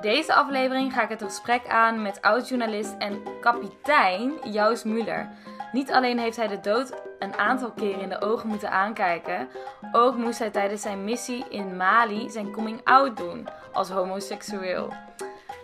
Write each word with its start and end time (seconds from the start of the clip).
Deze 0.00 0.34
aflevering 0.34 0.92
ga 0.92 1.02
ik 1.02 1.08
het 1.08 1.22
gesprek 1.22 1.68
aan 1.68 2.02
met 2.02 2.22
oud-journalist 2.22 2.94
en 2.98 3.22
kapitein 3.40 4.32
Joost 4.44 4.84
Muller. 4.84 5.28
Niet 5.72 5.92
alleen 5.92 6.18
heeft 6.18 6.36
hij 6.36 6.48
de 6.48 6.60
dood 6.60 6.92
een 7.18 7.34
aantal 7.34 7.72
keren 7.72 8.00
in 8.00 8.08
de 8.08 8.20
ogen 8.20 8.48
moeten 8.48 8.70
aankijken, 8.70 9.48
ook 9.92 10.16
moest 10.16 10.38
hij 10.38 10.50
tijdens 10.50 10.82
zijn 10.82 11.04
missie 11.04 11.44
in 11.48 11.76
Mali 11.76 12.30
zijn 12.30 12.52
coming-out 12.52 13.16
doen 13.16 13.48
als 13.72 13.90
homoseksueel. 13.90 14.92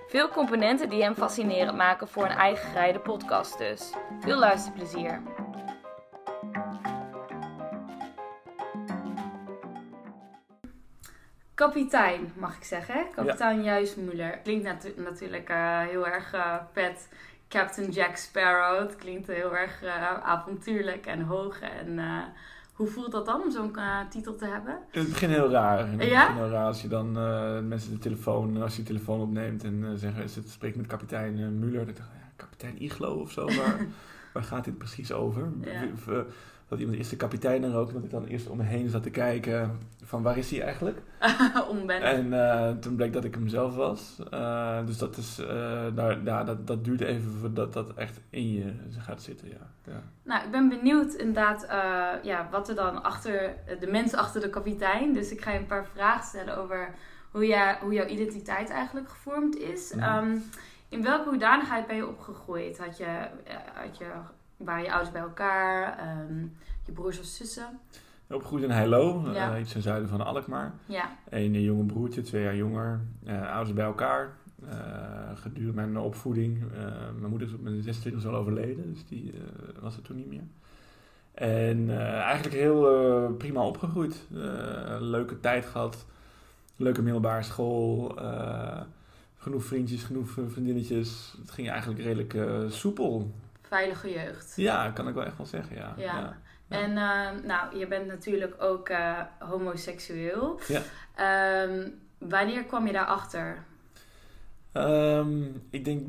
Veel 0.08 0.28
componenten 0.28 0.88
die 0.88 1.02
hem 1.02 1.14
fascinerend 1.14 1.76
maken 1.76 2.08
voor 2.08 2.24
een 2.24 2.30
eigen 2.30 2.68
gereide 2.68 2.98
podcast 2.98 3.58
dus. 3.58 3.92
Veel 4.20 4.38
luisterplezier. 4.38 5.22
Kapitein, 11.58 12.32
mag 12.36 12.56
ik 12.56 12.64
zeggen. 12.64 13.06
Kapitein 13.14 13.62
Juist 13.62 13.96
Muller. 13.96 14.38
Klinkt 14.38 14.64
natu- 14.64 14.94
natuurlijk 14.96 15.48
eh, 15.48 15.80
heel 15.80 16.06
erg 16.06 16.32
eh, 16.32 16.54
vet. 16.72 17.08
Captain 17.48 17.90
Jack 17.90 18.16
Sparrow. 18.16 18.78
Het 18.78 18.96
klinkt 18.96 19.26
heel 19.26 19.56
erg 19.56 19.82
eh, 19.82 20.12
avontuurlijk 20.22 21.06
en 21.06 21.20
hoog. 21.22 21.60
En 21.60 21.98
hoe 22.72 22.86
voelt 22.86 23.12
dat 23.12 23.26
dan 23.26 23.42
om 23.42 23.50
zo'n 23.50 23.76
titel 24.10 24.34
te 24.36 24.46
hebben? 24.46 24.78
In 24.90 25.00
het 25.00 25.08
begin 25.08 25.28
heel 25.30 25.50
raar. 25.50 25.88
In 25.92 25.98
het 26.00 26.08
Ja? 26.08 26.26
begin 26.26 26.42
heel 26.42 26.50
raar 26.52 26.66
als 26.66 26.82
je 26.82 26.88
dan 26.88 27.12
mensen 27.68 27.90
de 27.90 27.98
telefoon, 27.98 28.62
als 28.62 28.76
je 28.76 28.82
de 28.82 28.88
telefoon 28.88 29.20
opneemt 29.20 29.64
en 29.64 29.92
zeggen, 29.98 30.22
is 30.22 30.36
het 30.36 30.50
spreekt 30.50 30.76
met 30.76 30.86
kapitein 30.86 31.58
Muller. 31.58 31.84
Dan 31.86 31.94
dacht 31.94 32.08
ik, 32.08 32.20
ja, 32.20 32.28
kapitein 32.36 32.82
Iglo 32.82 33.14
of 33.14 33.30
zo, 33.30 33.44
waar, 33.46 33.86
waar 34.32 34.42
gaat 34.44 34.64
dit 34.64 34.78
precies 34.78 35.12
over? 35.12 35.48
Ja. 35.60 35.80
Dat 36.68 36.78
iemand 36.78 36.98
eerst 36.98 37.10
de 37.10 37.16
kapitein 37.16 37.62
er 37.62 37.76
ook, 37.76 37.92
dat 37.92 38.04
ik 38.04 38.10
dan 38.10 38.24
eerst 38.24 38.48
om 38.48 38.56
me 38.56 38.62
heen 38.62 38.88
zat 38.88 39.02
te 39.02 39.10
kijken 39.10 39.78
van 40.04 40.22
waar 40.22 40.38
is 40.38 40.50
hij 40.50 40.62
eigenlijk? 40.62 41.02
En 41.88 42.32
eh, 42.32 42.70
toen 42.70 42.96
bleek 42.96 43.12
dat 43.12 43.24
ik 43.24 43.34
hem 43.34 43.48
zelf 43.48 43.74
was. 43.74 44.18
Eh, 44.30 44.86
dus 44.86 44.98
dat 44.98 45.16
is, 45.16 45.38
eh, 45.38 45.86
daar, 46.24 46.44
dat, 46.44 46.66
dat 46.66 46.84
duurt 46.84 47.00
even 47.00 47.32
voordat 47.40 47.72
dat 47.72 47.94
echt 47.94 48.20
in 48.30 48.52
je 48.52 48.72
gaat 48.98 49.22
zitten, 49.22 49.48
ja. 49.48 49.92
ja. 49.92 50.02
Nou, 50.22 50.44
ik 50.44 50.50
ben 50.50 50.68
benieuwd 50.68 51.14
inderdaad 51.14 51.66
ja, 52.22 52.48
wat 52.50 52.68
er 52.68 52.74
dan 52.74 53.02
achter 53.02 53.54
de 53.80 53.86
mens 53.86 54.14
achter 54.14 54.40
de 54.40 54.50
kapitein. 54.50 55.12
Dus 55.12 55.30
ik 55.30 55.40
ga 55.40 55.50
je 55.50 55.58
een 55.58 55.66
paar 55.66 55.86
vragen 55.86 56.24
stellen 56.24 56.56
over 56.56 56.94
hoe, 57.30 57.46
jij, 57.46 57.78
hoe 57.80 57.92
jouw 57.92 58.06
identiteit 58.06 58.70
eigenlijk 58.70 59.08
gevormd 59.08 59.56
is. 59.56 59.92
Mhm. 59.94 60.02
Ehm, 60.02 60.36
in 60.88 61.02
welke 61.02 61.28
hoedanigheid 61.28 61.86
ben 61.86 61.96
je 61.96 62.08
opgegroeid? 62.08 62.78
Had 62.78 62.96
je, 62.96 63.28
had 63.74 63.98
je, 63.98 64.06
waren 64.58 64.82
je 64.84 64.90
ouders 64.90 65.12
bij 65.12 65.20
elkaar? 65.22 65.98
Ehm, 65.98 66.40
je 66.84 66.92
broers 66.92 67.18
of 67.18 67.24
zussen? 67.24 67.80
Opgegroeid 68.30 68.62
in 68.64 68.70
Heilo, 68.70 69.26
eh, 69.26 69.34
Ja. 69.34 69.58
iets 69.58 69.72
ten 69.72 69.82
zuiden 69.82 70.08
van 70.08 70.20
Alkmaar. 70.20 70.72
Ja, 70.86 71.16
Een 71.28 71.54
eh, 71.54 71.64
jonge 71.64 71.84
broertje, 71.84 72.20
twee 72.22 72.42
jaar 72.42 72.56
jonger. 72.56 73.00
eh, 73.24 73.50
ouders 73.52 73.74
bij 73.74 73.84
elkaar. 73.84 74.36
Gedurende 75.34 75.72
mijn 75.72 75.98
opvoeding. 75.98 76.62
mijn 77.18 77.30
moeder 77.30 77.48
is 77.48 77.54
op 77.54 77.60
mijn 77.62 77.82
26 77.82 78.26
al 78.26 78.34
overleden, 78.34 78.92
dus 78.92 79.06
die 79.06 79.34
was 79.80 79.96
er 79.96 80.02
toen 80.02 80.16
niet 80.16 80.28
meer. 80.28 80.42
En 81.34 81.90
eigenlijk 82.22 82.54
heel 82.54 83.34
prima 83.38 83.66
opgegroeid. 83.66 84.26
Leuke 85.00 85.40
tijd 85.40 85.64
gehad. 85.66 86.06
Leuke 86.76 87.02
middelbare 87.02 87.42
school. 87.42 88.16
genoeg 89.36 89.64
vriendjes, 89.64 90.02
genoeg 90.02 90.28
vriendinnetjes. 90.48 91.34
Het 91.40 91.50
ging 91.50 91.68
eigenlijk 91.70 92.00
redelijk 92.00 92.36
soepel. 92.72 93.30
Veilige 93.68 94.10
jeugd. 94.10 94.52
Ja, 94.56 94.90
kan 94.90 95.08
ik 95.08 95.14
wel 95.14 95.24
echt 95.24 95.36
wel 95.36 95.46
zeggen, 95.46 95.76
ja. 95.76 95.94
Ja. 95.96 96.04
ja. 96.04 96.36
En 96.68 96.96
eh, 96.96 97.44
nou, 97.44 97.78
je 97.78 97.86
bent 97.86 98.06
natuurlijk 98.06 98.54
ook 98.62 98.88
eh, 98.88 99.20
homoseksueel. 99.38 100.60
Ja. 100.68 100.82
Ehm, 101.14 101.88
wanneer 102.18 102.64
kwam 102.64 102.86
je 102.86 102.92
daarachter? 102.92 103.64
Ehm, 104.72 105.42
ik 105.70 105.84
denk, 105.84 106.06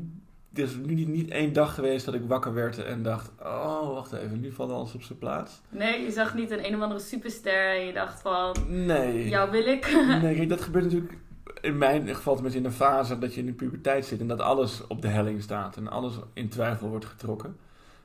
er 0.54 0.62
is 0.62 0.74
nu 0.74 0.94
niet, 0.94 1.08
niet 1.08 1.30
één 1.30 1.52
dag 1.52 1.74
geweest 1.74 2.04
dat 2.04 2.14
ik 2.14 2.22
wakker 2.26 2.54
werd 2.54 2.84
en 2.84 3.02
dacht, 3.02 3.30
oh, 3.42 3.92
wacht 3.94 4.12
even, 4.12 4.40
nu 4.40 4.52
valt 4.52 4.70
alles 4.70 4.94
op 4.94 5.02
zijn 5.02 5.18
plaats. 5.18 5.60
Nee, 5.68 6.02
je 6.02 6.10
zag 6.10 6.34
niet 6.34 6.50
een 6.50 6.64
een 6.66 6.74
of 6.76 6.80
andere 6.82 7.00
superster 7.00 7.70
en 7.76 7.86
je 7.86 7.92
dacht 7.92 8.20
van, 8.20 8.56
Nee. 8.68 9.28
jou 9.28 9.50
wil 9.50 9.66
ik. 9.66 9.92
Nee, 10.22 10.34
kijk, 10.34 10.48
dat 10.48 10.60
gebeurt 10.60 10.84
natuurlijk 10.84 11.12
in 11.60 11.78
mijn 11.78 12.14
geval 12.14 12.34
tenminste 12.34 12.60
in 12.60 12.66
een 12.66 12.72
fase 12.72 13.18
dat 13.18 13.34
je 13.34 13.40
in 13.40 13.46
de 13.46 13.52
puberteit 13.52 14.06
zit 14.06 14.20
en 14.20 14.28
dat 14.28 14.40
alles 14.40 14.86
op 14.86 15.02
de 15.02 15.08
helling 15.08 15.42
staat 15.42 15.76
en 15.76 15.88
alles 15.88 16.14
in 16.32 16.48
twijfel 16.48 16.88
wordt 16.88 17.04
getrokken. 17.04 17.56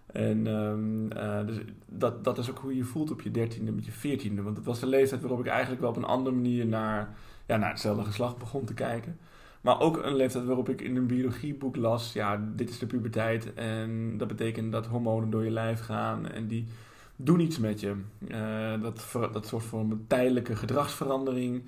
En 0.05 0.47
ehm, 0.47 1.11
eh, 1.11 1.47
dus 1.47 1.57
dat, 1.85 2.23
dat 2.23 2.37
is 2.37 2.49
ook 2.49 2.59
hoe 2.59 2.75
je 2.75 2.83
voelt 2.83 3.11
op 3.11 3.21
je 3.21 3.31
dertiende 3.31 3.71
met 3.71 3.85
je 3.85 3.91
veertiende. 3.91 4.41
Want 4.41 4.57
het 4.57 4.65
was 4.65 4.79
de 4.79 4.87
leeftijd 4.87 5.21
waarop 5.21 5.39
ik 5.39 5.47
eigenlijk 5.47 5.81
wel 5.81 5.89
op 5.89 5.97
een 5.97 6.03
andere 6.03 6.35
manier 6.35 6.65
naar, 6.65 7.15
ja, 7.45 7.57
naar 7.57 7.69
hetzelfde 7.69 8.03
geslacht 8.03 8.37
begon 8.37 8.65
te 8.65 8.73
kijken. 8.73 9.17
Maar 9.61 9.79
ook 9.79 10.03
een 10.03 10.15
leeftijd 10.15 10.45
waarop 10.45 10.69
ik 10.69 10.81
in 10.81 10.95
een 10.95 11.07
biologieboek 11.07 11.75
las, 11.75 12.13
ja, 12.13 12.41
dit 12.55 12.69
is 12.69 12.79
de 12.79 12.85
puberteit. 12.85 13.53
En 13.53 14.17
dat 14.17 14.27
betekent 14.27 14.71
dat 14.71 14.85
hormonen 14.85 15.29
door 15.29 15.43
je 15.43 15.51
lijf 15.51 15.79
gaan 15.79 16.27
en 16.27 16.47
die 16.47 16.65
doen 17.15 17.39
iets 17.39 17.59
met 17.59 17.79
je. 17.79 17.95
Eh, 18.27 18.81
dat, 18.81 19.31
dat 19.33 19.47
soort 19.47 19.63
van 19.63 20.03
tijdelijke 20.07 20.55
gedragsverandering 20.55 21.63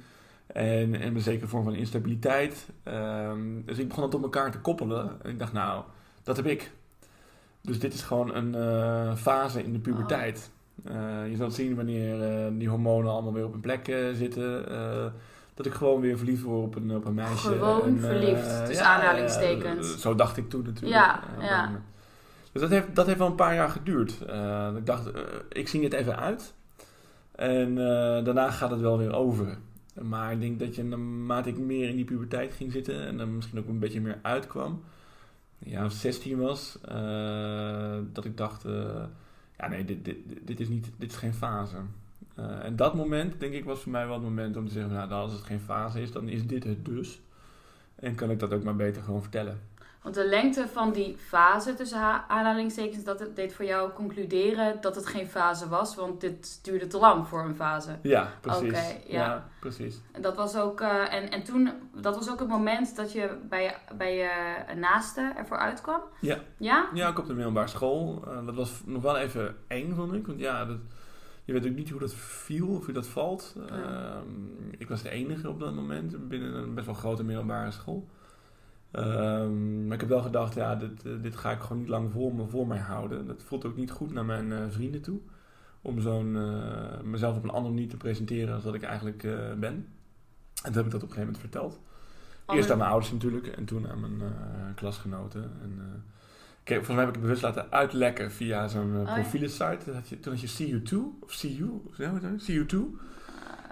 en, 0.47 0.95
en 0.95 1.15
een 1.15 1.21
zekere 1.21 1.47
vorm 1.47 1.63
van 1.63 1.75
instabiliteit. 1.75 2.69
Ehm, 2.83 3.39
dus 3.65 3.77
ik 3.77 3.87
begon 3.87 4.03
dat 4.03 4.15
op 4.15 4.23
elkaar 4.23 4.51
te 4.51 4.59
koppelen. 4.59 5.11
En 5.21 5.29
ik 5.29 5.39
dacht, 5.39 5.53
nou, 5.53 5.83
dat 6.23 6.35
heb 6.35 6.45
ik. 6.45 6.71
Dus 7.61 7.79
dit 7.79 7.93
is 7.93 8.01
gewoon 8.01 8.35
een 8.35 8.55
eh, 8.55 9.15
fase 9.15 9.63
in 9.63 9.73
de 9.73 9.79
puberteit. 9.79 10.51
Eh, 10.83 11.29
je 11.29 11.35
zult 11.35 11.53
zien 11.53 11.75
wanneer 11.75 12.21
eh, 12.21 12.45
die 12.51 12.69
hormonen 12.69 13.11
allemaal 13.11 13.33
weer 13.33 13.45
op 13.45 13.51
hun 13.51 13.61
plek 13.61 13.85
zitten. 14.13 14.65
dat 15.53 15.65
ik 15.65 15.73
gewoon 15.73 16.01
weer 16.01 16.17
verliefd 16.17 16.43
word 16.43 16.63
op 16.65 16.75
een, 16.75 16.95
op 16.95 17.05
een 17.05 17.13
meisje. 17.13 17.47
Gewoon 17.47 17.81
En, 17.81 17.99
verliefd, 17.99 18.65
tussen 18.65 18.85
ja, 18.85 18.95
aanhalingstekens. 18.95 20.01
zo 20.01 20.15
dacht 20.15 20.37
ik 20.37 20.49
toen 20.49 20.63
natuurlijk. 20.63 20.95
Ja, 20.95 21.19
ja. 21.39 21.81
Dus 22.51 22.61
dat 22.61 22.69
heeft, 22.69 22.95
dat 22.95 23.05
heeft 23.05 23.17
wel 23.17 23.27
een 23.27 23.35
paar 23.35 23.55
jaar 23.55 23.69
geduurd. 23.69 24.11
Ik 24.77 24.85
dacht, 24.85 25.09
ik 25.49 25.67
zie 25.67 25.83
het 25.83 25.93
even 25.93 26.17
uit. 26.17 26.53
En 27.35 27.75
daarna 28.23 28.51
gaat 28.51 28.71
het 28.71 28.79
wel 28.79 28.97
weer 28.97 29.15
over. 29.15 29.57
Maar 30.01 30.31
ik 30.31 30.39
denk 30.39 30.59
dat 30.59 30.75
je 30.75 30.83
naarmate 30.83 31.49
ik 31.49 31.57
meer 31.57 31.89
in 31.89 31.95
die 31.95 32.05
puberteit 32.05 32.53
ging 32.53 32.71
zitten 32.71 33.05
en 33.05 33.17
dan 33.17 33.35
misschien 33.35 33.59
ook 33.59 33.67
een 33.67 33.79
beetje 33.79 34.01
meer 34.01 34.19
uitkwam, 34.21 34.81
ja, 35.57 35.85
of 35.85 35.91
16 35.91 36.37
was, 36.37 36.77
eh, 36.81 37.97
dat 38.13 38.25
ik 38.25 38.37
dacht, 38.37 38.65
eh, 38.65 39.03
ja 39.57 39.67
nee, 39.67 39.85
dit, 39.85 40.05
dit, 40.05 40.17
dit, 40.41 40.59
is 40.59 40.67
niet, 40.67 40.91
dit 40.97 41.11
is 41.11 41.17
geen 41.17 41.33
fase. 41.33 41.75
Eh, 42.35 42.65
en 42.65 42.75
dat 42.75 42.95
moment, 42.95 43.39
denk 43.39 43.53
ik, 43.53 43.63
was 43.63 43.79
voor 43.79 43.91
mij 43.91 44.05
wel 44.05 44.13
het 44.13 44.23
moment 44.23 44.57
om 44.57 44.67
te 44.67 44.73
zeggen, 44.73 44.93
nou, 44.93 45.11
als 45.11 45.33
het 45.33 45.41
geen 45.41 45.59
fase 45.59 46.01
is, 46.01 46.11
dan 46.11 46.29
is 46.29 46.47
dit 46.47 46.63
het 46.63 46.85
dus. 46.85 47.21
En 47.95 48.15
kan 48.15 48.31
ik 48.31 48.39
dat 48.39 48.53
ook 48.53 48.63
maar 48.63 48.75
beter 48.75 49.01
gewoon 49.03 49.21
vertellen. 49.21 49.59
Want 50.07 50.19
de 50.19 50.27
lengte 50.27 50.67
van 50.67 50.91
die 50.91 51.17
fase 51.17 51.73
tussen 51.73 51.99
ha- 51.99 52.25
aanhalingstekens, 52.27 53.03
dat 53.03 53.19
het 53.19 53.35
deed 53.35 53.53
voor 53.53 53.65
jou 53.65 53.91
concluderen 53.91 54.81
dat 54.81 54.95
het 54.95 55.05
geen 55.05 55.27
fase 55.27 55.69
was, 55.69 55.95
want 55.95 56.21
dit 56.21 56.59
duurde 56.63 56.87
te 56.87 56.97
lang 56.97 57.27
voor 57.27 57.45
een 57.45 57.55
fase. 57.55 57.97
Ja, 58.01 58.31
precies. 58.41 58.95
Ja. 59.07 59.47
precies. 59.59 60.01
En 60.11 60.21
dat 60.21 60.35
was 60.35 60.55
ook, 60.57 60.81
eh, 60.81 61.13
en, 61.13 61.29
en 61.31 61.43
toen, 61.43 61.71
dat 61.95 62.15
was 62.15 62.29
ook 62.29 62.39
het 62.39 62.47
moment 62.47 62.95
dat 62.95 63.11
je 63.11 63.37
bij 63.49 63.63
je, 63.63 63.95
bij 63.97 64.15
je 64.15 64.29
naaste 64.75 65.33
ervoor 65.37 65.57
uitkwam? 65.57 66.01
Ja. 66.21 66.37
Ja? 66.57 66.89
Ja, 66.93 67.07
ook 67.07 67.19
op 67.19 67.27
de 67.27 67.33
middelbare 67.33 67.67
school. 67.67 68.23
Eh, 68.27 68.45
dat 68.45 68.55
was 68.55 68.81
nog 68.85 69.01
wel 69.01 69.17
even 69.17 69.55
eng, 69.67 69.93
vond 69.95 70.13
ik. 70.13 70.27
Want 70.27 70.39
ja, 70.39 70.65
dat, 70.65 70.77
je 71.45 71.53
weet 71.53 71.65
ook 71.65 71.75
niet 71.75 71.89
hoe 71.89 71.99
dat 71.99 72.13
viel 72.13 72.67
of 72.67 72.85
hoe 72.85 72.93
dat 72.93 73.07
valt. 73.07 73.55
Ja. 73.69 73.75
Ehm, 73.75 74.71
ik 74.77 74.89
was 74.89 75.01
de 75.01 75.09
enige 75.09 75.49
op 75.49 75.59
dat 75.59 75.73
moment 75.73 76.27
binnen 76.27 76.53
een 76.53 76.73
best 76.73 76.85
wel 76.85 76.95
grote 76.95 77.23
middelbare 77.23 77.71
school. 77.71 78.07
Ehm, 78.91 79.85
maar 79.85 79.93
ik 79.93 79.99
heb 79.99 80.09
wel 80.09 80.21
gedacht, 80.21 80.53
ja, 80.53 80.75
dit, 80.75 81.05
eh, 81.05 81.11
dit 81.21 81.35
ga 81.35 81.51
ik 81.51 81.59
gewoon 81.59 81.77
niet 81.77 81.87
lang 81.87 82.11
voor, 82.11 82.35
me, 82.35 82.47
voor 82.47 82.67
mij 82.67 82.77
houden. 82.77 83.27
Dat 83.27 83.43
voelt 83.43 83.65
ook 83.65 83.75
niet 83.75 83.91
goed 83.91 84.13
naar 84.13 84.25
mijn 84.25 84.51
eh, 84.51 84.59
vrienden 84.69 85.01
toe. 85.01 85.19
Om 85.81 86.01
zo'n, 86.01 86.35
eh, 86.37 87.01
mezelf 87.03 87.37
op 87.37 87.43
een 87.43 87.49
andere 87.49 87.73
manier 87.73 87.89
te 87.89 87.97
presenteren 87.97 88.53
als 88.55 88.63
dat 88.63 88.73
ik 88.73 88.83
eigenlijk 88.83 89.21
ben. 89.59 89.73
En 90.63 90.73
toen 90.73 90.73
heb 90.73 90.85
ik 90.85 90.91
dat 90.91 91.03
op 91.03 91.09
een 91.09 91.15
gegeven 91.15 91.19
moment 91.33 91.37
verteld. 91.39 91.79
Eerst 92.47 92.71
aan 92.71 92.77
mijn 92.77 92.89
ouders 92.89 93.11
natuurlijk 93.11 93.47
en 93.47 93.65
toen 93.65 93.87
aan 93.89 93.99
mijn 93.99 94.21
klasgenoten. 94.75 95.43
En, 95.61 96.03
ik 96.61 96.67
heb- 96.73 96.85
volgens 96.85 96.95
mij 96.95 97.05
heb 97.05 97.07
ik 97.07 97.13
het 97.13 97.23
bewust 97.23 97.41
laten 97.41 97.71
uitlekken 97.71 98.31
via 98.31 98.67
zo'n 98.67 98.91
ja. 99.05 99.05
had 99.93 100.09
je, 100.09 100.19
toen 100.19 100.33
had 100.33 100.41
je 100.41 100.81
CU2 100.81 100.95
of 101.19 101.37
CU, 101.39 101.63
hoe 101.65 101.81
heet 101.95 102.21
het? 102.21 102.43
CU2. 102.51 102.77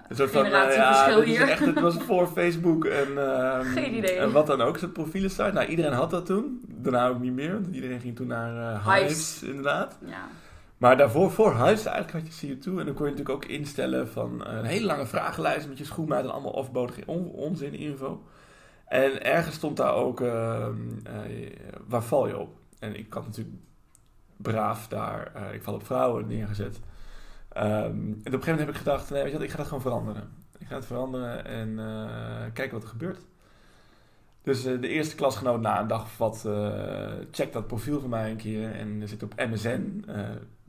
Een 0.08 0.16
soort 0.16 0.30
generatieverschil 0.30 1.18
dit 1.18 1.26
is 1.28 1.36
hier. 1.36 1.48
Echt, 1.48 1.64
het 1.64 1.80
was 1.80 1.96
voor 2.06 2.26
Facebook 2.26 2.84
en, 2.84 3.18
ehm, 3.18 3.64
Geen 3.64 3.96
idee. 3.96 4.16
en 4.16 4.32
wat 4.32 4.46
dan 4.46 4.60
ook, 4.60 4.78
zo'n 4.78 4.92
profilensite. 4.92 5.52
Nou, 5.52 5.66
iedereen 5.66 5.92
had 5.92 6.10
dat 6.10 6.26
toen. 6.26 6.60
Daarna 6.66 7.08
ook 7.08 7.20
niet 7.20 7.32
meer, 7.32 7.52
want 7.52 7.74
iedereen 7.74 8.00
ging 8.00 8.16
toen 8.16 8.26
naar 8.26 8.74
eh 8.74 8.94
Hives. 8.94 9.08
Hives, 9.08 9.42
inderdaad. 9.42 9.98
Ja. 10.04 10.28
Maar 10.76 10.96
daarvoor, 10.96 11.30
voor 11.30 11.52
Hives, 11.52 11.84
eigenlijk 11.84 12.12
had 12.12 12.38
je 12.40 12.46
CU2. 12.46 12.78
En 12.78 12.86
dan 12.86 12.94
kon 12.94 13.06
je 13.06 13.10
natuurlijk 13.12 13.28
ook 13.28 13.44
instellen 13.44 14.08
van 14.08 14.46
eh, 14.46 14.56
een 14.56 14.64
hele 14.64 14.86
lange 14.86 15.06
vragenlijst 15.06 15.68
met 15.68 15.78
je 15.78 15.84
schoenmaat 15.84 16.24
en 16.24 16.30
allemaal 16.30 16.54
overbodige 16.54 17.02
on 17.06 17.30
onzin 17.30 17.74
info. 17.74 18.22
En 18.86 19.24
ergens 19.24 19.56
stond 19.56 19.76
daar 19.76 19.94
ook, 19.94 20.20
ehm, 20.20 20.74
eh, 21.04 21.50
waar 21.86 22.02
val 22.02 22.26
je 22.26 22.38
op? 22.38 22.54
En 22.78 22.98
ik 22.98 23.12
had 23.12 23.26
natuurlijk 23.26 23.56
braaf 24.36 24.88
daar, 24.88 25.32
eh, 25.34 25.54
ik 25.54 25.62
val 25.62 25.74
op 25.74 25.86
vrouwen 25.86 26.26
neergezet. 26.26 26.80
Ehm, 27.56 27.66
en 27.66 27.92
op 28.08 28.24
een 28.24 28.24
gegeven 28.24 28.40
moment 28.40 28.58
heb 28.58 28.68
ik 28.68 28.76
gedacht, 28.76 29.10
nee, 29.10 29.22
weet 29.22 29.30
je 29.30 29.36
wat, 29.36 29.46
ik 29.46 29.52
ga 29.52 29.56
dat 29.56 29.66
gewoon 29.66 29.82
veranderen. 29.82 30.22
Ik 30.58 30.66
ga 30.66 30.74
het 30.74 30.86
veranderen 30.86 31.44
en 31.44 31.78
eh, 31.78 32.52
kijken 32.52 32.74
wat 32.74 32.82
er 32.82 32.88
gebeurt. 32.88 33.20
Dus 34.42 34.64
eh, 34.64 34.80
de 34.80 34.88
eerste 34.88 35.14
klasgenoot 35.14 35.60
na 35.60 35.80
een 35.80 35.86
dag 35.86 36.02
of 36.02 36.18
wat 36.18 36.44
uh, 36.46 36.68
checkt 37.30 37.52
dat 37.52 37.66
profiel 37.66 38.00
van 38.00 38.10
mij 38.10 38.30
een 38.30 38.36
keer 38.36 38.72
en 38.72 39.02
zit 39.08 39.22
op 39.22 39.34
MSN. 39.36 40.04
Uh, 40.08 40.14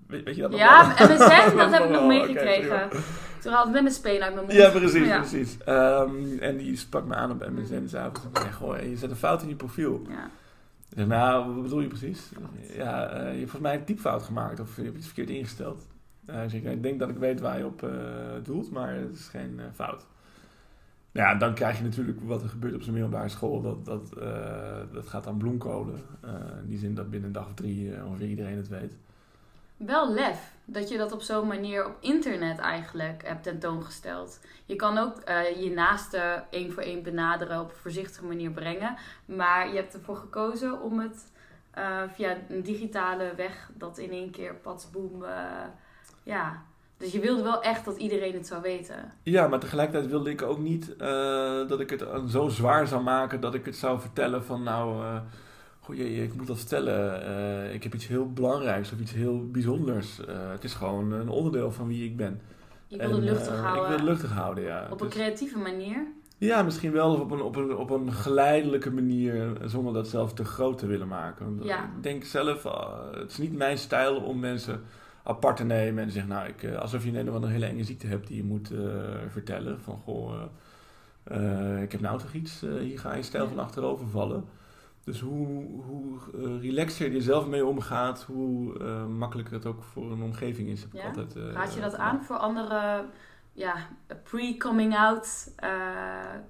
weet, 0.08 0.24
weet, 0.24 0.36
je 0.36 0.42
dat 0.42 0.52
nog 0.52 0.60
Ja, 0.60 0.94
MSN, 1.00 1.58
dat 1.58 1.72
heb 1.72 1.84
ik 1.84 1.90
nog 2.00 2.08
meegekregen. 2.08 2.86
Okay, 2.86 3.00
Toen 3.42 3.54
had 3.54 3.68
ik 3.68 3.74
net 3.74 3.82
mijn 3.82 3.94
speen 3.94 4.22
uit 4.22 4.34
mijn 4.34 4.46
mond. 4.46 4.58
Ja, 4.58 4.70
precies, 4.70 5.08
ja. 5.08 5.20
precies. 5.20 5.58
Um, 5.68 6.40
en 6.40 6.58
die 6.58 6.78
sprak 6.78 7.06
me 7.06 7.16
aan 7.16 7.32
op 7.32 7.50
MSN 7.50 7.88
s'avonds 7.88 8.24
en 8.24 8.42
zei, 8.42 8.52
goh, 8.52 8.82
je 8.82 8.98
zet 8.98 9.10
een 9.10 9.16
fout 9.16 9.42
in 9.42 9.50
je 9.50 9.56
profiel. 9.56 10.02
Ja. 10.10 10.30
Ik 11.02 11.08
nou, 11.08 11.54
wat 11.54 11.64
bedoel 11.64 11.82
je 11.82 11.88
precies? 11.88 12.32
Ja, 12.76 13.02
je 13.02 13.18
hebt 13.18 13.38
volgens 13.38 13.62
mij 13.62 13.76
een 13.76 13.86
typfout 13.86 14.24
gemaakt 14.24 14.60
of 14.60 14.76
je 14.76 14.84
hebt 14.84 14.98
iets 14.98 15.06
verkeerd 15.06 15.30
ingesteld. 15.30 15.86
Ik 16.52 16.84
denk 16.84 17.00
dat 17.00 17.10
ik 17.10 17.18
weet 17.18 17.40
waar 17.40 17.58
je 17.58 17.66
op 17.66 17.90
doelt, 18.44 18.72
maar 18.72 18.94
het 18.94 19.14
is 19.14 19.28
geen 19.28 19.60
fout. 19.74 20.06
Nou 21.18 21.30
ja, 21.30 21.36
dan 21.36 21.54
krijg 21.54 21.78
je 21.78 21.84
natuurlijk 21.84 22.20
wat 22.22 22.44
er 22.44 22.50
gebeurt 22.50 22.76
op 22.76 22.82
zijn 22.82 22.94
middelbare 22.94 23.30
school. 23.30 23.62
Dat, 23.62 23.86
dat, 23.86 24.14
uh, 24.18 24.94
dat 24.94 25.08
gaat 25.08 25.28
aan 25.28 25.38
bloemkolen. 25.38 26.02
Uh, 26.26 26.32
in 26.62 26.68
die 26.68 26.78
zin 26.78 26.96
dat 26.96 27.10
binnen 27.10 27.28
een 27.28 27.34
dag 27.34 27.46
of 27.46 27.54
drie 27.54 27.90
uh, 27.90 28.06
ongeveer 28.06 28.28
iedereen 28.28 28.58
het 28.58 28.68
weet. 28.68 28.98
Wel 29.78 30.14
lef 30.14 30.54
dat 30.66 30.90
je 30.90 30.98
dat 30.98 31.12
op 31.12 31.22
zo'n 31.22 31.48
manier 31.48 31.86
op 31.86 31.98
internet 32.00 32.60
eigenlijk 32.60 33.28
hebt 33.28 33.44
tentoongesteld. 33.44 34.40
Je 34.66 34.76
kan 34.76 34.98
ook 34.98 35.22
je 35.60 35.72
naaste 35.76 36.44
één 36.50 36.72
voor 36.72 36.84
één 36.84 37.04
benaderen 37.04 37.60
op 37.60 37.70
een 37.70 37.76
voorzichtige 37.76 38.26
manier 38.26 38.52
brengen. 38.52 38.96
Maar 39.26 39.70
je 39.70 39.76
hebt 39.76 39.94
ervoor 39.94 40.18
gekozen 40.18 40.82
om 40.82 41.00
het 41.00 41.32
via 42.14 42.38
een 42.50 42.62
digitale 42.62 43.34
weg 43.36 43.70
dat 43.74 43.98
in 43.98 44.12
één 44.12 44.32
keer 44.32 44.56
patsboom 44.56 45.24
ja, 46.28 46.64
dus 46.98 47.12
je 47.12 47.20
wilde 47.20 47.44
wel 47.44 47.62
echt 47.62 47.86
dat 47.86 47.98
iedereen 47.98 48.34
het 48.34 48.48
zou 48.48 48.62
weten. 48.62 49.14
Ja, 49.24 49.48
maar 49.48 49.60
tegelijkertijd 49.60 50.10
wilde 50.10 50.30
ik 50.30 50.42
ook 50.42 50.60
niet 50.60 50.96
uh, 51.02 51.68
dat 51.68 51.80
ik 51.80 51.90
het 51.90 52.06
zo 52.30 52.48
zwaar 52.48 52.88
zou 52.88 53.04
maken 53.04 53.40
dat 53.40 53.54
ik 53.54 53.66
het 53.66 53.76
zou 53.76 54.00
vertellen 54.00 54.44
van 54.44 54.64
nou, 54.64 55.04
uh, 55.04 55.20
goh, 55.80 55.96
je, 55.96 56.24
ik 56.24 56.34
moet 56.34 56.48
dat 56.48 56.58
vertellen. 56.58 57.22
Uh, 57.30 57.74
ik 57.74 57.84
heb 57.84 57.94
iets 57.94 58.08
heel 58.08 58.32
belangrijks 58.34 58.92
of 58.92 59.00
iets 59.00 59.14
heel 59.14 59.52
bijzonders. 59.52 60.18
het 60.52 60.64
is 60.64 60.74
gewoon 60.74 61.12
een 61.12 61.30
onderdeel 61.30 61.72
van 61.72 61.88
wie 61.88 62.06
ik 62.06 62.18
ben. 62.18 62.42
Je 62.88 62.98
wil 62.98 63.12
het 63.12 63.24
luchtig 63.24 63.60
houden. 63.60 63.82
Ik 63.82 63.88
wil 63.88 63.98
het 63.98 64.08
luchtig 64.08 64.32
houden, 64.32 64.64
ja. 64.64 64.88
Op 64.92 65.02
een 65.02 65.08
dus- 65.08 65.16
creatieve 65.16 65.58
manier? 65.58 66.08
Ja, 66.38 66.64
misschien 66.64 66.92
wel 66.92 67.16
op 67.16 67.32
een, 67.32 67.42
op, 67.42 67.56
een, 67.56 67.76
op 67.76 67.90
een 67.90 68.14
geleidelijke 68.14 68.92
manier, 68.92 69.58
zonder 69.66 69.94
dat 69.94 70.08
zelf 70.08 70.34
te 70.34 70.46
groot 70.46 70.78
te 70.78 70.86
willen 70.86 71.08
maken. 71.08 71.60
Ja. 71.64 71.84
Ik 71.84 72.04
denk 72.04 72.24
zelf, 72.24 72.64
het 73.12 73.32
is 73.32 73.38
niet 73.38 73.54
mijn 73.54 73.78
stijl 73.78 74.16
om 74.16 74.40
mensen 74.40 74.84
apart 75.28 75.58
te 75.58 75.64
nemen 75.64 76.04
en 76.04 76.12
zeggen, 76.12 76.32
nou, 76.32 76.48
ik, 76.48 76.64
eh, 76.64 76.78
alsof 76.78 77.04
je 77.04 77.20
een 77.20 77.30
of 77.30 77.36
andere 77.36 77.54
hele 77.54 77.66
enge 77.66 77.84
ziekte 77.84 78.08
hebt 78.08 78.28
die 78.28 78.38
je 78.38 78.44
moet 78.44 78.72
uh, 78.72 78.80
vertellen. 79.30 79.82
Van, 79.82 79.98
goh, 79.98 80.42
uh, 81.32 81.82
ik 81.82 81.92
heb 81.92 82.02
nou 82.02 82.20
toch 82.20 82.34
iets, 82.34 82.62
hier 82.80 83.00
ga 83.00 83.14
je 83.14 83.24
stijl 83.24 83.48
van 83.48 83.60
achterover 83.60 84.08
vallen. 84.08 84.46
Dus 85.04 85.20
hoe, 85.20 85.66
hoe 85.86 86.18
relaxer 86.62 87.12
je 87.12 87.22
zelf 87.22 87.48
mee 87.48 87.66
omgaat, 87.66 88.24
hoe 88.24 88.80
makkelijker 89.08 89.54
het 89.54 89.66
ook 89.66 89.84
voor 89.84 90.12
een 90.12 90.22
omgeving 90.22 90.70
is. 90.70 90.86
Ja? 90.94 91.06
Altijd, 91.06 91.36
Raad 91.36 91.74
je 91.74 91.82
dat 91.82 91.96
aan 91.96 92.24
voor 92.24 92.38
andere 92.38 93.06
ja, 93.54 93.76
pre-coming 94.24 94.98
out 94.98 95.54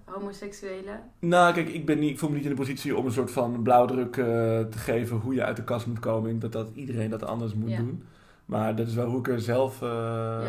homoseksuelen? 0.06 1.00
Nou, 1.20 1.54
kijk, 1.54 1.70
ik, 1.70 1.86
ben 1.86 2.00
niet, 2.00 2.10
ik 2.10 2.20
voel 2.20 2.30
me 2.30 2.36
niet 2.36 2.44
in 2.44 2.50
de 2.50 2.56
positie 2.56 2.98
om 2.98 3.06
een 3.06 3.12
soort 3.12 3.32
van 3.32 3.62
blauwdruk 3.62 4.14
te 4.14 4.78
geven 4.78 5.18
hoe 5.18 5.34
je 5.34 5.44
uit 5.44 5.56
de 5.56 5.64
kast 5.64 5.88
moet 5.88 6.00
komen. 6.00 6.40
Dat, 6.40 6.52
dat 6.52 6.68
iedereen 6.74 7.10
dat 7.10 7.24
anders 7.24 7.54
moet 7.54 7.78
doen. 7.78 8.04
Maar 8.48 8.76
dat 8.76 8.88
is 8.88 8.94
wel 8.94 9.08
hoe 9.08 9.20
ik 9.20 9.28
er 9.28 9.42
zelf 9.42 9.82
uh, 9.82 10.40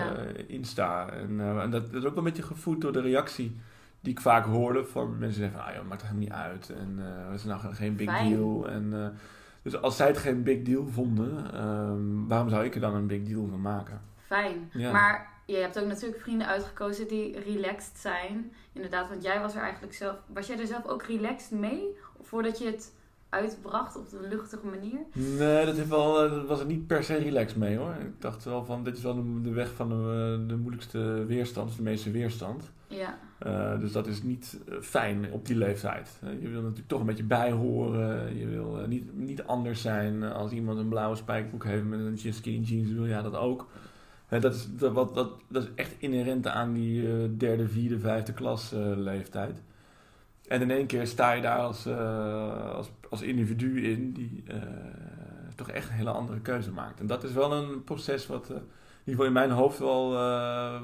in 0.47 0.65
sta. 0.65 1.11
En, 1.11 1.31
uh, 1.31 1.63
en, 1.63 1.71
dat 1.71 1.83
is 1.93 2.05
ook 2.05 2.15
wel 2.15 2.17
een 2.17 2.25
beetje 2.25 2.43
gevoed 2.43 2.81
door 2.81 2.93
de 2.93 3.01
reactie 3.01 3.61
die 4.01 4.13
ik 4.13 4.21
vaak 4.21 4.45
hoorde 4.45 4.85
van 4.85 5.19
mensen 5.19 5.41
die 5.41 5.51
zeggen 5.51 5.59
van, 5.59 5.69
ah 5.69 5.75
joh, 5.75 5.89
maakt 5.89 6.03
het 6.03 6.11
helemaal 6.11 6.39
niet 6.39 6.51
uit. 6.53 6.71
En 6.79 6.97
uh, 6.99 7.31
het 7.31 7.39
is 7.39 7.45
nou 7.45 7.75
geen 7.75 7.97
big 7.97 8.19
deal. 8.19 8.69
En, 8.69 9.17
dus 9.63 9.81
als 9.81 9.97
zij 9.97 10.07
het 10.07 10.19
geen 10.19 10.43
big 10.43 10.63
deal 10.63 10.87
vonden, 10.87 11.65
um, 11.65 12.29
waarom 12.29 12.49
zou 12.49 12.65
ik 12.65 12.75
er 12.75 12.81
dan 12.81 12.95
een 12.95 13.07
big 13.07 13.23
deal 13.23 13.47
van 13.47 13.61
maken? 13.61 14.01
Fijn. 14.27 14.71
Maar 14.73 15.29
je 15.47 15.57
hebt 15.57 15.81
ook 15.81 15.87
natuurlijk 15.87 16.21
vrienden 16.21 16.47
uitgekozen 16.47 17.09
die 17.09 17.41
relaxed 17.41 17.99
zijn. 17.99 18.53
Inderdaad, 18.73 19.09
want 19.09 19.23
jij 19.23 19.41
was 19.41 19.55
er 19.55 19.63
eigenlijk 19.63 19.95
zelf... 19.95 20.17
Was 20.27 20.47
jij 20.47 20.59
er 20.59 20.67
zelf 20.67 20.87
ook 20.87 21.03
relaxed 21.03 21.59
mee? 21.59 21.97
Voordat 22.21 22.59
je 22.59 22.67
het 22.67 22.93
uitbracht 23.29 23.97
op 23.97 24.13
een 24.13 24.29
luchtige 24.29 24.67
manier? 24.67 24.99
Nee, 25.13 25.67
dat, 25.67 25.77
heeft 25.77 25.89
wel, 25.89 26.25
eh, 26.25 26.31
dat 26.31 26.47
was 26.47 26.61
er 26.61 26.67
niet 26.67 26.87
per 26.87 27.05
se 27.05 27.15
relaxed 27.15 27.57
mee 27.57 27.77
hoor. 27.77 27.95
Ik 28.01 28.21
dacht 28.21 28.45
wel 28.45 28.65
van, 28.65 28.85
dit 28.85 28.97
is 28.97 29.03
wel 29.03 29.43
de, 29.43 29.51
weg 29.51 29.73
van 29.73 29.89
de, 29.89 30.45
de 30.47 30.57
moeilijkste 30.57 31.25
weerstand, 31.27 31.77
de 31.77 31.83
meeste 31.83 32.11
weerstand. 32.11 32.71
Ja. 32.87 33.19
Uh, 33.47 33.81
dus 33.81 33.93
dat 33.93 34.07
is 34.07 34.23
niet 34.23 34.59
eh, 34.69 34.75
fijn 34.81 35.33
op 35.33 35.47
die 35.47 35.57
leeftijd. 35.57 36.21
je 36.41 36.49
wil 36.49 36.61
natuurlijk 36.61 36.89
toch 36.89 37.01
een 37.01 37.07
beetje 37.07 37.25
bijhoren. 37.25 38.39
Je 38.39 38.47
wil 38.47 38.87
niet, 38.87 39.17
niet 39.17 39.43
anders 39.43 39.81
zijn. 39.81 40.23
Als 40.23 40.53
iemand 40.53 40.79
een 40.79 40.89
blauwe 40.89 41.17
spijkerbroek 41.17 41.65
heeft 41.65 41.85
met 41.85 42.01
een 42.01 42.35
skinny 42.35 42.65
jeans, 42.65 42.93
wil 42.93 43.07
jij 43.07 43.23
dat 43.23 43.37
ook. 43.37 43.67
dat, 44.29 44.55
is, 44.55 44.69
dat, 44.77 44.93
wat, 44.93 45.15
dat, 45.15 45.31
dat 45.49 45.63
is 45.63 45.69
echt 45.75 45.95
inherent 45.99 46.47
aan 46.47 46.73
die 46.73 47.37
derde, 47.37 47.69
vierde, 47.69 47.99
vijfde 47.99 48.33
klas 48.33 48.71
leeftijd. 48.97 49.63
En 50.49 50.61
in 50.61 50.71
één 50.71 50.87
keer 50.87 51.07
sta 51.07 51.33
je 51.33 51.43
daar 51.43 51.59
als, 51.59 51.87
uh, 51.87 52.75
als, 52.75 52.91
als 53.11 53.23
individu 53.23 53.83
in 53.83 54.13
die 54.13 54.45
uh, 54.49 54.55
toch 55.55 55.71
echt 55.71 55.89
een 55.89 55.95
hele 55.95 56.11
andere 56.11 56.41
keuze 56.41 56.73
maakt. 56.73 57.01
En 57.01 57.07
dat 57.07 57.25
is 57.25 57.33
wel 57.33 57.53
een 57.53 57.85
proces 57.85 58.27
wat 58.27 58.51
uh, 58.51 58.57
in 58.57 58.63
ieder 59.05 59.25
geval 59.25 59.27
in 59.27 59.33
mijn 59.33 59.51
hoofd 59.51 59.79
wel, 59.79 60.11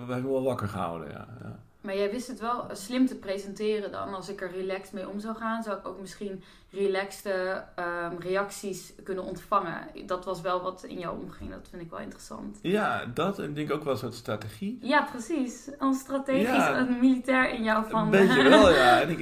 wel 0.06 0.43
wakker 0.43 0.69
gehouden. 0.69 1.08
Ja. 1.11 1.26
ja. 1.43 1.58
Maar 1.84 1.96
jij 1.96 2.10
wist 2.10 2.28
het 2.28 2.40
wel 2.40 2.64
slim 2.72 3.06
te 3.06 3.14
presenteren 3.14 3.92
dan. 3.92 4.14
Als 4.14 4.28
ik 4.28 4.40
er 4.40 4.50
relaxed 4.50 4.92
mee 4.92 5.08
om 5.08 5.20
zou 5.20 5.36
gaan, 5.36 5.62
zou 5.62 5.78
ik 5.78 5.86
ook 5.86 6.00
misschien 6.00 6.42
relaxte 6.70 7.64
um, 7.78 8.20
reacties 8.20 8.92
kunnen 9.02 9.25
ontvangen. 9.25 9.88
Dat 10.06 10.25
was 10.25 10.40
wel 10.40 10.62
wat 10.62 10.84
in 10.88 10.98
jou 10.98 11.19
omging. 11.22 11.50
Dat 11.50 11.69
vind 11.70 11.82
ik 11.82 11.90
wel 11.90 12.00
interessant. 12.00 12.58
Ja, 12.62 13.04
dat 13.14 13.38
en 13.38 13.54
denk 13.54 13.69
ik 13.69 13.75
ook 13.75 13.84
wel 13.84 13.92
een 13.92 13.98
soort 13.98 14.14
strategie. 14.14 14.78
Ja, 14.81 15.08
precies. 15.10 15.70
Een 15.78 15.94
strategisch, 15.94 16.66
een 16.76 16.98
militair 17.00 17.54
in 17.54 17.62
jou 17.62 17.84
van... 17.90 18.02
Een 18.02 18.10
beetje 18.10 18.42
wel, 18.42 18.70
ja. 18.70 19.00
En 19.02 19.10
ik, 19.10 19.19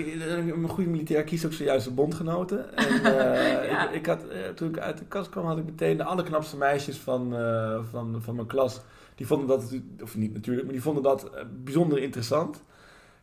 een 0.53 0.69
goede 0.69 0.91
militair 0.91 1.25
kiest 1.25 1.45
ook 1.45 1.53
zojuist 1.53 1.85
de 1.85 1.93
bondgenoten. 1.93 2.77
En 2.77 2.95
uh, 2.95 3.71
ja. 3.71 3.89
ik, 3.89 3.95
ik, 3.95 4.07
had, 4.07 4.25
uh, 4.25 4.49
toen 4.55 4.69
ik 4.69 4.79
uit 4.79 4.99
de 4.99 5.05
kast 5.05 5.31
kwam, 5.31 5.47
had 5.47 5.59
ik 5.59 5.65
meteen 5.65 5.97
de 5.97 6.05
allerknapste 6.05 6.57
meisjes 6.57 6.97
van, 6.97 7.35
uh, 7.35 7.79
van, 7.91 8.23
van 8.23 8.35
mijn 8.35 8.47
klas 8.47 8.81
die 9.15 9.27
vonden 9.27 9.47
dat, 9.47 9.75
of 10.03 10.17
niet 10.17 10.33
natuurlijk, 10.33 10.65
maar 10.65 10.75
die 10.75 10.83
vonden 10.83 11.03
dat 11.03 11.31
eh, 11.31 11.45
bijzonder 11.65 11.99
interessant. 11.99 12.63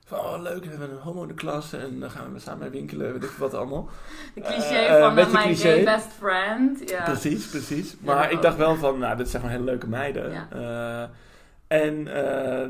Van, 0.05 0.19
oh 0.19 0.41
leuk, 0.41 0.63
we 0.63 0.69
hebben 0.69 0.91
een 0.91 0.97
homo 0.97 1.21
in 1.21 1.27
de 1.27 1.33
klas 1.33 1.73
en 1.73 1.99
dan 1.99 2.11
gaan 2.11 2.33
we 2.33 2.39
samen 2.39 2.71
winkelen, 2.71 3.13
weet 3.13 3.23
ik 3.23 3.29
wat 3.29 3.53
allemaal. 3.53 3.89
De 4.35 4.41
cliché 4.41 4.83
uh, 4.83 5.01
van 5.01 5.19
uh, 5.19 5.31
mijn 5.31 5.55
gay 5.55 5.83
best 5.83 6.07
friend. 6.07 6.89
Ja. 6.89 7.03
Precies, 7.03 7.47
precies. 7.47 7.95
Maar 7.99 8.31
ik 8.31 8.41
dacht 8.41 8.57
wel 8.57 8.75
van, 8.75 8.99
nou, 8.99 9.17
dit 9.17 9.29
zijn 9.29 9.41
gewoon 9.41 9.57
hele 9.57 9.71
leuke 9.71 9.87
meiden. 9.87 10.31
Ja. 10.31 10.47
Uh, 10.55 11.09
en 11.67 12.07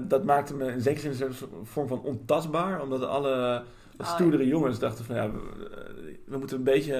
dat 0.07 0.23
maakte 0.23 0.55
me 0.55 0.71
in 0.71 0.81
zekere 0.81 1.13
zin 1.13 1.27
een 1.27 1.65
vorm 1.65 1.88
van 1.88 2.01
ontastbaar, 2.01 2.81
omdat 2.81 3.03
alle 3.03 3.63
oh, 4.00 4.13
stoerdere 4.13 4.48
jongens 4.48 4.79
dachten 4.79 5.06
van, 5.06 5.15
ja, 5.15 5.32
we 6.25 6.38
moeten 6.38 6.58
een 6.58 6.63
beetje, 6.63 6.96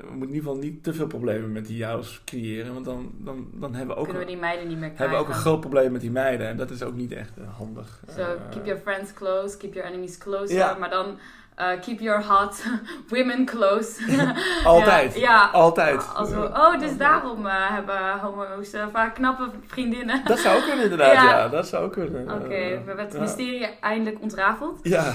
we 0.00 0.06
moeten 0.10 0.28
in 0.28 0.34
ieder 0.34 0.36
geval 0.36 0.56
niet 0.56 0.82
te 0.82 0.94
veel 0.94 1.06
problemen 1.06 1.52
met 1.52 1.66
die 1.66 1.76
jouws 1.76 2.20
creëren, 2.24 2.72
want 2.72 2.84
dan, 2.84 3.12
dan, 3.18 3.48
dan 3.52 3.74
hebben 3.74 3.94
we 3.94 4.00
ook, 4.00 4.06
Kunnen 4.06 4.22
we 4.22 4.30
die 4.30 4.40
meiden 4.40 4.68
niet 4.68 4.78
meer 4.78 4.90
krijgen. 4.90 4.98
hebben 4.98 5.18
we 5.18 5.24
ook 5.24 5.30
een 5.30 5.40
groot 5.40 5.60
probleem 5.60 5.92
met 5.92 6.00
die 6.00 6.10
meiden 6.10 6.46
en 6.46 6.56
dat 6.56 6.70
is 6.70 6.82
ook 6.82 6.94
niet 6.94 7.12
echt 7.12 7.32
uh, 7.38 7.56
handig. 7.56 8.02
So 8.16 8.24
keep 8.50 8.64
your 8.64 8.80
friends 8.80 9.12
close, 9.12 9.56
keep 9.56 9.74
your 9.74 9.88
enemies 9.88 10.18
closer, 10.18 10.56
ja. 10.56 10.74
maar 10.74 10.90
dan 10.90 11.18
uh, 11.58 11.80
keep 11.80 12.00
your 12.00 12.22
hot 12.22 12.64
women 13.08 13.44
close. 13.46 14.00
altijd. 14.64 15.14
Ja, 15.14 15.48
altijd. 15.52 16.14
Als 16.14 16.30
we, 16.30 16.36
oh, 16.36 16.78
dus 16.78 16.96
daarom 16.96 17.46
uh, 17.46 17.70
hebben 17.70 18.18
homo's 18.18 18.74
uh, 18.74 18.86
vaak 18.92 19.14
knappe 19.14 19.50
vriendinnen. 19.66 20.24
Dat 20.24 20.38
zou 20.38 20.62
kunnen, 20.62 20.82
inderdaad. 20.82 21.12
ja. 21.12 21.22
ja. 21.22 21.48
dat 21.48 21.68
zou 21.68 21.90
kunnen. 21.90 22.22
Oké, 22.22 22.44
okay, 22.44 22.68
we 22.68 22.82
hebben 22.86 23.04
het 23.04 23.18
mysterie 23.18 23.64
eindelijk 23.80 24.22
ontrafeld. 24.22 24.78
Ja. 24.82 25.14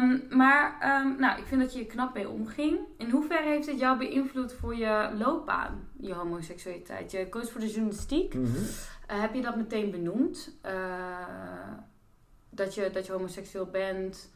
Um, 0.00 0.22
maar, 0.30 0.78
um, 1.02 1.16
nou, 1.18 1.38
ik 1.38 1.46
vind 1.46 1.60
dat 1.60 1.72
je 1.72 1.78
er 1.78 1.86
knap 1.86 2.14
mee 2.14 2.28
omging. 2.28 2.78
In 2.98 3.10
hoeverre 3.10 3.48
heeft 3.48 3.66
het 3.66 3.78
jou 3.78 3.98
beïnvloed 3.98 4.54
voor 4.60 4.76
je 4.76 5.08
loopbaan, 5.18 5.88
je 6.00 6.14
homoseksualiteit? 6.14 7.10
Je 7.10 7.28
koos 7.28 7.50
voor 7.50 7.60
de 7.60 7.70
journalistiek. 7.70 8.34
Mm 8.34 8.44
-hmm. 8.44 9.20
heb 9.20 9.34
je 9.34 9.42
dat 9.42 9.56
meteen 9.56 9.90
benoemd? 9.90 10.50
dat, 12.50 12.74
je, 12.74 12.90
dat 12.92 13.06
je 13.06 13.12
homoseksueel 13.12 13.66
bent... 13.66 14.30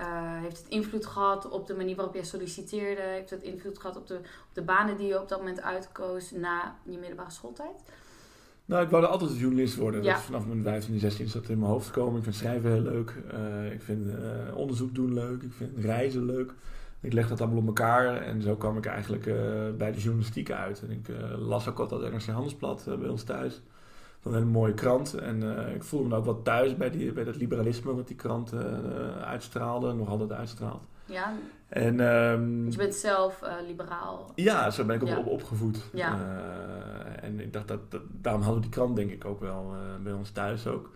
Uh, 0.00 0.06
heeft 0.42 0.58
het 0.58 0.68
invloed 0.68 1.06
gehad 1.06 1.48
op 1.48 1.66
de 1.66 1.74
manier 1.74 1.96
waarop 1.96 2.14
jij 2.14 2.24
solliciteerde? 2.24 3.00
Heeft 3.02 3.30
het 3.30 3.42
invloed 3.42 3.78
gehad 3.78 3.96
op 3.96 4.06
de, 4.06 4.14
op 4.16 4.52
de 4.52 4.62
banen 4.62 4.96
die 4.96 5.06
je 5.06 5.20
op 5.20 5.28
dat 5.28 5.38
moment 5.38 5.62
uitkoos 5.62 6.30
na 6.30 6.74
je 6.84 6.98
middelbare 6.98 7.30
schooltijd? 7.30 7.82
Nou, 8.64 8.84
ik 8.84 8.90
wilde 8.90 9.06
altijd 9.06 9.38
journalist 9.38 9.76
worden. 9.76 10.02
Ja. 10.02 10.14
Dus 10.14 10.22
vanaf 10.22 10.46
mijn 10.46 10.62
15 10.62 10.98
16 10.98 11.24
is 11.24 11.32
dat 11.32 11.48
in 11.48 11.58
mijn 11.58 11.70
hoofd 11.70 11.86
gekomen. 11.86 12.16
Ik 12.16 12.22
vind 12.22 12.34
schrijven 12.34 12.70
heel 12.70 12.80
leuk. 12.80 13.14
Uh, 13.34 13.72
ik 13.72 13.82
vind 13.82 14.06
uh, 14.06 14.56
onderzoek 14.56 14.94
doen 14.94 15.14
leuk. 15.14 15.42
Ik 15.42 15.52
vind 15.52 15.78
reizen 15.78 16.24
leuk. 16.24 16.52
Ik 17.00 17.12
leg 17.12 17.28
dat 17.28 17.40
allemaal 17.40 17.58
op 17.58 17.66
elkaar. 17.66 18.22
En 18.22 18.42
zo 18.42 18.56
kwam 18.56 18.76
ik 18.76 18.86
eigenlijk 18.86 19.24
bij 19.78 19.92
de 19.92 20.00
journalistiek 20.00 20.50
uit. 20.50 20.82
En 20.82 20.90
ik 20.90 21.08
las 21.38 21.68
ook 21.68 21.78
altijd 21.78 22.12
NRC 22.12 22.26
Handelsblad 22.26 22.84
bij 22.98 23.08
ons 23.08 23.22
thuis 23.22 23.60
van 24.20 24.34
een 24.34 24.48
mooie 24.48 24.74
krant. 24.74 25.14
En 25.14 25.42
uh, 25.42 25.74
ik 25.74 25.82
voelde 25.82 26.08
me 26.08 26.16
ook 26.16 26.24
wat 26.24 26.44
thuis 26.44 26.76
bij, 26.76 26.90
die, 26.90 27.12
bij 27.12 27.24
dat 27.24 27.36
liberalisme 27.36 27.94
wat 27.94 28.06
die 28.06 28.16
krant 28.16 28.52
uh, 28.52 28.60
uitstraalde, 29.22 29.92
nog 29.92 30.08
altijd 30.08 30.32
uitstraalt. 30.32 30.82
Ja, 31.04 31.32
En 31.68 32.00
ehm, 32.00 32.64
dus 32.64 32.74
je 32.74 32.80
bent 32.80 32.94
zelf 32.94 33.42
eh, 33.42 33.52
liberaal. 33.66 34.32
ja, 34.34 34.70
zo 34.70 34.84
ben 34.84 34.96
ik 34.96 35.02
ook 35.02 35.08
Ja. 35.08 35.18
op, 35.18 35.26
opgevoed. 35.26 35.78
Ja. 35.92 36.18
Eh, 36.18 37.24
en 37.28 37.40
ik 37.40 37.52
dacht 37.52 37.68
dat, 37.68 37.90
dat, 37.90 38.02
daarom 38.10 38.42
hadden 38.42 38.60
we 38.62 38.66
die 38.68 38.76
krant 38.78 38.96
denk 38.96 39.10
ik 39.10 39.24
ook 39.24 39.40
wel 39.40 39.72
eh, 39.72 40.02
bij 40.02 40.12
ons 40.12 40.30
thuis 40.30 40.66
ook. 40.66 40.90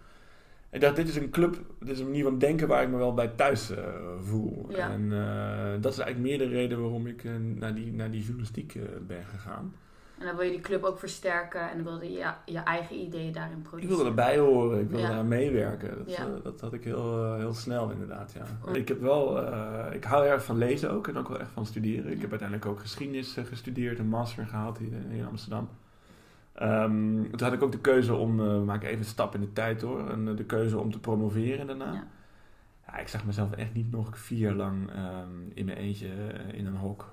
Ik 0.71 0.81
dacht, 0.81 0.97
dit 0.97 1.09
is 1.09 1.17
een 1.17 1.31
club, 1.31 1.57
dit 1.81 1.89
is 1.89 1.99
een 1.99 2.07
manier 2.07 2.25
van 2.25 2.39
denken 2.39 2.69
waar 2.69 2.83
ik 2.83 2.89
me 2.89 2.97
wel 2.97 3.15
bij 3.15 3.29
thuis 3.29 3.71
eh, 3.71 3.85
voel. 4.25 4.67
Ja. 4.69 4.91
En 4.91 5.13
eh, 5.13 5.83
dat 5.83 5.93
is 5.93 5.99
eigenlijk 5.99 6.19
meer 6.29 6.39
de 6.49 6.55
reden 6.55 6.81
waarom 6.81 7.07
ik 7.07 7.25
eh, 7.25 7.31
naar, 7.55 7.75
die, 7.75 7.93
naar 7.93 8.11
die 8.11 8.21
journalistiek 8.23 8.75
eh, 8.75 8.83
ben 9.07 9.25
gegaan. 9.25 9.75
En 10.25 10.31
dan 10.31 10.39
wil 10.39 10.45
je 10.49 10.53
die 10.53 10.61
club 10.61 10.83
ook 10.85 10.99
versterken 10.99 11.71
en 11.71 11.77
dan 11.77 11.85
wilde 11.85 12.13
je 12.13 12.19
ja, 12.19 12.43
je 12.45 12.59
eigen 12.59 12.97
ideeën 12.97 13.33
daarin 13.33 13.57
Ik 13.57 13.63
produceren. 13.63 13.97
wilde 13.97 14.11
erbij 14.11 14.39
horen, 14.39 14.81
ik 14.81 14.89
wilde 14.91 15.05
Ja. 15.07 15.11
daar 15.15 15.25
meewerken. 15.25 15.99
Dat, 15.99 16.17
Ja. 16.17 16.23
eh, 16.25 16.33
dat 16.43 16.61
had 16.61 16.73
ik 16.73 16.85
heel, 16.85 17.25
eh, 17.25 17.37
heel 17.37 17.55
snel 17.55 17.91
inderdaad, 17.91 18.33
ja. 18.33 18.73
Ik 18.73 18.89
heb 18.89 19.01
wel, 19.01 19.43
eh, 19.47 19.95
ik 19.95 20.05
hou 20.05 20.27
erg 20.27 20.45
van 20.45 20.59
lezen 20.59 20.91
ook 20.91 21.09
en 21.09 21.17
ook 21.17 21.29
wel 21.29 21.41
echt 21.41 21.51
van 21.51 21.67
studeren. 21.67 22.13
Ik 22.13 22.21
heb 22.21 22.31
uiteindelijk 22.31 22.69
ook 22.69 22.81
geschiedenis 22.81 23.37
gestudeerd, 23.49 23.99
een 23.99 24.09
master 24.09 24.47
gehaald 24.47 24.79
hier 24.79 24.93
in, 24.93 25.11
in 25.11 25.27
Amsterdam. 25.27 25.69
Ehm, 26.53 27.23
toen 27.31 27.41
had 27.43 27.53
ik 27.53 27.63
ook 27.63 27.73
de 27.73 27.81
keuze 27.81 28.15
om, 28.15 28.41
eh, 28.41 28.47
we 28.47 28.65
maken 28.65 28.89
even 28.89 28.99
een 29.01 29.05
stap 29.05 29.35
in 29.35 29.41
de 29.41 29.53
tijd 29.53 29.83
hoor, 29.83 30.11
en 30.11 30.37
de 30.37 30.45
keuze 30.45 30.79
om 30.79 30.91
te 30.93 31.01
promoveren 31.01 31.67
daarna. 31.67 31.93
Ja. 31.93 32.07
Ja, 32.87 32.97
ik 32.99 33.09
zag 33.09 33.25
mezelf 33.25 33.53
echt 33.53 33.75
niet 33.75 33.91
nog 33.91 34.19
vier 34.19 34.39
jaar 34.39 34.55
lang 34.55 34.91
ehm, 34.91 35.29
in 35.55 35.65
mijn 35.65 35.79
eentje 35.79 36.09
in 36.53 36.67
een 36.67 36.77
hok 36.77 37.09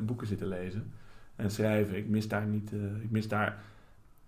boeken 0.00 0.26
zitten 0.26 0.46
lezen 0.48 0.92
en 1.36 1.50
schrijven. 1.50 1.96
Ik 1.96 2.08
mis 2.08 2.28
daar 2.28 2.46
niet, 2.46 2.72
eh, 2.72 3.02
ik 3.02 3.10
mis 3.10 3.28
daar 3.28 3.62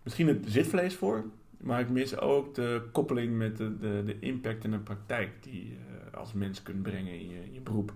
misschien 0.03 0.29
het 0.29 0.45
zitvlees 0.47 0.95
voor, 0.95 1.25
maar 1.57 1.81
ik 1.81 1.89
mis 1.91 2.19
ook 2.19 2.55
de 2.55 2.83
koppeling 2.93 3.37
met 3.37 3.57
de, 3.57 3.79
de, 3.79 4.03
de 4.05 4.19
impact 4.19 4.65
en 4.65 4.71
de 4.71 4.79
praktijk 4.79 5.31
die 5.43 5.69
je 5.69 5.77
als 6.17 6.33
mens 6.33 6.63
kunt 6.63 6.83
brengen 6.83 7.13
in 7.13 7.29
je, 7.29 7.45
in 7.45 7.53
je 7.53 7.61
beroep. 7.61 7.93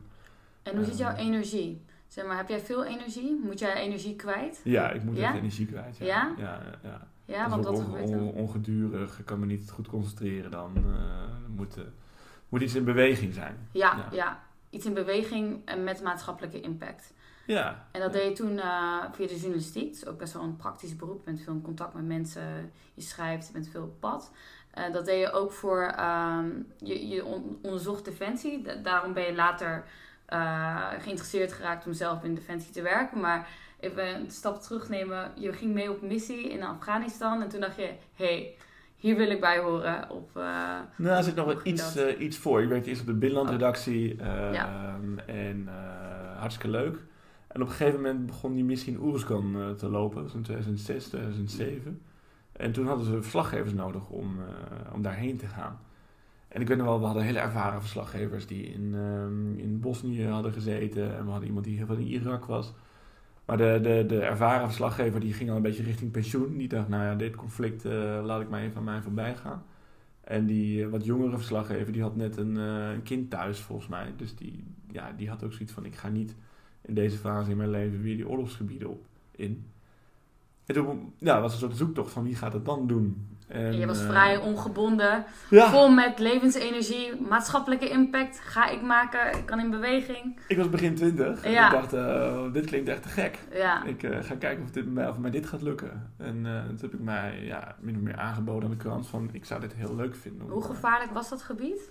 En 0.63 0.77
hoe 0.77 0.85
zit 0.85 0.99
jouw 0.99 1.11
Ehm. 1.15 1.19
energie? 1.27 1.81
Zeg 2.09 2.27
maar, 2.27 2.37
heb 2.37 2.49
jij 2.49 2.61
veel 2.61 2.85
energie? 2.85 3.41
Moet 3.45 3.59
jij 3.59 3.75
energie 3.75 4.17
kwijt? 4.17 4.61
Ja, 4.65 4.91
ik 4.91 5.03
moet 5.03 5.17
Ja? 5.17 5.29
echt 5.29 5.37
energie 5.39 5.67
kwijt. 5.67 5.97
Ja, 5.97 6.07
Ja? 6.07 6.35
ja, 6.39 6.61
ja. 6.83 7.09
Ja, 7.25 7.49
Dat 7.49 7.65
want 7.65 7.79
gebeurt 7.79 8.09
on- 8.09 8.19
on- 8.19 8.33
ongedurig, 8.33 9.19
ik 9.19 9.25
kan 9.25 9.39
me 9.39 9.47
niet 9.47 9.71
goed 9.71 9.87
concentreren 9.89 10.51
dan. 10.51 10.73
eh, 10.77 10.83
er 11.45 11.51
moet, 11.57 11.77
eh, 11.77 11.83
moet 12.49 12.61
iets 12.61 12.75
in 12.75 12.85
beweging 12.85 13.35
zijn. 13.35 13.57
Ja, 13.73 13.97
Ja. 13.97 14.09
ja, 14.13 14.43
iets 14.71 14.87
in 14.87 14.95
beweging 14.95 15.61
met 15.85 16.03
maatschappelijke 16.03 16.61
impact. 16.61 17.13
Ja. 17.47 17.87
En 17.91 18.01
dat 18.01 18.13
deed 18.13 18.25
je 18.39 18.45
toen 18.45 18.59
eh, 18.59 18.97
via 19.13 19.27
de 19.27 19.37
journalistiek. 19.39 19.87
Dat 19.93 20.03
is 20.03 20.07
ook 20.07 20.19
best 20.19 20.33
wel 20.33 20.43
een 20.43 20.57
praktisch 20.57 20.97
beroep. 20.97 21.19
Je 21.19 21.25
bent 21.25 21.41
veel 21.41 21.53
in 21.53 21.63
contact 21.63 21.95
met 21.95 22.05
mensen, 22.07 22.73
je 22.95 23.03
schrijft, 23.03 23.47
je 23.47 23.53
bent 23.53 23.69
veel 23.69 23.83
op 23.83 24.01
pad. 24.01 24.31
Eh, 24.71 24.93
dat 24.93 25.05
deed 25.05 25.21
je 25.21 25.33
ook 25.33 25.53
voor, 25.53 25.83
ehm, 25.83 26.49
je, 26.79 27.09
je 27.09 27.25
on- 27.25 27.59
onderzocht 27.63 28.05
Defensie. 28.05 28.63
Da- 28.63 28.75
daarom 28.75 29.13
ben 29.13 29.23
je 29.25 29.35
later 29.35 29.85
eh, 30.27 30.87
geïnteresseerd 30.99 31.53
geraakt 31.53 31.87
om 31.87 31.93
zelf 31.93 32.25
in 32.25 32.35
Defensie 32.35 32.73
te 32.73 32.83
werken. 32.83 33.21
Maar 33.21 33.49
even 33.81 34.15
een 34.15 34.31
stap 34.31 34.61
terugnemen. 34.63 35.31
Je 35.35 35.53
ging 35.53 35.75
mee 35.75 35.91
op 35.91 36.03
missie 36.03 36.51
in 36.51 36.63
Afghanistan. 36.63 37.43
En 37.43 37.49
toen 37.49 37.61
dacht 37.61 37.77
je, 37.77 37.83
hé, 38.15 38.25
hey, 38.27 38.55
hier 38.97 39.17
wil 39.17 39.31
ik 39.31 39.41
bij 39.41 39.59
horen. 39.59 40.11
Op, 40.11 40.31
eh, 40.37 40.43
Nou, 40.97 41.17
er 41.17 41.23
zit 41.23 41.35
nog 41.35 41.47
wel 41.47 41.61
iets, 41.63 41.97
iets 42.19 42.37
voor. 42.39 42.63
Ik 42.63 42.69
werkte 42.69 42.89
eerst 42.89 43.01
op 43.01 43.07
de 43.07 43.15
binnenlandredactie 43.15 44.17
eh, 44.21 44.53
Ja. 44.53 44.97
en 45.27 45.69
eh, 45.69 46.39
hartstikke 46.39 46.71
leuk. 46.71 46.99
En 47.53 47.63
op 47.63 47.69
een 47.69 47.75
gegeven 47.75 48.01
moment 48.01 48.27
begon 48.27 48.55
die 48.55 48.65
missie 48.65 48.93
in 48.93 49.01
Oeruzkan 49.01 49.57
eh, 49.57 49.71
te 49.71 49.89
lopen. 49.89 50.23
In 50.35 50.43
2006, 50.43 51.05
2007. 51.05 52.03
En 52.53 52.73
toen 52.73 52.87
hadden 52.87 53.07
ze 53.07 53.23
verslaggevers 53.23 53.73
nodig 53.73 54.09
om, 54.09 54.39
eh, 54.39 54.95
om 54.95 55.03
daarheen 55.03 55.37
te 55.37 55.47
gaan. 55.47 55.79
En 56.49 56.61
ik 56.61 56.69
weet 56.69 56.77
nog 56.77 56.87
wel, 56.87 56.99
we 56.99 57.05
hadden 57.05 57.23
hele 57.23 57.39
ervaren 57.39 57.81
verslaggevers 57.81 58.47
die 58.47 58.63
in, 58.63 58.95
ehm, 58.95 59.59
in 59.59 59.81
Bosnië 59.81 60.27
hadden 60.27 60.53
gezeten. 60.53 61.17
En 61.17 61.25
we 61.25 61.31
hadden 61.31 61.49
iemand 61.49 61.65
die 61.65 61.77
heel 61.77 61.87
veel 61.87 61.97
in 61.97 62.07
Irak 62.07 62.45
was. 62.45 62.75
Maar 63.45 63.57
de, 63.57 63.79
de, 63.83 64.05
de 64.07 64.21
ervaren 64.21 64.67
verslaggever 64.67 65.21
die 65.21 65.33
ging 65.33 65.51
al 65.51 65.57
een 65.57 65.63
beetje 65.63 65.83
richting 65.83 66.11
pensioen. 66.11 66.57
Die 66.57 66.69
dacht, 66.69 66.89
nou 66.89 67.03
ja, 67.03 67.15
dit 67.15 67.37
conflict 67.37 67.85
eh, 67.85 68.21
laat 68.25 68.41
ik 68.41 68.49
maar 68.49 68.63
even 68.63 68.77
aan 68.77 68.85
mij 68.85 69.03
voorbij 69.03 69.37
gaan. 69.37 69.63
En 70.21 70.47
die 70.47 70.89
wat 70.89 71.05
jongere 71.05 71.37
verslaggever, 71.37 71.93
die 71.93 72.03
had 72.03 72.17
net 72.17 72.37
een, 72.37 72.57
een 72.57 73.03
kind 73.03 73.31
thuis 73.31 73.59
volgens 73.59 73.89
mij. 73.89 74.13
Dus 74.17 74.37
die, 74.37 74.65
ja, 74.93 75.13
die 75.17 75.29
had 75.29 75.45
ook 75.45 75.53
zoiets 75.53 75.73
van, 75.73 75.85
ik 75.85 75.97
ga 75.97 76.09
niet 76.09 76.35
in 76.83 76.95
deze 76.95 77.17
fase 77.17 77.51
in 77.51 77.57
mijn 77.57 77.71
leven 77.71 78.03
weer 78.03 78.17
die 78.17 78.29
oorlogsgebieden 78.29 78.89
op 78.89 79.05
in. 79.31 79.71
En 80.67 80.75
toen 80.75 81.13
ja, 81.19 81.41
was 81.41 81.53
een 81.53 81.59
soort 81.59 81.77
zoektocht 81.77 82.13
van 82.13 82.25
wie 82.25 82.35
gaat 82.35 82.53
het 82.53 82.65
dan 82.65 82.87
doen. 82.87 83.29
En, 83.51 83.79
je 83.79 83.87
was 83.87 84.01
eh, 84.01 84.09
vrij 84.09 84.37
ongebonden. 84.37 85.25
Ja, 85.51 85.71
Vol 85.71 85.89
met 85.89 86.19
levensenergie, 86.19 87.21
maatschappelijke 87.29 87.89
impact. 87.89 88.41
Ga 88.41 88.69
ik 88.69 88.83
maken, 88.83 89.39
ik 89.39 89.47
kan 89.47 89.61
in 89.61 89.71
beweging. 89.71 90.39
ik 90.49 90.57
was 90.57 90.69
begin 90.69 90.95
twintig. 90.95 91.43
en 91.43 91.51
Ja. 91.51 91.67
Ik 91.67 91.73
dacht, 91.73 91.93
eh, 91.93 92.53
dit 92.53 92.67
klinkt 92.67 92.89
echt 92.89 93.03
te 93.03 93.09
gek. 93.09 93.39
Ja, 93.53 93.85
Ik 93.85 94.03
eh, 94.03 94.23
ga 94.23 94.35
kijken 94.35 94.65
of, 94.65 94.71
dit, 94.71 94.85
of 95.09 95.19
mij 95.19 95.31
dit 95.31 95.47
gaat 95.47 95.63
lukken. 95.63 96.13
En 96.17 96.43
toen 96.69 96.79
heb 96.81 96.95
ik 96.95 97.01
mij 97.01 97.45
ja, 97.45 97.77
min 97.81 97.97
of 97.97 98.01
meer 98.01 98.17
aangeboden 98.17 98.65
aan 98.65 98.71
de 98.71 98.83
krant 98.83 99.07
van 99.07 99.29
ik 99.33 99.45
zou 99.45 99.61
dit 99.61 99.75
heel 99.75 99.97
leuk 99.97 100.15
vinden. 100.15 100.49
hoe 100.49 100.65
gevaarlijk 100.65 101.13
was 101.13 101.29
dat 101.29 101.43
gebied? 101.43 101.91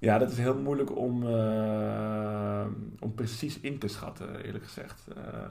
Ja, 0.00 0.18
dat 0.18 0.30
is 0.30 0.38
heel 0.38 0.58
moeilijk 0.58 0.96
om, 0.96 1.26
eh, 1.26 2.66
om 3.00 3.14
precies 3.14 3.60
in 3.60 3.78
te 3.78 3.88
schatten, 3.88 4.44
eerlijk 4.44 4.64
gezegd. 4.64 5.04
Eh, 5.16 5.44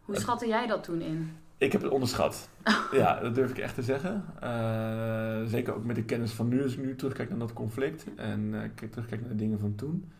Hoe 0.00 0.16
schatte 0.16 0.46
jij 0.46 0.66
dat 0.66 0.84
toen 0.84 1.00
in? 1.00 1.30
ik 1.58 1.72
heb 1.72 1.82
het 1.82 1.90
onderschat. 1.90 2.48
ja, 2.92 3.20
dat 3.20 3.34
durf 3.34 3.50
ik 3.50 3.58
echt 3.58 3.74
te 3.74 3.82
zeggen. 3.82 4.24
Eh, 4.40 5.42
zeker 5.44 5.74
ook 5.74 5.84
met 5.84 5.96
de 5.96 6.04
kennis 6.04 6.32
van 6.32 6.48
nu, 6.48 6.62
als 6.62 6.72
ik 6.72 6.84
nu 6.84 6.96
terugkijk 6.96 7.28
naar 7.28 7.38
dat 7.38 7.52
conflict 7.52 8.06
en 8.16 8.54
ik 8.54 8.90
terugkijk 8.90 9.20
naar 9.20 9.30
de 9.30 9.36
dingen 9.36 9.58
van 9.58 9.74
toen. 9.74 10.12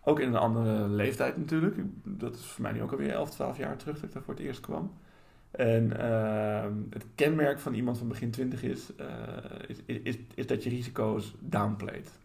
Ook 0.00 0.20
in 0.20 0.28
een 0.28 0.36
andere 0.36 0.88
leeftijd 0.88 1.36
natuurlijk. 1.36 1.76
Dat 2.04 2.34
is 2.34 2.44
voor 2.44 2.62
mij 2.62 2.72
nu 2.72 2.82
ook 2.82 2.90
alweer 2.92 3.10
11, 3.10 3.30
12 3.30 3.58
jaar 3.58 3.76
terug 3.76 3.94
dat 3.94 4.04
ik 4.04 4.12
daar 4.12 4.22
voor 4.22 4.34
het 4.34 4.42
eerst 4.42 4.60
kwam. 4.60 4.92
En 5.50 6.00
eh, 6.00 6.70
het 6.90 7.04
kenmerk 7.14 7.58
van 7.58 7.74
iemand 7.74 7.98
van 7.98 8.08
begin 8.08 8.30
20 8.30 8.62
is, 8.62 8.92
is, 9.66 10.00
is, 10.02 10.18
is 10.34 10.46
dat 10.46 10.62
je 10.62 10.70
risico's 10.70 11.34
downplayt. 11.38 12.18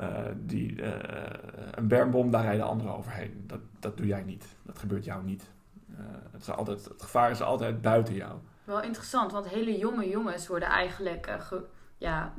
Eh, 0.00 0.24
die, 0.36 0.82
eh, 0.82 1.38
een 1.74 1.88
bermbom, 1.88 2.30
daar 2.30 2.42
rijden 2.42 2.66
anderen 2.66 2.96
overheen. 2.96 3.44
Dat, 3.46 3.60
dat 3.80 3.96
doe 3.96 4.06
jij 4.06 4.22
niet. 4.22 4.44
Dat 4.62 4.78
gebeurt 4.78 5.04
jou 5.04 5.24
niet. 5.24 5.50
Eh, 5.96 6.04
het, 6.30 6.40
is 6.40 6.50
altijd, 6.50 6.84
het 6.84 7.02
gevaar 7.02 7.30
is 7.30 7.40
altijd 7.42 7.80
buiten 7.80 8.14
jou. 8.14 8.38
Wel 8.64 8.82
interessant, 8.82 9.32
want 9.32 9.48
hele 9.48 9.78
jonge 9.78 10.08
jongens 10.08 10.46
worden 10.46 10.68
eigenlijk 10.68 11.36
ge- 11.40 11.64
ja, 11.98 12.32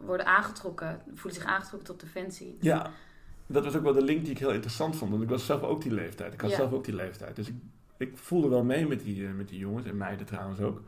worden 0.00 0.26
aangetrokken, 0.26 1.00
voelen 1.14 1.40
zich 1.40 1.48
aangetrokken 1.50 1.88
tot 1.88 2.00
defensie. 2.00 2.56
Ja, 2.60 2.90
dat 3.46 3.64
was 3.64 3.76
ook 3.76 3.82
wel 3.82 3.92
de 3.92 4.02
link 4.04 4.22
die 4.22 4.30
ik 4.30 4.38
heel 4.38 4.52
interessant 4.52 4.96
vond. 4.96 5.10
Want 5.10 5.22
ik 5.22 5.28
was 5.28 5.46
zelf 5.46 5.62
ook 5.62 5.82
die 5.82 5.92
leeftijd. 5.94 6.32
Ik 6.32 6.40
had 6.40 6.50
Ja. 6.50 6.56
zelf 6.56 6.72
ook 6.72 6.84
die 6.84 6.94
leeftijd. 6.94 7.36
Dus 7.36 7.48
ik, 7.48 7.54
ik 7.96 8.16
voelde 8.18 8.48
wel 8.48 8.64
mee 8.64 8.86
met 8.86 9.00
die, 9.00 9.28
met 9.28 9.48
die 9.48 9.58
jongens 9.58 9.86
en 9.86 9.96
meiden 9.96 10.26
trouwens 10.26 10.60
ook. 10.60 10.82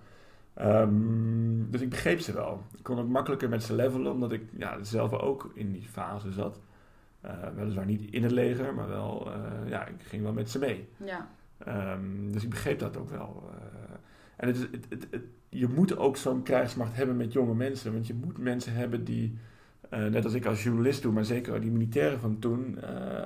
Ehm, 0.55 1.71
dus 1.71 1.81
ik 1.81 1.89
begreep 1.91 2.21
ze 2.21 2.33
wel. 2.33 2.63
Ik 2.77 2.83
kon 2.83 2.99
ook 2.99 3.09
makkelijker 3.09 3.49
met 3.49 3.63
ze 3.63 3.75
levelen, 3.75 4.13
omdat 4.13 4.33
ik 4.33 4.43
ja, 4.57 4.83
zelf 4.83 5.13
ook 5.13 5.51
in 5.55 5.73
die 5.73 5.83
fase 5.89 6.33
zat. 6.33 6.61
Eh, 7.21 7.33
weliswaar 7.57 7.87
niet 7.87 8.11
in 8.13 8.23
het 8.23 8.33
leger, 8.33 8.75
maar 8.75 8.89
wel, 8.89 9.33
eh, 9.33 9.69
ja, 9.71 9.87
ik 9.87 9.95
ging 10.03 10.23
wel 10.23 10.33
met 10.33 10.51
ze 10.51 10.59
mee. 10.59 10.89
Ja, 11.05 11.29
Ehm, 11.59 12.31
dus 12.31 12.43
ik 12.43 12.51
begreep 12.51 12.79
dat 12.79 12.97
ook 12.97 13.11
wel. 13.11 13.51
eh. 13.53 13.95
en 14.37 14.47
het 14.47 14.57
is, 14.57 14.63
het, 14.63 14.87
het, 14.89 15.07
het- 15.11 15.25
je 15.49 15.69
moet 15.69 15.97
ook 15.97 16.17
zo'n 16.17 16.43
krijgsmacht 16.43 16.97
hebben 16.97 17.17
met 17.17 17.33
jonge 17.33 17.55
mensen. 17.55 17.93
Want 17.93 18.07
je 18.07 18.15
moet 18.15 18.39
mensen 18.39 18.73
hebben 18.75 19.05
die, 19.05 19.39
eh, 19.91 20.05
net 20.05 20.25
als 20.25 20.35
ik 20.35 20.47
als 20.47 20.63
journalist 20.63 21.03
doe, 21.03 21.13
maar 21.13 21.25
zeker 21.25 21.61
die 21.61 21.71
militairen 21.71 22.21
van 22.21 22.39
toen, 22.39 22.79
eh, 22.83 23.25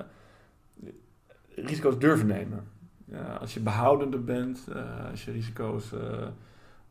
risico's 1.55 1.99
durven 1.99 2.27
nemen. 2.27 2.63
Ja, 3.05 3.33
als 3.33 3.53
je 3.53 3.59
behoudender 3.59 4.23
bent, 4.23 4.67
eh, 4.73 5.09
als 5.09 5.25
je 5.25 5.31
risico's 5.31 5.93
eh, 5.93 6.27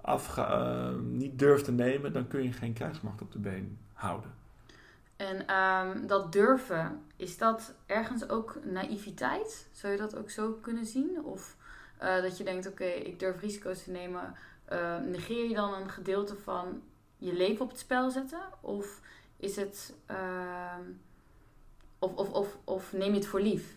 afga- 0.09 0.89
eh, 0.91 0.95
niet 1.01 1.39
durft 1.39 1.65
te 1.65 1.73
nemen, 1.73 2.13
dan 2.13 2.29
kun 2.29 2.43
je 2.43 2.53
geen 2.53 2.73
krijgsmacht 2.73 3.23
op 3.23 3.33
de 3.33 3.39
been 3.39 3.79
houden. 3.93 4.31
en 5.17 5.47
ehm, 5.47 6.07
dat 6.07 6.33
durven, 6.33 7.01
is 7.17 7.39
dat 7.39 7.75
ergens 7.87 8.29
ook 8.29 8.59
naïviteit? 8.65 9.69
Zou 9.73 9.93
je 9.93 9.99
dat 9.99 10.17
ook 10.17 10.31
zo 10.31 10.53
kunnen 10.53 10.87
zien? 10.87 11.25
Of 11.25 11.57
eh, 11.99 12.23
dat 12.23 12.39
je 12.39 12.45
denkt, 12.45 12.67
oké, 12.69 12.85
ik 12.85 13.19
durf 13.19 13.41
risico's 13.41 13.83
te 13.83 13.91
nemen. 13.91 14.35
Eh, 14.65 14.97
negeer 14.99 15.49
je 15.49 15.55
dan 15.55 15.75
een 15.75 15.91
gedeelte 15.91 16.37
van 16.37 16.83
je 17.17 17.33
leven 17.33 17.61
op 17.65 17.71
het 17.71 17.79
spel 17.79 18.11
zetten? 18.11 18.41
Of 18.61 19.01
is 19.37 19.57
het... 19.57 19.95
ehm, 20.07 20.83
of, 21.99 22.15
of, 22.15 22.31
of, 22.31 22.57
of 22.65 22.93
neem 22.93 23.11
je 23.13 23.19
het 23.19 23.27
voor 23.27 23.41
lief? 23.41 23.77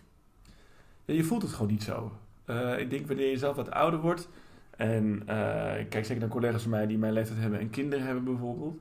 Ja, 1.04 1.14
je 1.14 1.24
voelt 1.24 1.42
het 1.42 1.52
gewoon 1.52 1.70
niet 1.70 1.82
zo. 1.82 2.12
Eh, 2.44 2.78
ik 2.78 2.90
denk 2.90 3.06
wanneer 3.06 3.30
je 3.30 3.38
zelf 3.38 3.56
wat 3.56 3.70
ouder 3.70 4.00
wordt. 4.00 4.28
En 4.76 5.22
eh, 5.26 5.80
ik 5.80 5.88
kijk 5.88 6.04
zeker 6.04 6.20
naar 6.22 6.30
collega's 6.30 6.62
van 6.62 6.70
mij 6.70 6.86
die 6.86 6.98
mijn 6.98 7.12
leeftijd 7.12 7.38
hebben 7.40 7.58
en 7.60 7.70
kinderen 7.70 8.04
hebben 8.06 8.24
bijvoorbeeld. 8.24 8.80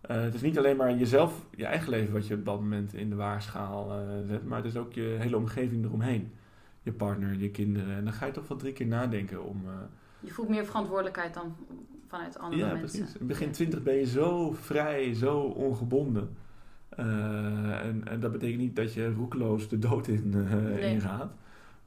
Eh, 0.00 0.22
het 0.22 0.34
is 0.34 0.40
niet 0.40 0.58
alleen 0.58 0.76
maar 0.76 0.94
jezelf, 0.96 1.46
je 1.56 1.64
eigen 1.66 1.90
leven 1.90 2.12
wat 2.12 2.26
je 2.26 2.34
op 2.34 2.44
dat 2.44 2.60
moment 2.60 2.94
in 2.94 3.08
de 3.10 3.16
waarschaal 3.16 3.92
eh, 3.92 3.98
zet. 4.28 4.44
Maar 4.46 4.56
het 4.58 4.66
is 4.66 4.76
ook 4.76 4.92
je 4.92 5.16
hele 5.18 5.36
omgeving 5.36 5.84
eromheen. 5.84 6.32
Je 6.82 6.92
partner, 6.92 7.34
je 7.38 7.50
kinderen. 7.50 7.96
En 7.96 8.04
dan 8.04 8.12
ga 8.12 8.26
je 8.26 8.32
toch 8.32 8.48
wel 8.48 8.58
drie 8.58 8.72
keer 8.72 8.86
nadenken 8.86 9.44
om... 9.44 9.62
eh, 9.66 9.72
Je 10.20 10.30
voelt 10.30 10.48
meer 10.48 10.64
verantwoordelijkheid 10.64 11.34
dan 11.34 11.56
vanuit 12.08 12.38
andere 12.38 12.62
ja, 12.66 12.72
mensen. 12.72 12.98
precies. 13.00 13.16
In 13.20 13.26
begin 13.26 13.50
twintig 13.50 13.82
ben 13.82 13.94
je 13.94 14.06
zo 14.06 14.52
vrij, 14.52 15.14
zo 15.14 15.38
ongebonden. 15.40 16.36
en, 16.96 18.02
en, 18.04 18.20
dat 18.20 18.32
betekent 18.32 18.60
niet 18.60 18.76
dat 18.76 18.92
je 18.94 19.12
roekeloos 19.12 19.68
de 19.68 19.78
dood 19.78 20.08
in, 20.08 20.22
Nee. 20.30 20.94
ingaat. 20.94 21.32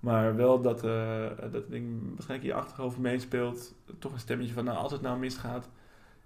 Maar 0.05 0.35
wel 0.35 0.61
dat, 0.61 0.83
uh, 0.83 1.27
dat 1.51 1.69
ding 1.69 2.01
waarschijnlijk 2.07 2.49
in 2.49 2.55
je 2.55 2.61
achterhoofd 2.61 2.97
meespeelt. 2.97 3.73
Toch 3.99 4.13
een 4.13 4.19
stemmetje 4.19 4.53
van, 4.53 4.63
nou, 4.63 4.77
als 4.77 4.91
het 4.91 5.01
nou 5.01 5.19
misgaat, 5.19 5.69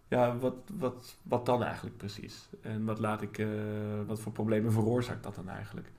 ja, 0.08 0.38
wat, 0.38 0.56
wat, 0.74 1.18
wat 1.22 1.46
dan 1.46 1.64
eigenlijk 1.64 1.98
precies? 1.98 2.50
En 2.62 2.86
wat 2.86 3.00
laat 3.00 3.22
ik, 3.22 3.38
uh, 3.38 3.50
wat 4.06 4.20
voor 4.20 4.32
problemen 4.32 4.72
veroorzaakt 4.72 5.24
dat 5.24 5.36
dan 5.36 5.50
eigenlijk? 5.50 5.92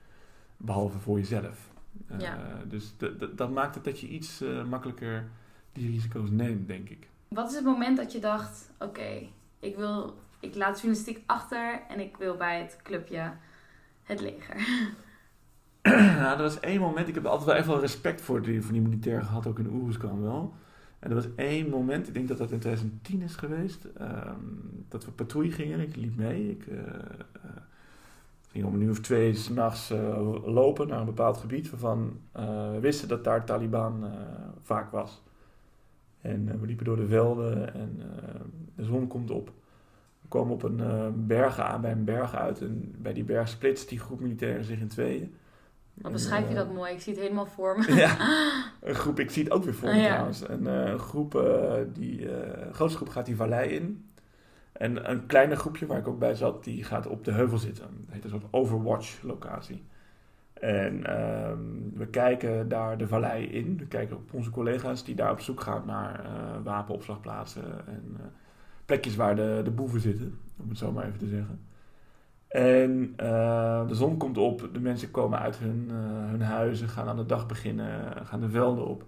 Behalve 0.57 0.99
voor 0.99 1.17
jezelf. 1.17 1.69
Uh, 2.11 2.19
Ja. 2.19 2.37
Dus 2.67 2.93
dat 3.35 3.51
maakt 3.51 3.75
het 3.75 3.83
dat 3.83 3.99
je 3.99 4.07
iets 4.07 4.43
makkelijker 4.69 5.29
die 5.71 5.91
risico's 5.91 6.29
neemt, 6.29 6.67
denk 6.67 6.89
ik. 6.89 7.07
Wat 7.27 7.49
is 7.49 7.55
het 7.55 7.65
moment 7.65 7.97
dat 7.97 8.11
je 8.11 8.19
dacht, 8.19 8.71
oké, 8.79 9.27
ik 9.59 9.75
wil, 9.75 10.17
ik 10.39 10.55
laat 10.55 10.75
journalistiek 10.75 11.23
achter 11.25 11.81
en 11.87 11.99
ik 11.99 12.17
wil 12.17 12.37
bij 12.37 12.59
het 12.59 12.79
clubje 12.83 13.33
het 14.03 14.21
leger? 14.21 14.55
nou, 16.21 16.37
er 16.37 16.41
was 16.41 16.59
één 16.59 16.79
moment, 16.79 17.07
ik 17.07 17.15
heb 17.15 17.25
altijd 17.25 17.65
wel 17.65 17.73
wel 17.73 17.81
respect 17.81 18.21
voor 18.21 18.41
die, 18.41 18.61
voor 18.61 18.73
die 18.73 18.81
militair 18.81 19.21
gehad, 19.21 19.47
ook 19.47 19.59
in 19.59 19.73
Oeruzkan 19.73 20.21
wel. 20.21 20.53
En 20.99 21.09
er 21.09 21.15
was 21.15 21.27
één 21.35 21.69
moment, 21.69 22.07
ik 22.07 22.13
denk 22.13 22.27
dat 22.27 22.37
dat 22.37 22.51
in 22.51 22.59
2010 22.59 23.21
is 23.21 23.35
geweest, 23.35 23.87
um, 24.01 24.85
dat 24.87 25.05
we 25.05 25.11
patrouille 25.11 25.51
gingen. 25.51 25.79
Ik 25.79 25.95
liep 25.95 26.15
mee. 26.15 26.49
Ik 26.49 26.65
uh, 26.67 26.77
uh, 26.77 26.83
ging 28.47 28.65
om 28.65 28.73
een 28.73 28.81
uur 28.81 28.89
of 28.89 28.99
twee 28.99 29.33
s'nachts 29.33 29.91
uh, 29.91 30.45
lopen 30.45 30.87
naar 30.87 30.99
een 30.99 31.05
bepaald 31.05 31.37
gebied 31.37 31.69
waarvan 31.69 32.19
we 32.71 32.77
wisten 32.81 33.07
dat 33.07 33.23
daar 33.23 33.45
Taliban 33.45 34.11
vaak 34.61 34.91
was. 34.91 35.21
En 36.21 36.59
we 36.59 36.65
liepen 36.65 36.85
door 36.85 36.95
de 36.95 37.07
velden 37.07 37.73
en 37.73 37.99
de 38.75 38.83
zon 38.83 39.07
komt 39.07 39.31
op. 39.31 39.51
We 40.21 40.27
komen 40.27 40.53
op 40.53 40.63
een 40.63 41.27
berg 41.27 41.59
aan, 41.59 41.81
bij 41.81 41.91
een 41.91 42.03
berg 42.03 42.35
uit. 42.35 42.61
En 42.61 42.95
bij 42.97 43.13
die 43.13 43.23
berg 43.23 43.47
splitst 43.47 43.89
die 43.89 43.99
groep 43.99 44.19
militairen 44.19 44.63
zich 44.63 44.79
in 44.79 44.87
tweeën. 44.87 45.35
Wat 45.93 46.11
beschrijf 46.11 46.47
je 46.49 46.55
dat 46.55 46.73
mooi? 46.73 46.93
Ik 46.93 47.01
zie 47.01 47.13
het 47.13 47.21
helemaal 47.21 47.45
voor 47.45 47.79
me. 47.79 47.93
Ja, 47.95 48.17
een 48.89 48.95
groep, 48.95 49.19
ik 49.19 49.31
zie 49.31 49.43
het 49.43 49.51
ook 49.51 49.63
weer 49.63 49.73
voor 49.73 49.89
me 49.89 49.95
Ja. 49.95 50.07
trouwens. 50.07 50.49
Een 50.49 50.63
uh, 50.63 50.99
groep, 50.99 51.35
uh, 51.35 51.73
die, 51.93 52.19
uh, 52.19 52.31
een 52.65 52.73
grootste 52.73 52.97
groep 52.97 53.09
gaat 53.09 53.25
die 53.25 53.35
vallei 53.35 53.69
in. 53.69 54.05
En 54.71 55.09
een 55.09 55.25
kleiner 55.25 55.57
groepje 55.57 55.85
waar 55.85 55.97
ik 55.97 56.07
ook 56.07 56.19
bij 56.19 56.35
zat, 56.35 56.63
die 56.63 56.83
gaat 56.83 57.07
op 57.07 57.25
de 57.25 57.31
heuvel 57.31 57.57
zitten. 57.57 57.85
Dat 58.05 58.13
heet 58.13 58.23
een 58.23 58.29
soort 58.29 58.45
overwatch 58.51 59.21
locatie. 59.21 59.83
En 60.53 61.05
ehm, 61.05 61.59
we 61.93 62.07
kijken 62.07 62.67
daar 62.67 62.97
de 62.97 63.07
vallei 63.07 63.45
in. 63.45 63.77
We 63.77 63.85
kijken 63.87 64.15
op 64.15 64.33
onze 64.33 64.49
collega's 64.49 65.03
die 65.03 65.15
daar 65.15 65.31
op 65.31 65.39
zoek 65.39 65.61
gaan 65.61 65.83
naar 65.85 66.25
eh, 66.25 66.31
wapenopslagplaatsen 66.63 67.87
en 67.87 68.17
plekjes 68.85 69.15
waar 69.15 69.35
de, 69.35 69.61
de 69.63 69.71
boeven 69.71 69.99
zitten, 69.99 70.39
om 70.57 70.69
het 70.69 70.77
zo 70.77 70.91
maar 70.91 71.05
even 71.05 71.19
te 71.19 71.27
zeggen. 71.27 71.59
En 72.51 73.13
uh, 73.21 73.87
de 73.87 73.95
zon 73.95 74.17
komt 74.17 74.37
op, 74.37 74.69
de 74.73 74.79
mensen 74.79 75.11
komen 75.11 75.39
uit 75.39 75.57
hun, 75.57 75.87
uh, 75.91 76.29
hun 76.29 76.41
huizen, 76.41 76.89
gaan 76.89 77.07
aan 77.07 77.15
de 77.15 77.25
dag 77.25 77.45
beginnen, 77.47 78.25
gaan 78.25 78.39
de 78.39 78.49
velden 78.49 78.85
op. 78.85 79.05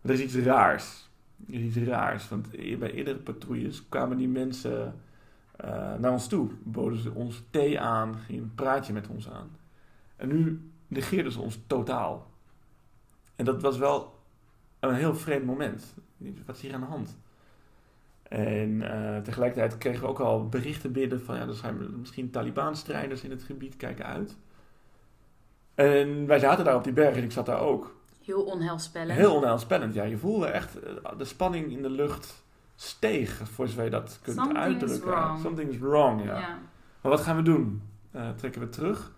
Maar 0.00 0.12
er 0.12 0.18
is 0.18 0.24
iets 0.24 0.46
raars. 0.46 1.10
Er 1.48 1.54
is 1.54 1.60
iets 1.76 1.88
raars, 1.88 2.28
want 2.28 2.50
bij 2.78 2.92
eerdere 2.92 3.18
patrouilles 3.18 3.88
kwamen 3.88 4.16
die 4.16 4.28
mensen 4.28 4.94
uh, 5.64 5.94
naar 5.98 6.12
ons 6.12 6.28
toe. 6.28 6.50
Boden 6.62 6.98
ze 6.98 7.10
ons 7.10 7.42
thee 7.50 7.80
aan, 7.80 8.14
gingen 8.16 8.42
een 8.42 8.54
praatje 8.54 8.92
met 8.92 9.08
ons 9.08 9.30
aan. 9.30 9.50
En 10.16 10.28
nu 10.28 10.70
negeerden 10.86 11.32
ze 11.32 11.40
ons 11.40 11.60
totaal. 11.66 12.30
En 13.36 13.44
dat 13.44 13.62
was 13.62 13.78
wel 13.78 14.22
een 14.80 14.94
heel 14.94 15.14
vreemd 15.14 15.44
moment. 15.44 15.94
Wat 16.46 16.56
is 16.56 16.62
hier 16.62 16.74
aan 16.74 16.80
de 16.80 16.86
hand? 16.86 17.16
En 18.28 18.70
uh, 18.70 19.18
tegelijkertijd 19.18 19.78
kregen 19.78 20.02
we 20.02 20.08
ook 20.08 20.20
al 20.20 20.48
berichten 20.48 20.92
binnen 20.92 21.22
van 21.22 21.36
ja, 21.36 21.46
er 21.46 21.54
zijn 21.54 21.98
misschien 22.00 22.30
Taliban-strijders 22.30 23.22
in 23.22 23.30
het 23.30 23.42
gebied, 23.42 23.76
kijken 23.76 24.04
uit. 24.04 24.36
En 25.74 26.26
wij 26.26 26.38
zaten 26.38 26.64
daar 26.64 26.76
op 26.76 26.84
die 26.84 26.92
berg 26.92 27.16
en 27.16 27.22
ik 27.22 27.32
zat 27.32 27.46
daar 27.46 27.60
ook. 27.60 27.96
Heel 28.24 28.42
onheilspellend. 28.42 29.18
Heel 29.18 29.34
onheilspellend, 29.34 29.94
ja. 29.94 30.02
Je 30.02 30.18
voelde 30.18 30.46
echt 30.46 30.76
uh, 30.76 30.90
de 31.18 31.24
spanning 31.24 31.72
in 31.72 31.82
de 31.82 31.90
lucht 31.90 32.44
steeg, 32.74 33.40
voor 33.48 33.68
zover 33.68 33.84
je 33.84 33.90
dat 33.90 34.18
kunt 34.22 34.54
uitdrukken. 34.54 35.10
Wrong. 35.10 35.40
Something's 35.40 35.78
wrong, 35.78 36.24
ja. 36.24 36.38
ja. 36.38 36.58
Maar 37.00 37.12
wat 37.12 37.20
gaan 37.20 37.36
we 37.36 37.42
doen? 37.42 37.82
Uh, 38.16 38.30
trekken 38.30 38.60
we 38.60 38.68
terug? 38.68 39.12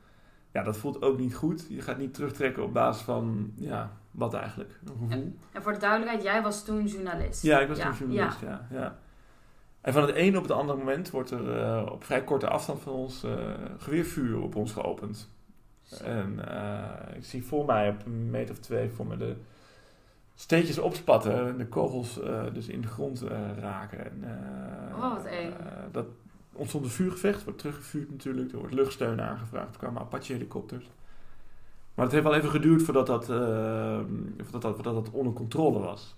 Ja, 0.52 0.62
dat 0.62 0.76
voelt 0.76 1.02
ook 1.02 1.18
niet 1.18 1.34
goed. 1.34 1.66
Je 1.68 1.80
gaat 1.80 1.98
niet 1.98 2.14
terugtrekken 2.14 2.62
op 2.62 2.72
basis 2.72 3.02
van, 3.02 3.52
ja, 3.54 3.92
wat 4.16 4.34
eigenlijk? 4.34 4.80
En, 5.08 5.38
en 5.52 5.62
voor 5.62 5.72
de 5.72 5.78
duidelijkheid, 5.78 6.22
jij 6.22 6.42
was 6.42 6.64
toen 6.64 6.86
journalist. 6.86 7.42
Ja, 7.42 7.60
ik 7.60 7.68
was 7.68 7.78
ja. 7.78 7.84
toen 7.84 7.96
journalist, 7.98 8.40
ja. 8.40 8.66
ja. 8.70 8.98
En 9.80 9.92
van 9.92 10.02
het 10.02 10.14
ene 10.14 10.36
op 10.36 10.42
het 10.42 10.52
andere 10.52 10.78
moment 10.78 11.10
wordt 11.10 11.30
er 11.30 11.58
uh, 11.58 11.86
op 11.92 12.04
vrij 12.04 12.24
korte 12.24 12.48
afstand 12.48 12.80
van 12.80 12.92
ons 12.92 13.24
uh, 13.24 13.34
geweervuur 13.78 14.40
op 14.40 14.54
ons 14.54 14.72
geopend. 14.72 15.30
En 16.04 16.40
uh, 16.48 17.16
ik 17.16 17.24
zie 17.24 17.44
voor 17.44 17.64
mij 17.64 17.88
op 17.88 18.06
een 18.06 18.30
meter 18.30 18.54
of 18.54 18.60
twee 18.60 18.90
voor 18.90 19.06
me 19.06 19.16
de 19.16 19.36
steentjes 20.34 20.78
opspatten 20.78 21.48
en 21.48 21.58
de 21.58 21.66
kogels 21.66 22.20
dus 22.52 22.68
in 22.68 22.80
de 22.80 22.88
grond 22.88 23.24
raken. 23.58 24.04
En, 24.04 24.24
oh, 24.94 25.14
wat 25.14 25.24
eng. 25.24 25.52
dat 25.92 26.06
ontstond 26.52 26.84
een 26.84 26.90
vuurgevecht, 26.90 27.44
wordt 27.44 27.58
teruggevuurd 27.58 28.10
natuurlijk, 28.10 28.52
er 28.52 28.58
wordt 28.58 28.74
luchtsteun 28.74 29.20
aangevraagd, 29.20 29.74
er 29.74 29.78
kwamen 29.78 30.00
Apache-helikopters. 30.00 30.90
Maar 31.96 32.04
het 32.04 32.14
heeft 32.14 32.26
wel 32.26 32.34
even 32.34 32.50
geduurd 32.50 32.82
voordat 32.82 33.06
dat, 33.06 33.24
voordat 33.24 34.62
dat, 34.62 34.74
voordat 34.74 34.94
dat 34.94 35.10
onder 35.10 35.32
controle 35.32 35.78
was. 35.78 36.16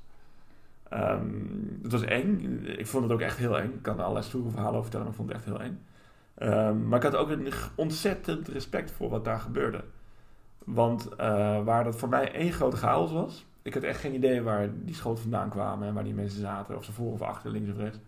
Um, 0.92 1.78
het 1.82 1.92
was 1.92 2.02
eng. 2.02 2.60
Ik 2.64 2.86
vond 2.86 3.02
het 3.02 3.12
ook 3.12 3.20
echt 3.20 3.36
heel 3.36 3.58
eng. 3.58 3.72
Ik 3.72 3.82
kan 3.82 3.94
er 3.96 4.02
allerlei 4.02 4.24
stoere 4.24 4.50
verhalen 4.50 4.78
over 4.78 4.90
vertellen, 4.90 5.06
maar 5.06 5.14
ik 5.14 5.20
vond 5.20 5.32
het 5.32 5.38
echt 5.38 5.48
heel 5.48 5.60
eng. 5.60 5.80
Um, 6.42 6.88
maar 6.88 6.98
ik 6.98 7.04
had 7.04 7.16
ook 7.16 7.30
een 7.30 7.52
ontzettend 7.74 8.48
respect 8.48 8.90
voor 8.90 9.10
wat 9.10 9.24
daar 9.24 9.40
gebeurde. 9.40 9.84
Want 10.64 11.08
uh, 11.10 11.16
waar 11.64 11.84
dat 11.84 11.96
voor 11.96 12.08
mij 12.08 12.32
één 12.32 12.52
grote 12.52 12.76
chaos 12.76 13.12
was. 13.12 13.46
Ik 13.62 13.74
had 13.74 13.82
echt 13.82 14.00
geen 14.00 14.14
idee 14.14 14.42
waar 14.42 14.68
die 14.84 14.94
schoten 14.94 15.22
vandaan 15.22 15.48
kwamen 15.48 15.88
en 15.88 15.94
waar 15.94 16.04
die 16.04 16.14
mensen 16.14 16.40
zaten. 16.40 16.76
Of 16.76 16.84
ze 16.84 16.92
voor 16.92 17.12
of 17.12 17.22
achter, 17.22 17.50
links 17.50 17.70
of 17.70 17.76
rechts. 17.76 17.98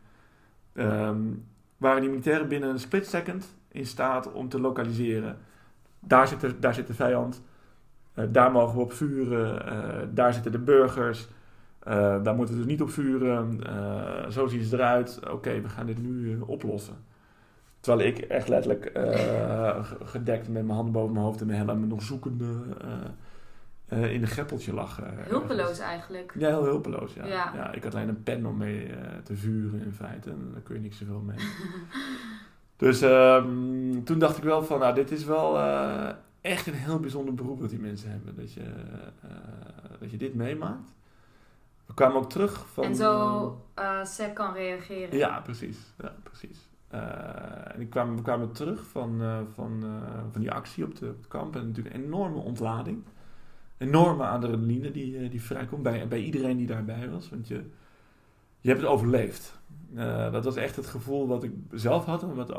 Um, 0.73 1.47
waren 1.77 2.01
die 2.01 2.11
militairen 2.11 2.49
binnen 2.49 2.69
een 2.69 2.79
split 2.79 3.07
second 3.07 3.57
in 3.69 3.87
staat 3.87 4.33
om 4.33 4.49
te 4.49 4.61
lokaliseren. 4.61 5.39
Daar 6.01 6.29
zit 6.29 6.55
daar 6.61 6.75
zit 6.75 6.87
de 6.87 6.95
vijand. 6.95 7.43
Uh, 8.15 8.25
daar 8.29 8.53
mogen 8.53 8.77
we 8.77 8.83
op 8.83 8.93
vuren. 8.93 9.73
Uh, 9.73 10.09
daar 10.15 10.33
zitten 10.33 10.53
de 10.53 10.59
burgers. 10.59 11.29
Uh, 11.89 12.23
daar 12.23 12.35
moeten 12.35 12.55
we 12.55 12.61
dus 12.61 12.71
niet 12.71 12.83
op 12.83 12.91
vuren. 12.91 13.61
Zo 14.33 14.47
ziet 14.47 14.63
het 14.63 14.73
eruit. 14.73 15.19
Oké, 15.23 15.31
okay, 15.31 15.63
we 15.63 15.69
gaan 15.69 15.87
dit 15.87 16.03
nu 16.03 16.41
oplossen. 16.41 16.95
Terwijl 17.81 18.09
ik 18.09 18.19
echt 18.19 18.49
letterlijk 18.49 18.93
uh, 18.97 19.85
gedekt 20.05 20.49
met 20.49 20.63
mijn 20.63 20.77
handen 20.77 20.93
boven 20.93 21.13
mijn 21.13 21.25
hoofd 21.25 21.41
en 21.41 21.47
mijn 21.47 21.67
helm 21.67 21.87
nog 21.87 22.03
zoekende 22.03 22.45
in 23.89 24.23
een 24.23 24.27
greppeltje 24.27 24.75
lag. 24.75 25.01
hulpeloos 25.29 25.79
eigenlijk. 25.79 26.33
Ja, 26.39 26.49
heel 26.49 26.65
hulpeloos. 26.65 27.15
Ja. 27.15 27.27
Ja. 27.27 27.53
ja. 27.55 27.73
ik 27.73 27.85
had 27.85 27.95
alleen 27.95 28.09
een 28.09 28.23
pen 28.23 28.47
om 28.47 28.57
mee 28.57 28.91
te 29.25 29.37
vuren 29.37 29.83
in 29.83 29.93
feite. 29.93 30.31
En 30.31 30.51
daar 30.53 30.63
kun 30.63 30.75
je 30.75 30.81
niks 30.81 30.99
zoveel 30.99 31.21
mee. 31.21 31.37
dus 32.77 33.03
um, 33.03 34.05
toen 34.05 34.19
dacht 34.19 34.37
ik 34.37 34.45
wel 34.45 34.65
van, 34.65 34.79
nou, 34.79 34.95
dit 34.95 35.11
is 35.11 35.25
wel 35.25 35.59
echt 36.41 36.67
een 36.67 36.75
heel 36.75 37.01
bijzonder 37.01 37.35
beroep 37.35 37.61
wat 37.61 37.71
die 37.71 37.79
mensen 37.79 38.11
hebben. 38.11 38.37
Dat 38.37 38.53
je, 38.53 38.73
dat 40.01 40.11
je 40.11 40.17
dit 40.17 40.35
meemaakt. 40.35 40.93
We 41.87 41.95
kwamen 41.95 42.17
ook 42.17 42.31
terug 42.31 42.69
van... 42.69 42.85
En 42.85 42.95
zo 42.95 43.63
uh, 43.79 44.05
sec 44.05 44.35
kan 44.35 44.53
reageren. 44.53 45.19
Ja, 45.19 45.41
precies. 45.41 45.79
Ja, 45.99 46.15
precies. 46.23 46.69
Uh, 46.95 47.75
en 47.75 47.81
ik 47.81 47.91
kwam, 47.91 48.17
we 48.17 48.23
kwamen 48.23 48.53
terug 48.53 48.87
van, 48.87 49.23
van, 49.55 49.85
van 50.31 50.41
die 50.41 50.51
actie 50.51 50.85
op, 50.85 50.97
de, 50.97 51.09
op 51.09 51.17
het 51.17 51.29
kamp. 51.29 51.57
En 51.57 51.67
natuurlijk 51.67 51.95
een 51.95 52.05
enorme 52.05 52.39
ontlading. 52.39 53.03
Enorme 53.79 54.27
adrenaline 54.27 54.91
die, 54.91 55.29
die 55.29 55.43
vrijkomt 55.43 55.83
bij, 55.83 56.09
bij 56.09 56.23
iedereen 56.23 56.57
die 56.57 56.67
daarbij 56.67 57.11
was. 57.11 57.31
Want 57.31 57.49
je, 57.49 57.65
je 58.61 58.69
hebt 58.69 58.81
het 58.81 58.91
overleefd. 58.91 59.60
Uh, 59.97 60.33
dat 60.33 60.45
was 60.45 60.57
echt 60.57 60.77
het 60.77 60.87
gevoel 60.87 61.27
wat 61.29 61.43
ik 61.43 61.53
zelf 61.71 62.05
had 62.05 62.23
en 62.23 62.35
wat, 62.35 62.53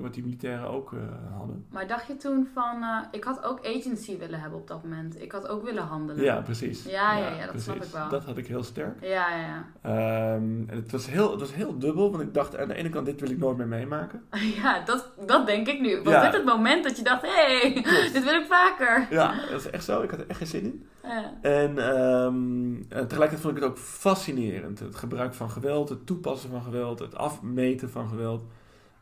wat 0.00 0.14
die 0.14 0.22
militairen 0.22 0.68
ook 0.68 0.92
uh, 0.92 1.00
hadden. 1.36 1.64
Maar 1.70 1.86
dacht 1.86 2.06
je 2.06 2.16
toen 2.16 2.48
van, 2.54 2.82
uh, 2.82 2.98
ik 3.10 3.24
had 3.24 3.44
ook 3.44 3.66
agency 3.66 4.18
willen 4.18 4.40
hebben 4.40 4.58
op 4.58 4.68
dat 4.68 4.82
moment. 4.82 5.22
Ik 5.22 5.32
had 5.32 5.48
ook 5.48 5.64
willen 5.64 5.82
handelen. 5.82 6.24
Ja, 6.24 6.40
precies. 6.40 6.84
Ja, 6.84 7.18
ja, 7.18 7.28
ja, 7.28 7.38
dat 7.38 7.48
precies. 7.48 7.64
snap 7.64 7.82
ik 7.82 7.92
wel. 7.92 8.08
Dat 8.08 8.24
had 8.24 8.36
ik 8.36 8.46
heel 8.46 8.62
sterk. 8.62 9.02
Ja, 9.02 9.36
ja, 9.36 9.64
ja. 9.82 10.34
Um, 10.34 10.64
en 10.68 10.76
het 10.76 10.92
was, 10.92 11.06
heel, 11.06 11.30
het 11.30 11.40
was 11.40 11.54
heel 11.54 11.78
dubbel, 11.78 12.10
want 12.10 12.22
ik 12.22 12.34
dacht 12.34 12.56
aan 12.56 12.68
de 12.68 12.74
ene 12.74 12.88
kant, 12.88 13.06
dit 13.06 13.20
wil 13.20 13.30
ik 13.30 13.38
nooit 13.38 13.56
meer 13.56 13.68
meemaken. 13.68 14.22
Ja, 14.62 14.82
dat, 14.84 15.10
dat 15.26 15.46
denk 15.46 15.68
ik 15.68 15.80
nu. 15.80 16.02
Was 16.02 16.12
ja. 16.12 16.24
dit 16.24 16.32
het 16.32 16.44
moment 16.44 16.84
dat 16.84 16.96
je 16.96 17.04
dacht, 17.04 17.22
hé, 17.22 17.58
hey, 17.58 17.72
dit 18.12 18.24
wil 18.24 18.34
ik 18.34 18.46
vaker? 18.48 19.06
Ja, 19.10 19.34
dat 19.50 19.60
is 19.60 19.70
echt 19.70 19.84
zo. 19.84 20.02
Ik 20.02 20.10
had 20.10 20.20
er 20.20 20.28
echt 20.28 20.38
geen 20.38 20.46
zin 20.46 20.64
in. 20.64 20.86
Ja. 21.02 21.32
En, 21.40 21.96
um, 21.96 22.86
en 22.88 23.08
tegelijkertijd 23.08 23.40
vond 23.40 23.56
ik 23.56 23.62
het 23.62 23.70
ook 23.70 23.78
fascinerend. 23.78 24.78
Het 24.78 24.96
gebruik 24.96 25.34
van 25.34 25.50
geweld, 25.50 25.88
het 25.88 26.06
toepassen 26.06 26.50
van 26.52 26.62
geweld, 26.62 26.98
het 26.98 27.14
afmeten 27.14 27.90
van 27.90 28.08
geweld. 28.08 28.44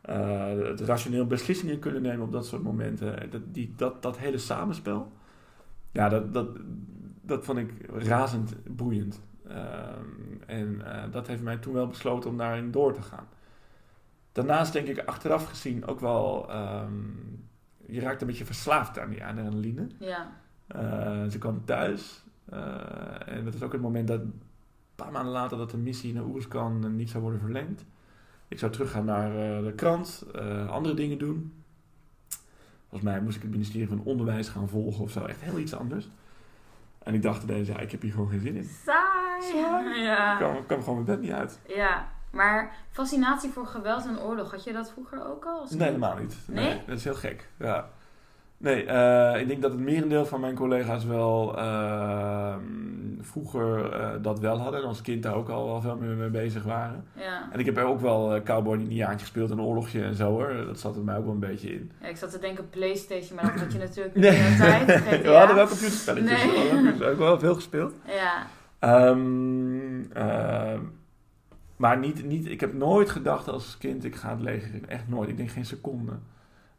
Uh, 0.09 0.47
het 0.47 0.79
rationeel 0.81 1.27
beslissingen 1.27 1.79
kunnen 1.79 2.01
nemen 2.01 2.25
op 2.25 2.31
dat 2.31 2.45
soort 2.45 2.63
momenten. 2.63 3.29
Dat, 3.29 3.41
die, 3.45 3.73
dat, 3.77 4.01
dat 4.01 4.17
hele 4.17 4.37
samenspel. 4.37 5.11
Ja, 5.91 6.09
dat, 6.09 6.33
dat, 6.33 6.47
dat 7.21 7.45
vond 7.45 7.57
ik 7.57 7.71
razend 7.87 8.55
boeiend. 8.75 9.21
Uh, 9.47 9.55
en 10.45 10.81
uh, 10.85 11.03
dat 11.11 11.27
heeft 11.27 11.41
mij 11.41 11.57
toen 11.57 11.73
wel 11.73 11.87
besloten 11.87 12.29
om 12.29 12.37
daarin 12.37 12.71
door 12.71 12.93
te 12.93 13.01
gaan. 13.01 13.27
Daarnaast 14.31 14.73
denk 14.73 14.87
ik 14.87 15.05
achteraf 15.05 15.45
gezien 15.45 15.85
ook 15.85 15.99
wel 15.99 16.55
um, 16.55 17.41
je 17.91 17.99
raakt 17.99 18.21
een 18.21 18.27
beetje 18.27 18.45
verslaafd 18.45 18.99
aan 18.99 19.09
die 19.09 19.25
adrenaline. 19.25 19.87
Ja. 19.99 20.31
Eh, 20.67 21.25
ze 21.29 21.37
kwam 21.37 21.65
thuis. 21.65 22.23
eh, 22.45 23.35
en 23.35 23.45
dat 23.45 23.53
is 23.53 23.63
ook 23.63 23.71
het 23.71 23.81
moment 23.81 24.07
dat, 24.07 24.21
paar 25.01 25.11
maanden 25.11 25.33
later, 25.33 25.57
dat 25.57 25.71
de 25.71 25.77
missie 25.77 26.13
naar 26.13 26.23
Oeruzkan 26.25 26.95
niet 26.95 27.09
zou 27.09 27.21
worden 27.23 27.39
verlengd. 27.39 27.85
Ik 28.47 28.59
zou 28.59 28.71
teruggaan 28.71 29.05
naar 29.05 29.29
eh, 29.29 29.63
de 29.63 29.73
krant, 29.75 30.23
eh, 30.35 30.69
andere 30.69 30.93
dingen 30.95 31.17
doen. 31.17 31.53
Volgens 32.89 33.11
mij 33.11 33.21
moest 33.21 33.35
ik 33.35 33.41
het 33.41 33.51
ministerie 33.51 33.87
van 33.87 34.01
Onderwijs 34.03 34.47
gaan 34.49 34.69
volgen 34.69 35.03
of 35.03 35.11
zo. 35.11 35.25
Echt 35.25 35.41
heel 35.41 35.57
iets 35.59 35.75
anders. 35.75 36.07
En 37.03 37.13
ik 37.13 37.21
dacht 37.21 37.43
ineens, 37.43 37.67
ja, 37.67 37.79
ik 37.79 37.91
heb 37.91 38.01
hier 38.01 38.11
gewoon 38.11 38.29
geen 38.29 38.39
zin 38.41 38.55
in. 38.55 38.69
Saai. 38.85 39.41
Saai. 39.41 39.89
Ik 39.99 40.03
Ja. 40.05 40.37
kwam, 40.37 40.65
kwam 40.65 40.79
gewoon 40.79 40.93
mijn 41.03 41.05
bed 41.05 41.21
niet 41.21 41.31
uit. 41.37 41.59
ja. 41.67 42.11
Maar 42.31 42.75
fascinatie 42.91 43.49
voor 43.49 43.65
geweld 43.67 44.05
en 44.05 44.19
oorlog, 44.19 44.51
had 44.51 44.63
je 44.63 44.73
dat 44.73 44.91
vroeger 44.91 45.25
ook 45.27 45.45
al? 45.45 45.65
Nee, 45.69 45.87
helemaal 45.87 46.17
niet. 46.17 46.35
Nee? 46.47 46.81
dat 46.87 46.97
is 46.97 47.03
heel 47.03 47.13
gek. 47.15 47.49
Ja. 47.59 47.89
Nee, 48.61 48.85
eh, 48.85 49.41
ik 49.41 49.47
denk 49.47 49.61
dat 49.61 49.71
het 49.71 49.79
merendeel 49.79 50.25
van 50.25 50.39
mijn 50.39 50.55
collega's 50.55 51.05
wel 51.05 51.57
ehm, 51.57 52.59
vroeger 53.19 53.91
eh, 53.93 54.09
dat 54.21 54.39
wel 54.39 54.57
hadden. 54.59 54.81
En 54.81 54.87
als 54.87 55.01
kind 55.01 55.23
daar 55.23 55.35
ook 55.35 55.49
al 55.49 55.65
wel 55.65 55.81
veel 55.81 55.95
mee, 55.97 56.29
bezig 56.29 56.63
waren. 56.63 57.03
Ja. 57.15 57.47
En 57.51 57.59
ik 57.59 57.65
heb 57.65 57.77
er 57.77 57.83
ook 57.83 57.99
wel 58.01 58.35
uh, 58.35 58.41
cowboy 58.43 58.73
in 58.75 58.81
Indiaantje 58.81 59.19
gespeeld, 59.19 59.49
een 59.49 59.61
oorlogje 59.61 60.03
en 60.03 60.15
zo 60.15 60.29
hoor. 60.29 60.53
Dat 60.65 60.79
zat 60.79 60.95
er 60.95 61.01
mij 61.03 61.17
ook 61.17 61.23
wel 61.23 61.33
een 61.33 61.39
beetje 61.39 61.73
in. 61.73 61.91
ja. 62.01 62.07
Ik 62.07 62.17
zat 62.17 62.31
te 62.31 62.39
denken 62.39 62.69
Playstation, 62.69 63.35
maar 63.35 63.51
dat 63.51 63.61
had 63.61 63.71
je 63.73 63.77
natuurlijk 63.87 64.15
Nee. 64.15 64.31
niet 64.31 64.39
in 64.39 64.51
de 64.57 64.57
tijd. 65.03 65.21
We 65.21 65.29
hadden 65.29 65.55
wel 65.55 65.67
computerspelletjes. 65.67 66.43
Nee. 66.43 66.51
We 66.51 66.69
hadden 66.73 66.97
dus 66.97 67.07
ook 67.07 67.17
wel 67.17 67.39
veel 67.39 67.55
gespeeld. 67.55 67.93
Ja. 68.05 68.45
Ehm, 68.79 70.03
ehm, 70.13 70.79
maar 71.75 71.97
niet, 71.97 72.25
niet, 72.25 72.47
ik 72.47 72.59
heb 72.59 72.73
nooit 72.73 73.09
gedacht 73.09 73.47
als 73.47 73.77
kind, 73.77 74.03
ik 74.03 74.15
ga 74.15 74.29
het 74.29 74.41
leger 74.41 74.73
in. 74.73 74.87
Echt 74.89 75.07
nooit. 75.07 75.29
Ik 75.29 75.37
denk 75.37 75.49
geen 75.49 75.65
seconde. 75.65 76.11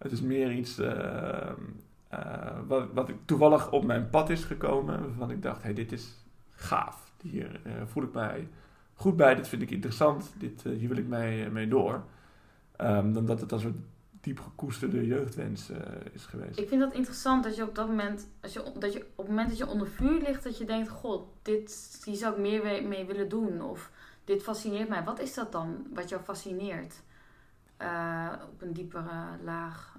Het 0.03 0.12
is 0.12 0.21
meer 0.21 0.53
iets 0.53 0.79
ehm, 0.79 1.61
eh, 2.09 2.59
wat, 2.67 2.88
wat 2.93 3.11
toevallig 3.25 3.71
op 3.71 3.85
mijn 3.85 4.11
pad 4.11 4.31
is 4.31 4.45
gekomen. 4.45 5.01
Waarvan 5.01 5.31
ik 5.31 5.43
dacht, 5.43 5.62
hey, 5.62 5.75
dit 5.75 5.93
is 5.93 6.25
gaaf. 6.51 7.11
Hier 7.23 7.61
eh, 7.65 7.73
voel 7.87 8.03
ik 8.03 8.12
mij 8.12 8.49
goed 8.95 9.17
bij. 9.17 9.35
Dit 9.35 9.49
vind 9.49 9.62
ik 9.62 9.71
interessant. 9.71 10.33
Dit, 10.38 10.67
eh, 10.67 10.73
hier 10.73 10.88
wil 10.88 10.99
ik 10.99 11.07
mee, 11.07 11.51
mee 11.51 11.69
door. 11.69 12.05
Ehm, 12.77 13.12
dan 13.12 13.27
dat 13.27 13.41
het 13.41 13.53
als 13.53 13.65
een 13.65 13.85
diep 14.23 14.41
gekoesterde 14.41 15.07
jeugdwens 15.07 15.71
eh, 15.71 15.79
is 16.12 16.27
geweest. 16.27 16.59
Ik 16.59 16.69
vind 16.69 16.81
dat 16.81 16.93
interessant 16.93 17.45
dat 17.45 17.57
je 17.57 17.62
op 17.62 17.75
dat 17.75 17.88
moment, 17.88 18.29
als 18.41 18.53
je, 18.53 18.73
dat 18.79 18.93
je 18.93 18.99
op 18.99 19.17
het 19.17 19.29
moment 19.29 19.49
dat 19.49 19.59
je 19.59 19.67
onder 19.67 19.88
vuur 19.88 20.21
ligt, 20.21 20.45
dat 20.45 20.59
je 20.59 20.65
denkt, 20.65 20.88
god, 20.88 21.27
dit, 21.43 22.01
hier 22.05 22.17
zou 22.17 22.35
ik 22.35 22.41
meer 22.41 22.88
mee, 22.88 23.07
willen 23.07 23.29
doen. 23.29 23.62
Of 23.62 23.91
dit 24.25 24.43
fascineert 24.43 24.88
mij. 24.88 25.05
Wat 25.05 25.21
is 25.21 25.35
dat 25.35 25.53
dan 25.53 25.87
wat 25.95 26.09
jou 26.09 26.23
fascineert? 26.23 27.03
Eh, 27.77 28.33
op 28.53 28.62
een 28.62 28.73
diepere 28.73 29.27
laag. 29.45 29.91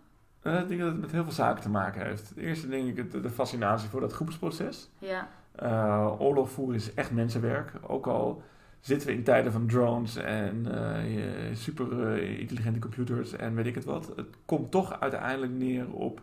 Eh, 0.44 0.60
ik 0.60 0.68
denk 0.68 0.80
dat 0.80 0.92
het 0.92 1.02
met 1.02 1.12
heel 1.12 1.24
veel 1.24 1.32
zaken 1.32 1.62
te 1.62 1.70
maken 1.70 2.06
heeft. 2.06 2.30
Het 2.30 2.38
eerste 2.38 2.68
denk 2.68 2.98
ik 2.98 3.12
de 3.12 3.30
fascinatie 3.30 3.90
voor 3.90 4.02
dat 4.02 4.14
groepsproces. 4.14 4.90
Ja, 4.98 5.28
Uh, 5.64 6.16
oorlog 6.18 6.50
voeren 6.50 6.76
is 6.76 6.94
echt 6.94 7.12
mensenwerk. 7.12 7.72
Ook 7.82 8.08
al 8.08 8.44
zitten 8.80 9.08
we 9.08 9.14
in 9.14 9.24
tijden 9.24 9.52
van 9.52 9.68
drones 9.68 10.16
en 10.16 10.68
uh, 10.68 11.56
super 11.56 12.18
intelligente 12.40 12.80
computers 12.80 13.34
en 13.34 13.56
weet 13.56 13.66
ik 13.66 13.76
het 13.76 13.86
wat. 13.86 14.12
Het 14.16 14.28
komt 14.46 14.72
toch 14.72 15.00
uiteindelijk 15.00 15.52
neer 15.52 15.92
op 15.92 16.22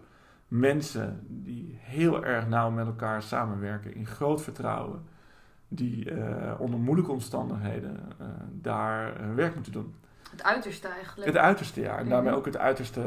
mensen 0.48 1.20
die 1.28 1.78
heel 1.80 2.24
erg 2.24 2.48
nauw 2.48 2.70
met 2.70 2.86
elkaar 2.86 3.22
samenwerken 3.22 3.94
in 3.94 4.06
groot 4.06 4.42
vertrouwen. 4.42 5.02
Die 5.68 6.12
onder 6.58 6.80
moeilijke 6.80 7.12
omstandigheden 7.12 7.98
daar 8.52 9.20
hun 9.20 9.34
werk 9.34 9.54
moeten 9.54 9.72
doen. 9.72 9.94
Het 10.30 10.42
uiterste 10.42 10.88
eigenlijk. 10.88 11.26
Het 11.26 11.36
uiterste, 11.36 11.80
ja. 11.80 11.98
En 11.98 12.08
daarmee 12.08 12.30
Mhm. 12.30 12.38
ook 12.38 12.44
het 12.46 12.56
uiterste 12.56 13.02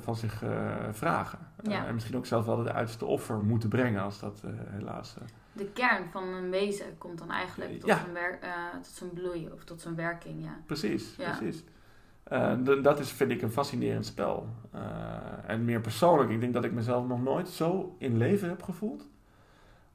van 0.00 0.16
zich 0.16 0.42
uh, 0.42 0.50
vragen. 0.92 1.38
Ja. 1.62 1.86
en 1.86 1.94
misschien 1.94 2.16
ook 2.16 2.26
zelf 2.26 2.44
wel 2.44 2.58
het 2.58 2.68
uiterste 2.68 3.04
offer 3.04 3.36
moeten 3.44 3.68
brengen 3.68 4.02
als 4.02 4.20
dat 4.20 4.42
uh, 4.44 4.50
helaas... 4.70 5.14
De 5.52 5.64
kern 5.72 6.04
van 6.10 6.22
een 6.28 6.50
wezen 6.50 6.98
komt 6.98 7.18
dan 7.18 7.30
eigenlijk 7.30 7.80
tot, 7.80 7.88
Ja. 7.88 7.96
zijn, 7.98 8.12
wer- 8.12 8.38
eh, 8.40 8.50
tot 8.82 8.86
zijn 8.92 9.10
bloei 9.12 9.50
of 9.54 9.64
tot 9.64 9.80
zijn 9.80 9.94
werking, 9.94 10.44
ja. 10.44 10.56
Precies, 10.66 11.14
Ja. 11.16 11.36
precies. 11.36 11.64
Eh, 12.22 12.52
dat 12.82 12.98
is, 12.98 13.10
vind 13.12 13.30
ik, 13.30 13.42
een 13.42 13.50
fascinerend 13.50 14.06
spel. 14.06 14.48
Eh, 14.72 14.80
en 15.46 15.64
meer 15.64 15.80
persoonlijk, 15.80 16.30
ik 16.30 16.40
denk 16.40 16.54
dat 16.54 16.64
ik 16.64 16.72
mezelf 16.72 17.06
nog 17.06 17.22
nooit 17.22 17.48
zo 17.48 17.96
in 17.98 18.16
leven 18.16 18.48
heb 18.48 18.62
gevoeld. 18.62 19.08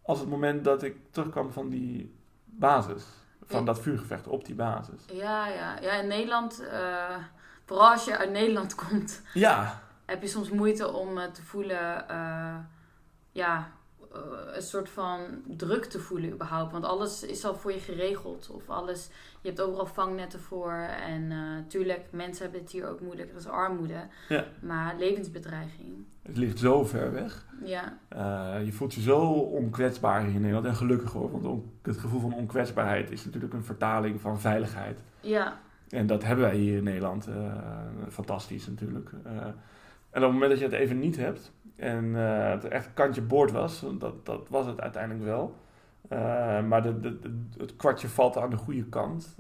Als 0.01 0.19
het 0.19 0.29
moment 0.29 0.63
dat 0.63 0.83
ik 0.83 0.95
terugkwam 1.11 1.51
van 1.51 1.69
die 1.69 2.15
basis. 2.45 3.05
Van 3.51 3.65
dat 3.65 3.79
vuurgevecht 3.81 4.27
op 4.27 4.45
die 4.45 4.55
basis. 4.55 5.01
Ja, 5.11 5.47
ja. 5.47 5.79
Ja, 5.81 5.91
in 5.91 6.07
Nederland, 6.07 6.63
eh, 6.67 7.15
vooral 7.65 7.91
als 7.91 8.05
je 8.05 8.17
uit 8.17 8.31
Nederland 8.31 8.75
komt, 8.87 9.21
Ja, 9.33 9.81
heb 10.05 10.21
je 10.21 10.27
soms 10.27 10.49
moeite 10.49 10.93
om 10.93 11.17
eh, 11.17 11.31
te 11.31 11.43
voelen, 11.43 12.09
eh, 12.09 12.55
ja, 13.31 13.69
een 14.55 14.61
soort 14.61 14.89
van 14.89 15.19
druk 15.47 15.85
te 15.85 15.99
voelen 15.99 16.31
überhaupt. 16.31 16.71
Want 16.71 16.85
alles 16.85 17.23
is 17.23 17.45
al 17.45 17.55
voor 17.55 17.71
je 17.71 17.79
geregeld. 17.79 18.49
Of 18.49 18.69
alles, 18.69 19.09
je 19.41 19.47
hebt 19.47 19.61
overal 19.61 19.85
vangnetten 19.85 20.39
voor. 20.39 20.73
En 21.07 21.31
eh 21.31 21.37
tuurlijk, 21.67 22.01
mensen 22.11 22.43
hebben 22.43 22.61
het 22.61 22.71
hier 22.71 22.87
ook 22.89 23.01
moeilijk. 23.01 23.29
Er 23.31 23.35
is 23.37 23.47
armoede. 23.47 24.07
Ja. 24.29 24.45
Maar 24.61 24.95
levensbedreiging. 24.97 26.05
het 26.21 26.37
ligt 26.37 26.59
zo 26.59 26.83
ver 26.85 27.11
weg. 27.13 27.45
Ja, 27.63 27.97
Eh, 28.09 28.65
je 28.65 28.71
voelt 28.71 28.93
je 28.93 29.01
zo 29.01 29.21
onkwetsbaar 29.31 30.21
hier 30.23 30.33
in 30.35 30.39
Nederland. 30.41 30.65
En 30.65 30.75
gelukkig 30.75 31.11
hoor, 31.11 31.31
want 31.41 31.63
het 31.81 31.97
gevoel 31.97 32.19
van 32.19 32.33
onkwetsbaarheid 32.33 33.11
is 33.11 33.25
natuurlijk 33.25 33.53
een 33.53 33.63
vertaling 33.63 34.21
van 34.21 34.39
veiligheid. 34.39 34.99
ja, 35.19 35.59
En 35.89 36.07
dat 36.07 36.23
hebben 36.23 36.45
wij 36.45 36.55
hier 36.55 36.77
in 36.77 36.83
Nederland. 36.83 37.27
eh, 37.27 37.53
fantastisch 38.09 38.67
natuurlijk. 38.67 39.11
Eh, 39.23 39.31
en 40.11 40.23
op 40.23 40.29
het 40.29 40.31
moment 40.31 40.49
dat 40.49 40.59
je 40.59 40.65
het 40.65 40.73
even 40.73 40.99
niet 40.99 41.17
hebt. 41.17 41.51
En 41.81 42.15
eh, 42.15 42.49
het 42.49 42.63
echt 42.63 42.89
kantje 42.93 43.21
boord 43.21 43.51
was. 43.51 43.85
Dat, 43.97 44.25
dat 44.25 44.47
was 44.49 44.65
het 44.65 44.81
uiteindelijk 44.81 45.25
wel. 45.25 45.55
eh, 46.07 46.63
maar 46.63 46.83
de, 46.83 47.19
het 47.57 47.75
kwartje 47.75 48.07
valt 48.07 48.37
aan 48.37 48.49
de 48.49 48.57
goede 48.57 48.83
kant. 48.83 49.35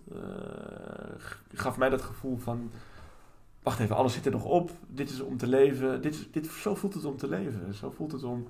g- 1.19 1.41
gaf 1.53 1.77
mij 1.77 1.89
dat 1.89 2.01
gevoel 2.01 2.37
van... 2.37 2.71
Wacht 3.63 3.79
even, 3.79 3.95
alles 3.95 4.13
zit 4.13 4.25
er 4.25 4.31
nog 4.31 4.45
op. 4.45 4.71
Dit 4.87 5.09
is 5.09 5.19
om 5.21 5.37
te 5.37 5.47
leven. 5.47 6.01
Dit 6.01 6.27
dit, 6.31 6.45
zo 6.47 6.75
voelt 6.75 6.93
het 6.93 7.05
om 7.05 7.17
te 7.17 7.27
leven. 7.29 7.73
Zo 7.73 7.91
voelt 7.91 8.11
het 8.11 8.23
om 8.23 8.47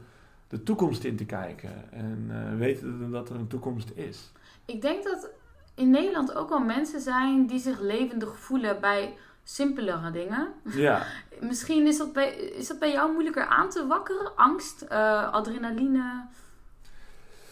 de 0.48 0.64
toekomst 0.64 1.04
in 1.04 1.16
te 1.16 1.26
kijken. 1.26 1.92
En 1.92 2.32
weten 2.58 3.12
dat 3.12 3.30
er 3.30 3.36
een 3.36 3.48
toekomst 3.48 3.92
is. 3.96 4.32
Ik 4.66 4.82
denk 4.82 5.04
dat 5.04 5.30
in 5.76 5.90
Nederland 5.90 6.36
ook 6.36 6.50
wel 6.50 6.60
mensen 6.60 7.02
zijn 7.02 7.48
die 7.48 7.60
zich 7.60 7.80
levendig 7.80 8.40
voelen 8.40 8.82
bij 8.82 9.14
simpelere 9.44 10.12
dingen. 10.12 10.48
Ja. 10.64 11.06
Misschien 11.40 11.88
is 11.88 11.98
dat 11.98 12.14
bij, 12.14 12.30
is 12.36 12.68
dat 12.68 12.80
bij 12.80 12.92
jou 12.92 13.12
moeilijker 13.12 13.46
aan 13.46 13.70
te 13.70 13.88
wakkeren? 13.88 14.36
Angst, 14.36 14.82
eh, 14.82 15.32
adrenaline, 15.34 16.26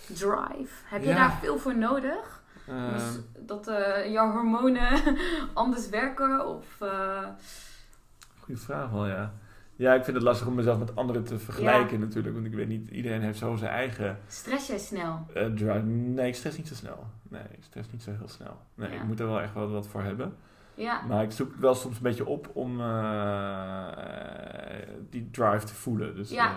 drive. 0.08 0.70
Heb 0.86 1.02
je 1.02 1.08
Ja. 1.08 1.16
daar 1.16 1.38
veel 1.42 1.58
voor 1.58 1.78
nodig? 1.78 2.42
ehm, 2.68 2.92
Dus 2.94 3.04
dat 3.40 3.68
eh, 3.68 4.12
jouw 4.12 4.32
hormonen 4.32 4.90
anders 5.54 5.90
werken? 5.90 6.48
Of, 6.48 6.66
eh, 6.82 7.28
Goeie 8.40 8.62
vraag 8.62 8.90
wel, 8.90 9.08
ja. 9.08 9.34
Ja, 9.76 9.94
ik 9.94 10.04
vind 10.04 10.16
het 10.16 10.26
lastig 10.26 10.48
om 10.48 10.56
mezelf 10.56 10.80
met 10.80 10.96
anderen 10.96 11.24
te 11.24 11.40
vergelijken 11.40 12.00
natuurlijk. 12.00 12.34
Want 12.34 12.46
ik 12.48 12.54
weet 12.54 12.68
niet, 12.68 12.90
iedereen 12.90 13.22
heeft 13.22 13.38
zo 13.40 13.56
zijn 13.56 13.72
eigen 13.72 14.20
stress 14.28 14.68
jij 14.68 14.78
snel? 14.78 15.26
drive. 15.34 15.80
Nee, 15.86 16.28
ik 16.28 16.36
stress 16.36 16.58
niet 16.58 16.68
zo 16.68 16.74
snel. 16.76 17.06
Nee, 17.30 17.42
ik 17.52 17.64
stress 17.64 17.92
niet 17.92 18.04
zo 18.04 18.12
heel 18.18 18.28
snel. 18.28 18.58
Nee, 18.76 18.90
Ja. 18.90 18.96
ik 18.96 19.04
moet 19.04 19.20
er 19.20 19.28
wel 19.28 19.42
echt 19.42 19.54
wel 19.54 19.70
wat 19.72 19.88
voor 19.88 20.02
hebben. 20.04 20.36
Ja, 20.80 21.02
Maar 21.08 21.24
ik 21.24 21.32
zoek 21.32 21.56
wel 21.56 21.76
soms 21.76 21.96
een 21.96 22.02
beetje 22.04 22.26
op 22.26 22.50
om 22.54 22.82
eh, 22.82 23.88
die 25.10 25.30
drive 25.32 25.66
te 25.66 25.74
voelen. 25.76 26.16
Dus 26.16 26.30
Ja. 26.30 26.50
eh, 26.50 26.56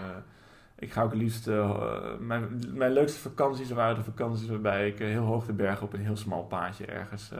ik 0.78 0.92
ga 0.92 1.02
ook 1.02 1.10
het 1.10 1.18
liefst... 1.20 1.48
eh, 1.48 2.00
mijn, 2.18 2.60
mijn 2.72 2.92
leukste 2.92 3.18
vakanties 3.18 3.70
waren 3.70 3.94
de 3.96 4.02
vakanties 4.02 4.48
waarbij 4.48 4.88
ik 4.88 4.98
heel 4.98 5.24
hoog 5.24 5.46
de 5.46 5.52
berg 5.52 5.82
op 5.82 5.92
een 5.92 6.00
heel 6.00 6.16
smal 6.16 6.42
paadje 6.44 6.86
ergens... 6.86 7.30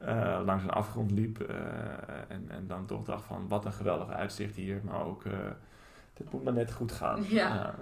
ja. 0.00 0.40
langs 0.40 0.62
een 0.64 0.70
afgrond 0.70 1.10
liep. 1.10 1.40
en, 2.28 2.44
en 2.48 2.66
dan 2.66 2.86
toch 2.86 3.04
dacht 3.04 3.24
van 3.24 3.48
wat 3.48 3.64
een 3.64 3.72
geweldig 3.72 4.10
uitzicht 4.10 4.54
hier. 4.56 4.80
Maar 4.84 5.04
ook, 5.04 5.22
dit 6.14 6.32
moet 6.32 6.44
maar 6.44 6.52
net 6.52 6.72
goed 6.72 6.92
gaan. 6.92 7.24
Ja. 7.28 7.74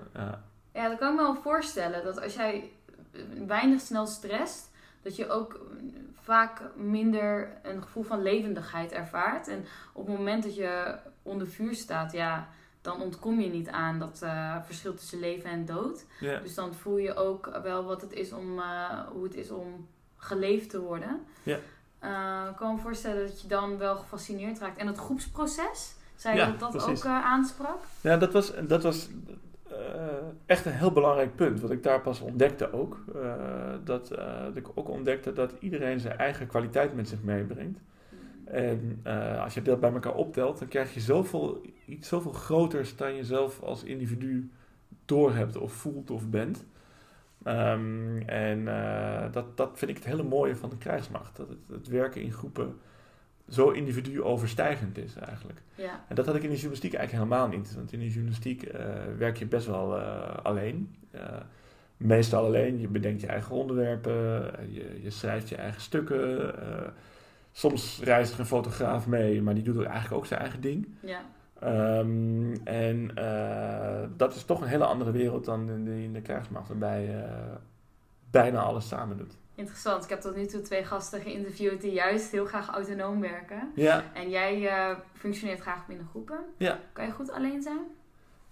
Ja, 0.73 0.89
dat 0.89 0.99
kan 0.99 1.11
ik 1.11 1.17
me 1.17 1.23
wel 1.23 1.35
voorstellen. 1.43 2.05
Dat 2.05 2.23
als 2.23 2.35
jij 2.35 2.71
weinig 3.47 3.81
snel 3.81 4.07
stresst, 4.07 4.71
dat 5.09 5.17
je 5.17 5.29
ook 5.29 5.61
vaak 6.23 6.63
minder 6.77 7.51
een 7.63 7.83
gevoel 7.83 8.03
van 8.03 8.23
levendigheid 8.23 8.93
ervaart. 8.93 9.49
En 9.49 9.65
op 9.93 10.07
het 10.07 10.17
moment 10.17 10.43
dat 10.43 10.55
je 10.55 10.95
onder 11.23 11.47
vuur 11.47 11.75
staat, 11.75 12.13
ja, 12.13 12.49
dan 12.81 13.01
ontkom 13.01 13.41
je 13.41 13.49
niet 13.49 13.69
aan 13.69 13.99
dat 13.99 14.23
eh, 14.23 14.57
verschil 14.65 14.95
tussen 14.95 15.19
leven 15.19 15.51
en 15.51 15.65
dood. 15.65 16.05
Dus 16.21 16.55
dan 16.55 16.75
voel 16.75 16.97
je 16.97 17.15
ook 17.15 17.61
wel 17.63 17.85
wat 17.85 18.01
het 18.01 18.13
is 18.13 18.33
om, 18.33 18.59
eh, 18.59 19.01
hoe 19.13 19.25
het 19.25 19.35
is 19.35 19.51
om 19.51 19.89
geleefd 20.17 20.71
te 20.71 20.81
worden. 20.81 21.21
Eh, 21.99 22.47
ik 22.51 22.57
kan 22.57 22.75
me 22.75 22.81
voorstellen 22.81 23.27
dat 23.27 23.41
je 23.41 23.49
dan 23.49 23.79
wel 23.79 23.97
gefascineerd 23.97 24.59
raakt. 24.59 24.79
En 24.79 24.87
het 24.87 24.99
groepsproces, 24.99 25.95
zei 26.17 26.35
je 26.35 26.41
Ja, 26.41 26.51
dat 26.51 26.61
dat 26.61 26.71
precies. 26.71 26.89
ook 26.99 27.05
eh, 27.05 27.25
aansprak? 27.25 27.85
Ja, 28.01 28.17
dat 28.17 28.33
was, 28.33 28.53
dat 28.67 28.83
was 28.83 29.09
eh, 29.09 29.35
echt 30.47 30.65
een 30.65 30.73
heel 30.73 30.93
belangrijk 30.93 31.35
punt. 31.35 31.61
Wat 31.61 31.71
ik 31.71 31.83
daar 31.83 32.01
pas 32.01 32.21
ontdekte 32.21 32.73
ook. 32.73 33.05
Eh, 33.15 33.33
dat, 33.85 34.11
eh, 34.11 34.43
dat 34.43 34.57
ik 34.57 34.67
ook 34.75 34.89
ontdekte 34.89 35.33
dat 35.33 35.53
iedereen 35.61 36.01
zijn 36.01 36.19
eigen 36.19 36.47
kwaliteit 36.47 36.95
met 36.95 37.09
zich 37.09 37.23
meebrengt. 37.23 37.81
En 38.51 39.01
eh, 39.03 39.43
als 39.43 39.55
je 39.55 39.63
dat 39.63 39.81
bij 39.81 39.93
elkaar 39.93 40.15
optelt, 40.15 40.59
dan 40.59 40.69
krijg 40.69 40.95
je 40.95 41.01
zoveel, 41.01 41.61
iets 41.87 42.09
zoveel 42.09 42.33
groters 42.33 42.97
dan 42.97 43.15
je 43.15 43.25
zelf 43.25 43.63
als 43.63 43.85
individu 43.85 44.51
doorhebt 45.05 45.57
of 45.57 45.73
voelt 45.73 46.11
of 46.11 46.29
bent. 46.29 46.67
Ehm, 47.43 48.19
en 48.27 48.69
eh, 48.69 49.33
dat, 49.33 49.57
dat 49.57 49.71
vind 49.75 49.91
ik 49.91 49.97
het 49.97 50.07
hele 50.07 50.23
mooie 50.23 50.57
van 50.57 50.71
de 50.71 50.77
krijgsmacht. 50.77 51.37
Dat 51.37 51.49
het 51.71 51.89
werken 51.89 52.23
in 52.23 52.33
groepen 52.33 52.77
zo 53.49 53.71
individu 53.71 54.23
overstijgend 54.23 54.99
is 54.99 55.15
eigenlijk. 55.15 55.63
Ja. 55.75 56.05
En 56.09 56.15
dat 56.15 56.27
had 56.27 56.35
ik 56.35 56.43
in 56.43 56.49
de 56.49 56.55
journalistiek 56.55 56.95
eigenlijk 56.95 57.25
helemaal 57.25 57.49
niet. 57.57 57.75
Want 57.75 57.93
in 57.93 57.99
de 57.99 58.11
journalistiek 58.11 58.63
eh, 58.63 58.87
werk 59.19 59.37
je 59.37 59.47
best 59.47 59.67
wel 59.67 59.99
eh, 59.99 60.37
alleen. 60.43 60.95
Uh, 61.15 61.21
meestal 61.97 62.45
alleen. 62.45 62.81
Je 62.81 62.89
bedenkt 62.89 63.21
je 63.21 63.27
eigen 63.27 63.55
onderwerpen. 63.55 64.13
Je, 64.69 64.99
je 65.03 65.11
schrijft 65.11 65.49
je 65.49 65.57
eigen 65.57 65.81
stukken. 65.81 66.55
soms 67.53 68.01
reist 68.05 68.33
er 68.33 68.41
een 68.41 68.47
fotograaf 68.47 69.07
mee, 69.07 69.43
maar 69.43 69.55
die 69.55 69.63
doet 69.63 69.85
eigenlijk 69.85 70.15
ook 70.15 70.27
zijn 70.27 70.41
eigen 70.41 70.61
ding. 70.61 70.89
Ja. 71.01 71.21
Um, 71.99 72.53
en 72.65 73.11
dat 74.17 74.35
is 74.35 74.45
toch 74.45 74.61
een 74.61 74.69
hele 74.69 74.85
andere 74.85 75.11
wereld 75.11 75.45
dan 75.45 75.71
in 75.71 75.85
de, 75.85 76.03
in 76.03 76.13
de 76.13 76.23
krijgsmacht, 76.23 76.69
waarbij 76.69 77.03
je 77.03 77.25
bijna 78.31 78.61
alles 78.61 78.89
samen 78.89 79.17
doet. 79.17 79.37
Interessant. 79.59 80.05
Ik 80.05 80.11
heb 80.11 80.21
tot 80.21 80.37
nu 80.37 80.47
toe 80.47 80.61
twee 80.61 80.85
gasten 80.85 81.21
geïnterviewd 81.21 81.81
die 81.81 81.93
juist 81.93 82.31
heel 82.31 82.45
graag 82.45 82.69
autonoom 82.69 83.21
werken. 83.21 83.73
Ja. 83.75 84.05
En 84.15 84.31
jij 84.31 84.63
uh, 84.63 84.97
functioneert 85.13 85.61
graag 85.61 85.87
binnen 85.87 86.07
groepen. 86.07 86.39
Ja. 86.57 86.79
Kan 86.93 87.07
je 87.07 87.13
goed 87.13 87.31
alleen 87.31 87.63
zijn? 87.63 87.81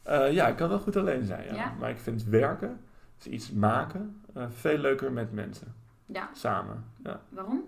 Uh, 0.07 0.33
ja, 0.33 0.49
ik 0.49 0.57
kan 0.57 0.69
wel 0.69 0.79
goed 0.79 0.97
alleen 0.97 1.25
zijn. 1.25 1.45
Ja. 1.45 1.55
ja. 1.55 1.73
Maar 1.79 1.91
ik 1.91 1.99
vind 1.99 2.25
werken, 2.25 2.81
dus 3.19 3.27
iets 3.27 3.53
maken, 3.53 4.23
uh, 4.37 4.45
veel 4.49 4.79
leuker 4.79 5.13
met 5.13 5.33
mensen. 5.33 5.75
Ja. 6.07 6.31
Samen. 6.33 6.85
Ja. 7.05 7.21
Waarom? 7.29 7.65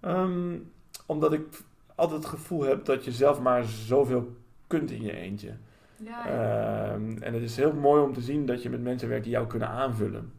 Um, 0.00 0.72
omdat 1.06 1.32
ik 1.32 1.46
altijd 1.94 2.18
het 2.18 2.30
gevoel 2.30 2.62
heb 2.62 2.84
dat 2.84 3.04
je 3.04 3.12
zelf 3.12 3.40
maar 3.40 3.64
zoveel 3.64 4.36
kunt 4.66 4.90
in 4.90 5.02
je 5.02 5.12
eentje. 5.12 5.52
Ja, 5.96 6.26
ja. 6.26 6.34
Uh, 6.34 6.92
en 7.26 7.32
het 7.32 7.42
is 7.42 7.56
heel 7.56 7.72
mooi 7.72 8.02
om 8.02 8.12
te 8.12 8.20
zien 8.20 8.46
dat 8.46 8.62
je 8.62 8.70
met 8.70 8.82
mensen 8.82 9.08
werkt 9.08 9.24
die 9.24 9.32
jou 9.32 9.46
kunnen 9.46 9.68
aanvullen. 9.68 10.32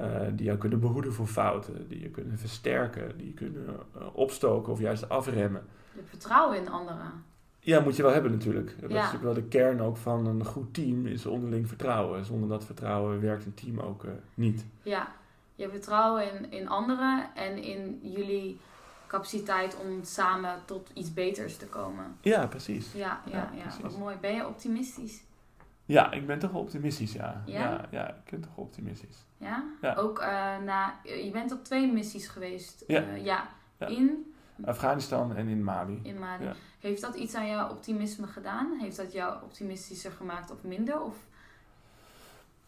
Uh, 0.00 0.20
die 0.32 0.46
jou 0.46 0.58
kunnen 0.58 0.80
behoeden 0.80 1.12
voor 1.12 1.26
fouten, 1.26 1.88
die 1.88 2.00
je 2.00 2.08
kunnen 2.08 2.38
versterken, 2.38 3.16
die 3.18 3.26
je 3.26 3.32
kunnen 3.32 3.64
uh, 3.96 4.06
opstoken 4.12 4.72
of 4.72 4.80
juist 4.80 5.08
afremmen. 5.08 5.62
Je 5.92 5.96
hebt 5.98 6.08
vertrouwen 6.08 6.58
in 6.58 6.68
anderen. 6.68 7.24
Ja, 7.60 7.80
moet 7.80 7.96
je 7.96 8.02
wel 8.02 8.12
hebben 8.12 8.30
natuurlijk. 8.30 8.80
Dat 8.80 8.90
Ja. 8.90 8.96
is 8.96 9.02
natuurlijk 9.02 9.22
wel 9.24 9.34
de 9.34 9.48
kern 9.48 9.80
ook 9.82 9.96
van 9.96 10.26
een 10.26 10.44
goed 10.44 10.74
team, 10.74 11.06
is 11.06 11.26
onderling 11.26 11.68
vertrouwen. 11.68 12.24
Zonder 12.24 12.48
dat 12.48 12.64
vertrouwen 12.64 13.20
werkt 13.20 13.44
een 13.44 13.54
team 13.54 13.80
ook 13.80 14.04
uh, 14.04 14.10
niet. 14.34 14.64
Ja, 14.82 15.08
je 15.54 15.62
hebt 15.62 15.74
vertrouwen 15.74 16.32
in, 16.32 16.52
in 16.52 16.68
anderen 16.68 17.26
en 17.34 17.62
in 17.62 17.98
jullie 18.02 18.58
capaciteit 19.06 19.76
om 19.80 20.04
samen 20.04 20.58
tot 20.64 20.90
iets 20.94 21.14
beters 21.14 21.56
te 21.56 21.66
komen. 21.66 22.16
Ja, 22.20 22.46
precies. 22.46 22.92
Ja, 22.92 23.20
ja, 23.24 23.32
Ja, 23.36 23.48
ja. 23.54 23.62
precies. 23.62 23.82
Wat 23.82 23.98
mooi. 23.98 24.16
Ben 24.20 24.34
je 24.34 24.46
optimistisch? 24.46 25.22
Ja, 25.86 26.12
ik 26.12 26.26
ben 26.26 26.38
toch 26.38 26.52
optimistisch, 26.52 27.12
ja. 27.12 27.42
Ja? 27.46 27.60
Ja, 27.60 27.86
ja, 27.90 28.08
ik 28.08 28.30
ben 28.30 28.40
toch 28.40 28.56
optimistisch. 28.56 29.24
Ja? 29.38 29.64
Ja. 29.80 29.94
Ook 29.94 30.18
eh, 30.18 30.58
na... 30.64 30.94
Je 31.02 31.30
bent 31.32 31.52
op 31.52 31.64
twee 31.64 31.92
missies 31.92 32.28
geweest. 32.28 32.84
Ja. 32.86 33.02
Eh, 33.02 33.24
ja. 33.24 33.48
Ja. 33.78 33.86
In, 33.86 34.34
Afghanistan 34.64 35.36
en 35.36 35.48
in 35.48 35.64
Mali. 35.64 36.00
in 36.02 36.18
Mali. 36.18 36.48
Heeft 36.80 37.00
dat 37.00 37.14
iets 37.14 37.34
aan 37.34 37.48
jouw 37.48 37.70
optimisme 37.70 38.26
gedaan? 38.26 38.78
Heeft 38.80 38.96
dat 38.96 39.12
jou 39.12 39.42
optimistischer 39.42 40.12
gemaakt 40.12 40.50
of 40.50 40.62
minder? 40.62 41.00
Of... 41.00 41.16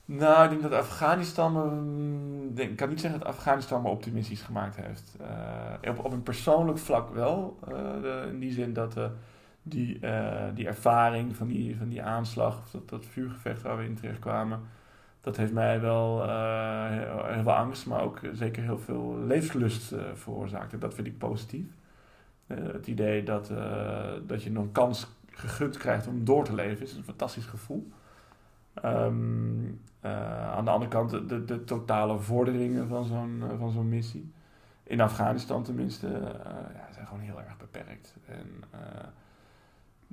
Nou, 0.05 0.44
ik 0.44 0.50
denk 0.50 0.62
dat 0.62 0.72
Afghanistan 0.72 1.52
me... 1.52 2.62
ik 2.62 2.76
kan 2.76 2.88
niet 2.88 3.00
zeggen 3.00 3.20
dat 3.20 3.29
Afghanistan 3.29 3.83
me 3.83 3.88
optimistisch 3.88 4.42
gemaakt 4.42 4.76
heeft. 4.76 5.16
Eh, 5.20 5.90
op, 5.90 6.05
op 6.05 6.12
een 6.12 6.22
persoonlijk 6.22 6.79
vlak 6.79 7.14
wel. 7.14 7.59
in 8.29 8.38
die 8.38 8.52
zin 8.52 8.72
dat 8.72 8.96
die, 9.68 9.98
eh, 9.98 10.44
die 10.55 10.66
ervaring 10.66 11.37
van 11.37 11.46
die, 11.46 11.76
van 11.76 11.88
die 11.88 12.02
aanslag, 12.02 12.59
of 12.59 12.70
dat, 12.70 12.88
dat 12.88 13.07
vuurgevecht 13.07 13.62
waar 13.62 13.76
we 13.76 13.85
in 13.85 13.94
terecht 13.94 14.18
kwamen, 14.18 14.61
dat 15.20 15.37
heeft 15.37 15.52
mij 15.52 15.81
wel 15.81 16.22
eh, 16.22 16.87
heel, 16.88 17.42
veel 17.42 17.55
angst, 17.55 17.87
maar 17.87 18.02
ook 18.02 18.20
zeker 18.33 18.62
heel 18.62 18.79
veel 18.79 19.18
levenslust 19.26 19.92
eh, 19.92 20.00
veroorzaakt. 20.14 20.72
En 20.72 20.79
dat 20.79 20.94
vind 20.94 21.07
ik 21.07 21.18
positief. 21.18 21.66
Het 22.46 22.87
idee 22.87 23.22
dat, 23.22 23.52
dat 24.26 24.42
je 24.42 24.50
nog 24.50 24.64
een 24.64 24.72
kans 24.72 25.07
gegund 25.31 25.76
krijgt 25.76 26.07
om 26.07 26.24
door 26.24 26.44
te 26.44 26.55
leven, 26.55 26.83
is 26.83 26.96
een 26.96 27.05
fantastisch 27.05 27.46
gevoel. 27.46 27.88
Ehm, 28.83 29.64
eh, 30.00 30.52
aan 30.52 30.64
de 30.64 30.70
andere 30.70 30.90
kant 30.90 31.11
de, 31.11 31.44
de, 31.44 31.64
totale 31.64 32.18
vorderingen 32.18 32.88
van 32.88 33.05
zo'n 33.05 33.42
van 33.59 33.70
zo'n 33.70 33.88
missie. 33.88 34.33
In 34.83 35.00
Afghanistan 35.00 35.62
tenminste, 35.62 36.09
ja, 36.74 36.88
zijn 36.92 37.07
gewoon 37.07 37.22
heel 37.22 37.40
erg 37.40 37.57
beperkt. 37.57 38.14
En 38.26 38.64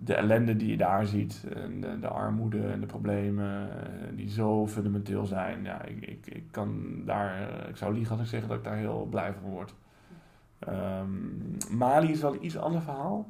de 0.06 0.14
ellende 0.14 0.56
die 0.56 0.70
je 0.70 0.78
daar 0.78 1.06
ziet, 1.06 1.46
en 1.54 1.82
de, 1.82 2.00
de 2.00 2.08
armoede 2.08 2.68
en 2.68 2.80
de 2.80 2.86
problemen 2.86 3.70
eh, 3.70 4.08
die 4.16 4.30
zo 4.30 4.68
fundamenteel 4.68 5.26
zijn. 5.26 5.64
Ja, 5.64 5.84
ik, 5.84 6.06
ik, 6.06 6.28
ik 6.28 6.44
kan 6.52 7.02
daar, 7.06 7.50
eh, 7.50 7.70
ik 7.70 7.78
zou 7.78 7.94
liegen 7.94 8.12
als 8.12 8.22
ik 8.24 8.40
zeg 8.40 8.48
dat 8.48 8.58
ik 8.58 8.64
daar 8.64 8.76
heel 8.76 9.08
blij 9.10 9.34
van 9.34 9.50
word. 9.50 9.74
Ehm, 10.60 11.78
Mali 11.78 12.12
is 12.12 12.22
wel 12.22 12.34
een 12.34 12.46
iets 12.46 12.58
ander 12.58 12.82
verhaal. 12.82 13.28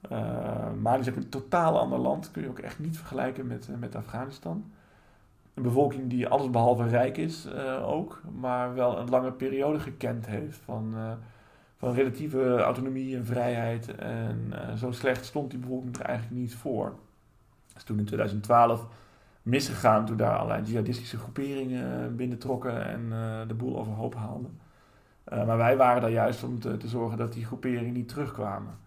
Eh, 0.00 0.72
Mali 0.82 1.00
is 1.00 1.06
een 1.06 1.28
totaal 1.28 1.78
ander 1.78 1.98
land. 1.98 2.30
Kun 2.30 2.42
je 2.42 2.48
ook 2.48 2.58
echt 2.58 2.78
niet 2.78 2.96
vergelijken 2.98 3.46
met, 3.46 3.68
eh, 3.68 3.76
met 3.76 3.96
Afghanistan. 3.96 4.64
Een 5.54 5.62
bevolking 5.62 6.10
die 6.10 6.28
allesbehalve 6.28 6.88
rijk 6.88 7.16
is 7.16 7.48
ook, 7.82 8.22
maar 8.38 8.74
wel 8.74 8.98
een 8.98 9.08
lange 9.08 9.32
periode 9.32 9.80
gekend 9.80 10.26
heeft 10.26 10.58
van, 10.64 10.94
van 11.80 11.94
relatieve 11.94 12.58
autonomie 12.58 13.16
en 13.16 13.26
vrijheid. 13.26 13.94
En 13.94 14.46
eh, 14.50 14.74
zo 14.74 14.92
slecht 14.92 15.24
stond 15.24 15.50
die 15.50 15.58
bevolking 15.58 15.98
er 15.98 16.04
eigenlijk 16.04 16.40
niet 16.40 16.54
voor. 16.54 16.84
Dat 17.66 17.76
is 17.76 17.82
toen 17.82 17.98
in 17.98 18.04
2012 18.04 18.86
misgegaan, 19.42 20.06
toen 20.06 20.16
daar 20.16 20.36
allerlei 20.36 20.62
jihadistische 20.62 21.16
groeperingen 21.16 22.16
binnentrokken 22.16 22.86
en 22.86 23.12
eh, 23.12 23.48
de 23.48 23.54
boel 23.54 23.78
overhoop 23.78 24.14
haalden. 24.14 24.60
Eh, 25.24 25.46
maar 25.46 25.56
wij 25.56 25.76
waren 25.76 26.02
daar 26.02 26.10
juist 26.10 26.44
om 26.44 26.58
te, 26.58 26.76
te 26.76 26.88
zorgen 26.88 27.18
dat 27.18 27.32
die 27.32 27.44
groeperingen 27.44 27.92
niet 27.92 28.08
terugkwamen. 28.08 28.78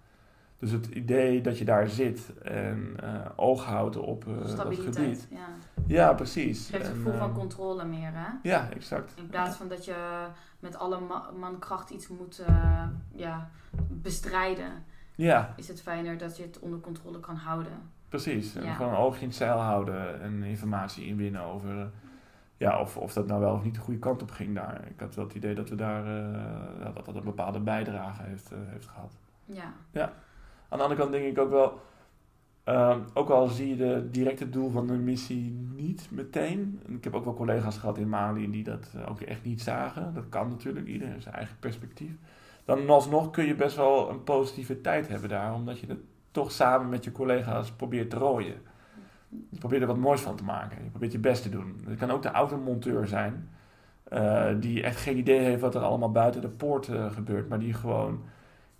Dus 0.64 0.72
het 0.72 0.86
idee 0.88 1.42
dat 1.42 1.58
je 1.58 1.66
daar 1.66 1.88
zit 1.88 2.34
en 2.44 2.94
eh, 3.00 3.26
oog 3.36 3.66
houdt 3.66 3.98
op 3.98 4.28
eh, 4.28 4.38
dat 4.40 4.50
Stabiliteit. 4.50 4.96
gebied. 4.96 5.28
Ja. 5.32 5.48
Ja, 5.88 6.14
precies. 6.14 6.70
Geeft 6.70 6.84
een 6.86 6.90
En, 6.90 6.96
gevoel 6.96 7.14
van 7.18 7.30
eh, 7.30 7.36
controle 7.36 7.86
meer, 7.86 8.10
hè? 8.14 8.28
Ja, 8.50 8.70
exact. 8.70 9.14
In 9.16 9.28
plaats 9.28 9.58
van 9.58 9.68
dat 9.68 9.86
je 9.86 10.26
met 10.60 10.76
alle 10.78 11.00
ma- 11.00 11.30
mankracht 11.40 11.90
iets 11.90 12.08
moet 12.08 12.44
ja, 13.16 13.50
bestrijden, 13.90 14.72
Ja, 15.16 15.54
is 15.56 15.68
het 15.68 15.82
fijner 15.82 16.18
dat 16.18 16.38
je 16.38 16.44
het 16.44 16.60
onder 16.60 16.80
controle 16.80 17.20
kan 17.20 17.36
houden. 17.36 17.74
precies. 18.10 18.56
En 18.56 18.64
Ja. 18.66 18.74
gewoon 18.74 18.92
een 18.92 18.98
oogje 18.98 19.22
in 19.22 19.28
het 19.28 19.36
zeil 19.36 19.58
houden 19.60 20.22
en 20.22 20.44
informatie 20.44 21.06
inwinnen 21.06 21.42
over 21.42 21.92
ja, 22.58 22.80
of, 22.80 22.98
of 22.98 23.14
dat 23.14 23.28
nou 23.28 23.40
wel 23.40 23.54
of 23.54 23.64
niet 23.64 23.76
de 23.76 23.82
goede 23.82 24.00
kant 24.00 24.22
op 24.22 24.32
ging 24.32 24.56
daar. 24.56 24.82
Ik 24.90 25.00
had 25.00 25.16
wel 25.16 25.26
het 25.26 25.36
idee 25.36 25.56
dat 25.56 25.70
we 25.70 25.76
daar 25.76 26.06
ja, 26.80 26.92
dat 26.94 27.06
dat 27.06 27.16
een 27.16 27.24
bepaalde 27.24 27.60
bijdrage 27.60 28.24
heeft, 28.24 28.52
heeft 28.70 28.88
gehad. 28.88 29.18
Ja, 29.46 29.74
Aan 30.74 30.80
de 30.80 30.86
andere 30.86 31.02
kant 31.02 31.14
denk 31.14 31.26
ik 31.26 31.44
ook 31.44 31.50
wel, 31.50 31.80
ehm, 32.64 33.00
ook 33.14 33.30
al 33.30 33.48
zie 33.48 33.68
je 33.68 33.76
de 33.76 34.10
directe 34.12 34.50
doel 34.50 34.70
van 34.70 34.88
de 34.88 34.94
missie 34.94 35.52
niet 35.76 36.08
meteen. 36.12 36.82
En 36.88 36.96
Ik 36.96 37.04
heb 37.04 37.14
ook 37.14 37.24
wel 37.24 37.34
collega's 37.34 37.78
gehad 37.78 37.98
in 37.98 38.10
Mali 38.10 38.52
die 38.52 38.64
dat 38.64 38.90
ook 39.10 39.22
echt 39.22 39.44
niet 39.44 39.62
zagen. 39.62 40.14
Dat 40.14 40.30
kan 40.30 40.50
natuurlijk, 40.50 40.88
iedereen 40.88 41.12
heeft 41.12 41.24
zijn 41.24 41.36
eigen 41.36 41.56
perspectief. 41.60 42.12
Dan 42.66 42.90
alsnog 42.90 43.30
kun 43.32 43.46
je 43.46 43.56
best 43.56 43.76
wel 43.76 44.10
een 44.10 44.24
positieve 44.24 44.82
tijd 44.82 45.08
hebben 45.08 45.30
daar, 45.30 45.54
omdat 45.54 45.80
je 45.80 45.88
het 45.88 46.00
toch 46.32 46.52
samen 46.52 46.90
met 46.90 47.04
je 47.04 47.12
collega's 47.12 47.72
probeert 47.72 48.10
te 48.10 48.18
rooien. 48.18 48.62
Je 49.50 49.60
probeert 49.60 49.82
er 49.82 49.88
wat 49.88 49.98
moois 49.98 50.22
van 50.22 50.36
te 50.36 50.44
maken. 50.44 50.84
Je 50.84 50.90
probeert 50.90 51.12
je 51.12 51.20
best 51.20 51.44
te 51.44 51.50
doen. 51.50 51.82
Het 51.88 52.00
kan 52.00 52.12
ook 52.12 52.22
de 52.22 52.32
automonteur 52.32 53.08
zijn, 53.08 53.50
eh, 54.04 54.48
die 54.60 54.84
echt 54.84 55.02
geen 55.02 55.18
idee 55.18 55.40
heeft 55.40 55.62
wat 55.62 55.76
er 55.76 55.82
allemaal 55.82 56.12
buiten 56.12 56.42
de 56.42 56.50
poort 56.50 56.90
gebeurt, 57.12 57.50
maar 57.50 57.60
die 57.60 57.74
gewoon 57.74 58.24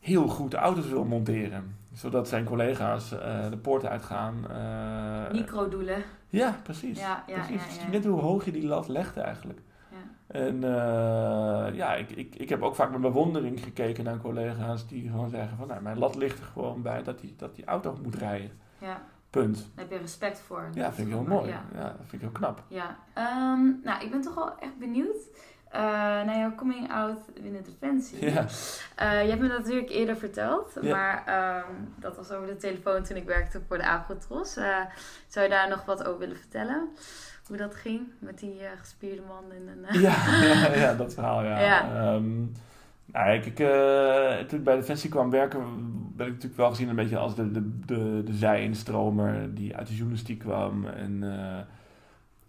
heel 0.04 0.28
goed 0.28 0.54
auto's 0.54 0.88
wil 0.88 1.06
monteren. 1.06 1.76
Zodat 1.94 2.28
zijn 2.28 2.46
collega's 2.46 3.12
eh, 3.12 3.50
de 3.50 3.58
poort 3.58 3.86
uitgaan. 3.86 4.50
eh, 4.50 5.32
microdoelen. 5.32 6.04
ja, 6.30 6.60
precies. 6.64 7.00
Ja, 7.00 7.24
ja, 7.28 7.34
precies. 7.34 7.62
Het 7.62 7.72
is 7.72 7.78
ja. 7.84 7.90
net 7.90 8.06
hoe 8.06 8.20
hoog 8.22 8.46
je 8.46 8.52
die 8.52 8.66
lat 8.68 8.88
legt 8.88 9.18
eigenlijk. 9.18 9.60
Ja. 9.92 9.98
En 10.28 10.64
eh, 10.64 11.76
ja, 11.76 11.94
ik, 11.96 12.10
ik, 12.12 12.36
ik 12.36 12.50
heb 12.50 12.62
ook 12.62 12.76
vaak 12.76 12.92
met 12.92 13.02
bewondering 13.02 13.64
gekeken 13.64 14.04
naar 14.04 14.18
collega's 14.18 14.88
die 14.88 15.10
gewoon 15.10 15.30
zeggen 15.30 15.58
van... 15.58 15.68
Nou, 15.68 15.82
mijn 15.82 15.98
lat 15.98 16.16
ligt 16.16 16.40
er 16.40 16.46
gewoon 16.46 16.82
bij 16.82 17.04
dat 17.04 17.20
die, 17.20 17.36
dat 17.38 17.56
die 17.56 17.66
auto 17.66 17.98
moet 18.04 18.16
rijden. 18.16 18.52
Ja, 18.78 19.02
Punt. 19.30 19.56
daar 19.76 19.86
heb 19.86 19.92
je 19.94 19.98
respect 19.98 20.40
voor. 20.40 20.70
Ja, 20.74 20.84
Dat 20.84 20.94
vind 20.96 21.08
ik 21.08 21.14
heel 21.14 21.24
mooi. 21.24 21.50
Ja. 21.50 21.96
Vind 22.00 22.14
ik 22.14 22.20
heel 22.22 22.30
knap. 22.30 22.64
Ja, 22.68 22.96
Ehm, 23.14 23.66
nou, 23.84 24.04
ik 24.04 24.12
ben 24.12 24.22
toch 24.22 24.36
wel 24.36 24.58
echt 24.60 24.78
benieuwd 24.78 25.18
eh, 25.74 25.80
naar 26.26 26.38
jouw 26.38 26.56
coming 26.56 26.92
out 26.92 27.20
binnen 27.42 27.64
Defensie. 27.64 28.32
Ja. 28.32 28.46
Eh, 28.96 29.24
je 29.24 29.30
hebt 29.30 29.42
me 29.42 29.48
dat 29.48 29.58
natuurlijk 29.60 29.90
eerder 29.90 30.18
verteld, 30.18 30.78
Ja. 30.82 30.96
maar 30.96 31.24
ehm, 31.26 31.72
dat 32.00 32.16
was 32.16 32.32
over 32.32 32.48
de 32.48 32.56
telefoon 32.56 33.04
toen 33.04 33.18
ik 33.18 33.26
werkte 33.26 33.62
voor 33.68 33.78
de 33.78 33.88
Agrotros. 33.88 34.56
Eh, 34.58 34.78
zou 35.28 35.46
je 35.46 35.52
daar 35.52 35.70
nog 35.70 35.86
wat 35.86 36.06
over 36.08 36.20
willen 36.20 36.38
vertellen? 36.38 36.88
Hoe 37.48 37.58
dat 37.58 37.76
ging 37.76 38.02
met 38.20 38.40
die 38.40 38.60
gespierde 38.80 39.22
man 39.28 39.44
in 39.52 39.68
een... 39.68 39.86
eh, 39.86 40.02
Ja, 40.02 40.16
ja, 40.54 40.76
ja, 40.76 40.94
dat 40.94 41.14
verhaal, 41.14 41.44
ja. 41.44 41.60
Ja. 41.60 41.82
Ehm, 42.14 42.32
Nou, 43.06 43.30
ik, 43.34 43.46
ik, 43.46 43.56
toen 44.48 44.58
ik 44.60 44.64
bij 44.64 44.76
Defensie 44.76 45.10
kwam 45.10 45.30
werken, 45.30 45.60
ben 46.16 46.26
ik 46.28 46.34
natuurlijk 46.34 46.58
wel 46.62 46.70
gezien 46.70 46.90
een 46.90 46.96
beetje 46.96 47.18
als 47.18 47.36
de, 47.36 47.52
de, 47.52 47.80
de, 47.86 48.22
de 48.26 48.34
zij-instromer 48.34 49.54
die 49.56 49.76
uit 49.76 49.88
de 49.88 49.94
journalistiek 49.96 50.40
kwam. 50.40 50.86
En 50.88 51.24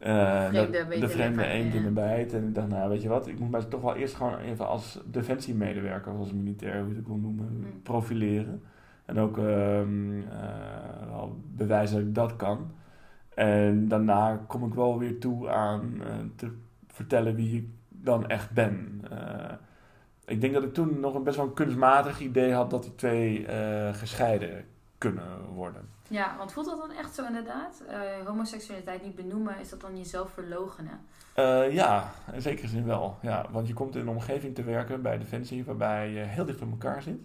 eh, 0.05 0.45
eh, 0.45 0.49
Vreemde 0.49 1.01
de, 1.01 1.09
vreemde 1.09 1.43
de 1.43 1.49
eend 1.49 1.73
ja. 1.73 1.79
in 1.79 1.85
de 1.85 1.91
bijt. 1.91 2.33
En 2.33 2.47
ik 2.47 2.55
dacht, 2.55 2.69
nou 2.69 2.89
weet 2.89 3.03
je 3.03 3.09
wat, 3.09 3.27
ik 3.27 3.39
moet 3.39 3.51
mij 3.51 3.63
toch 3.63 3.81
wel 3.81 3.95
eerst 3.95 4.15
gewoon 4.15 4.39
even 4.39 4.67
als 4.69 5.01
defensiemedewerker, 5.05 6.13
of 6.13 6.19
als 6.19 6.33
militair, 6.33 6.79
hoe 6.81 6.89
je 6.89 6.95
het 6.95 7.05
ook 7.05 7.07
wil 7.07 7.17
noemen, 7.17 7.47
Mm. 7.57 7.83
profileren. 7.83 8.63
En 9.05 9.19
ook 9.19 9.39
ehm, 9.39 10.21
eh, 10.31 11.25
bewijzen 11.55 11.97
dat 11.99 12.07
ik 12.07 12.15
dat 12.15 12.37
kan. 12.37 12.71
En 13.35 13.89
daarna 13.89 14.45
kom 14.47 14.65
ik 14.67 14.75
wel 14.75 14.99
weer 14.99 15.19
toe 15.19 15.49
aan 15.49 15.95
eh, 16.03 16.13
te 16.37 16.51
vertellen 16.89 17.35
wie 17.35 17.57
ik 17.57 17.69
dan 17.89 18.29
echt 18.29 18.51
ben. 18.51 19.01
Eh, 19.11 19.53
ik 20.27 20.41
denk 20.41 20.55
dat 20.55 20.63
ik 20.63 20.75
toen 20.75 21.01
nog 21.01 21.15
een 21.15 21.23
best 21.23 21.37
wel 21.37 21.47
een 21.47 21.55
kunstmatig 21.55 22.21
idee 22.21 22.53
had 22.53 22.71
dat 22.71 22.83
die 22.83 22.95
twee 22.95 23.47
eh, 23.47 23.95
gescheiden 23.95 24.65
kunnen 24.99 25.45
worden. 25.55 25.83
Ja, 26.09 26.35
want 26.39 26.53
voelt 26.53 26.67
dat 26.67 26.79
dan 26.79 26.97
echt 26.97 27.15
zo 27.15 27.27
inderdaad? 27.27 27.83
Eh, 27.89 27.99
homoseksualiteit 28.27 29.03
niet 29.03 29.15
benoemen, 29.15 29.61
is 29.61 29.69
dat 29.69 29.81
dan 29.81 29.97
jezelf 29.97 30.31
verlogenen? 30.31 31.01
Eh, 31.35 31.73
ja, 31.73 32.13
in 32.33 32.43
zekere 32.43 32.69
zin 32.69 32.87
wel. 32.87 33.19
Ja, 33.23 33.47
want 33.51 33.67
je 33.67 33.75
komt 33.75 33.95
in 33.95 34.01
een 34.01 34.09
omgeving 34.09 34.55
te 34.55 34.63
werken 34.63 35.03
bij 35.03 35.19
Defensie 35.19 35.65
waarbij 35.65 36.11
je 36.11 36.19
heel 36.19 36.45
dicht 36.45 36.63
op 36.63 36.71
elkaar 36.71 37.03
zit. 37.03 37.19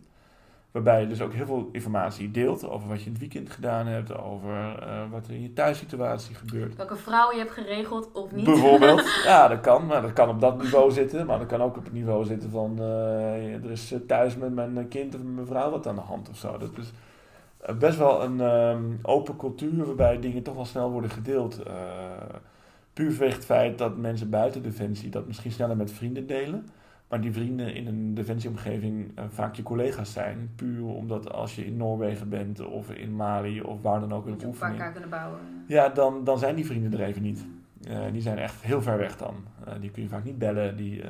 Waarbij 0.72 1.02
je 1.02 1.08
dus 1.08 1.22
ook 1.22 1.34
heel 1.34 1.46
veel 1.46 1.70
informatie 1.72 2.32
deelt 2.32 2.70
over 2.70 2.88
wat 2.88 3.00
je 3.00 3.06
in 3.06 3.12
het 3.12 3.20
weekend 3.20 3.50
gedaan 3.50 3.88
hebt, 3.88 4.18
over 4.18 4.80
eh, 4.80 5.12
wat 5.12 5.28
er 5.28 5.34
in 5.34 5.42
je 5.42 5.54
thuissituatie 5.54 6.36
gebeurt. 6.36 6.76
Welke 6.76 6.96
vrouw 6.96 7.32
je 7.32 7.38
hebt 7.38 7.52
geregeld 7.52 8.12
of 8.12 8.32
niet? 8.32 8.46
Bijvoorbeeld, 8.46 9.04
ja, 9.24 9.48
dat 9.48 9.62
kan. 9.62 9.86
Maar 9.86 10.02
dat 10.02 10.14
kan 10.14 10.30
op 10.30 10.40
dat 10.40 10.62
niveau 10.62 10.92
zitten. 10.92 11.26
Maar 11.26 11.40
dat 11.40 11.48
kan 11.48 11.62
ook 11.62 11.78
op 11.78 11.84
het 11.84 11.94
niveau 11.94 12.26
zitten 12.26 12.50
van... 12.50 12.80
er 12.80 13.72
is 13.72 13.94
thuis 14.08 14.36
met 14.36 14.54
mijn 14.54 14.88
kind 14.88 15.16
of 15.16 15.22
met 15.22 15.34
mijn 15.34 15.48
vrouw 15.48 15.72
wat 15.72 15.88
aan 15.88 15.96
de 15.96 16.02
hand 16.02 16.30
of 16.30 16.38
zo. 16.38 16.58
Dat 16.58 16.78
is 16.78 16.92
best 17.80 17.98
wel 17.98 18.24
een 18.24 18.42
ehm, 18.42 18.84
open 19.02 19.36
cultuur 19.36 19.86
waarbij 19.86 20.20
dingen 20.20 20.44
toch 20.44 20.56
wel 20.56 20.66
snel 20.66 20.92
worden 20.92 21.10
gedeeld. 21.10 21.64
Eh, 21.64 21.74
puur 22.94 23.12
vanwege 23.12 23.36
het 23.36 23.46
feit 23.46 23.78
dat 23.78 23.98
mensen 23.98 24.30
buiten 24.30 24.64
Defensie 24.64 25.10
dat 25.10 25.28
misschien 25.28 25.52
sneller 25.52 25.78
met 25.78 25.92
vrienden 25.92 26.28
delen. 26.28 26.68
Maar 27.08 27.22
die 27.22 27.32
vrienden 27.32 27.76
in 27.76 27.88
een 27.88 28.14
defensieomgeving 28.14 29.12
eh, 29.16 29.24
vaak 29.30 29.56
je 29.56 29.64
collega's 29.64 30.12
zijn. 30.12 30.52
Puur 30.56 30.86
omdat 30.86 31.32
als 31.32 31.56
je 31.56 31.66
in 31.66 31.78
Noorwegen 31.78 32.30
bent 32.30 32.66
of 32.66 32.92
in 32.92 33.16
Mali 33.16 33.62
of 33.62 33.82
waar 33.82 34.00
dan 34.00 34.14
ook 34.14 34.26
een 34.26 34.46
oefening... 34.46 34.78
elkaar 34.78 34.92
kunnen 34.92 35.10
bouwen. 35.10 35.40
Ja, 35.68 35.90
dan, 35.90 36.24
dan 36.24 36.40
zijn 36.40 36.56
die 36.56 36.66
vrienden 36.66 37.00
er 37.00 37.06
even 37.06 37.22
niet. 37.22 37.46
Eh, 37.88 38.12
die 38.12 38.22
zijn 38.22 38.38
echt 38.38 38.62
heel 38.62 38.82
ver 38.82 38.98
weg 38.98 39.18
dan. 39.18 39.36
Eh, 39.66 39.74
die 39.80 39.92
kun 39.92 40.04
je 40.04 40.10
vaak 40.10 40.24
niet 40.24 40.38
bellen, 40.38 40.78
die, 40.78 41.02
eh, 41.02 41.10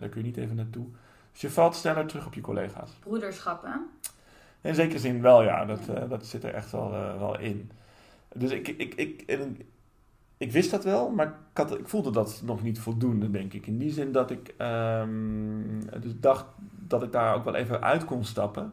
daar 0.00 0.08
kun 0.08 0.20
je 0.20 0.26
niet 0.26 0.36
even 0.36 0.56
naartoe. 0.56 0.86
Dus 1.32 1.40
je 1.40 1.50
valt 1.50 1.74
sneller 1.74 2.06
terug 2.06 2.26
op 2.26 2.34
je 2.34 2.40
collega's. 2.40 2.90
Broederschap, 3.00 3.62
hè? 3.62 3.76
In 4.60 4.74
zekere 4.74 4.98
zin 4.98 5.20
wel, 5.20 5.42
ja, 5.42 5.64
dat, 5.64 5.88
eh, 5.88 6.08
dat 6.08 6.26
zit 6.26 6.44
er 6.44 6.54
echt 6.54 6.70
wel, 6.70 6.94
eh, 6.94 7.18
wel 7.18 7.38
in. 7.38 7.70
Dus 8.34 8.50
ik, 8.50 8.68
ik, 8.68 8.94
ik, 8.94 9.24
ik 10.36 10.52
wist 10.52 10.70
dat 10.70 10.84
wel, 10.84 11.10
maar 11.10 11.26
ik, 11.26 11.32
had, 11.52 11.78
ik 11.78 11.88
voelde 11.88 12.10
dat 12.10 12.42
nog 12.44 12.62
niet 12.62 12.78
voldoende, 12.78 13.30
denk 13.30 13.52
ik. 13.52 13.66
In 13.66 13.78
die 13.78 13.92
zin 13.92 14.12
dat 14.12 14.30
ik 14.30 14.54
ehm, 14.56 15.80
dus 16.00 16.20
dacht 16.20 16.46
dat 16.86 17.02
ik 17.02 17.12
daar 17.12 17.34
ook 17.34 17.44
wel 17.44 17.54
even 17.54 17.82
uit 17.82 18.04
kon 18.04 18.24
stappen. 18.24 18.72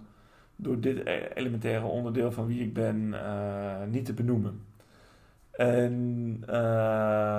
Door 0.56 0.80
dit 0.80 0.98
e- 1.06 1.30
elementaire 1.34 1.86
onderdeel 1.86 2.32
van 2.32 2.48
wie 2.48 2.62
ik 2.62 2.74
ben 2.74 3.14
eh, 3.26 3.88
niet 3.90 4.06
te 4.06 4.14
benoemen. 4.14 4.62
En 5.52 6.44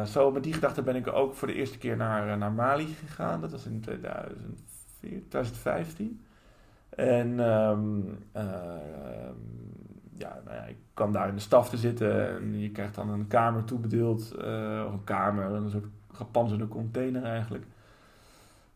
zo 0.06 0.30
met 0.30 0.42
die 0.42 0.52
gedachte 0.52 0.82
ben 0.82 0.96
ik 0.96 1.06
ook 1.06 1.34
voor 1.34 1.48
de 1.48 1.54
eerste 1.54 1.78
keer 1.78 1.96
naar, 1.96 2.38
naar 2.38 2.52
Mali 2.52 2.86
gegaan. 2.86 3.40
Dat 3.40 3.50
was 3.50 3.66
in 3.66 3.80
2004, 3.80 5.22
2015. 5.28 6.20
En 6.88 7.40
ehm, 7.40 8.00
eh, 8.32 8.44
ja, 10.12 10.40
ik 10.68 10.76
kwam 10.94 11.12
daar 11.12 11.28
in 11.28 11.34
de 11.34 11.40
staf 11.40 11.68
te 11.68 11.76
zitten 11.76 12.36
en 12.36 12.60
je 12.60 12.70
krijgt 12.70 12.94
dan 12.94 13.08
een 13.08 13.26
kamer 13.26 13.64
toebedeeld. 13.64 14.34
eh, 14.34 14.84
of 14.86 14.92
een 14.92 15.04
kamer, 15.04 15.44
een 15.44 15.70
soort 15.70 15.86
gepanzerde 16.12 16.68
container 16.68 17.22
eigenlijk. 17.22 17.64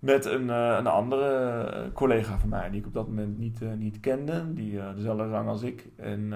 Met 0.01 0.25
een, 0.25 0.51
eh, 0.51 0.75
een 0.79 0.87
andere 0.87 1.31
eh, 1.65 1.83
collega 1.93 2.39
van 2.39 2.49
mij, 2.49 2.71
die 2.71 2.81
ik 2.81 2.87
op 2.87 2.93
dat 2.95 3.07
moment 3.09 3.39
niet, 3.39 3.63
eh, 3.63 3.69
niet 3.77 4.01
kende. 4.01 4.55
Die 4.55 4.81
dezelfde 4.95 5.29
rang 5.29 5.49
als 5.49 5.63
ik. 5.63 5.87
En, 5.97 6.29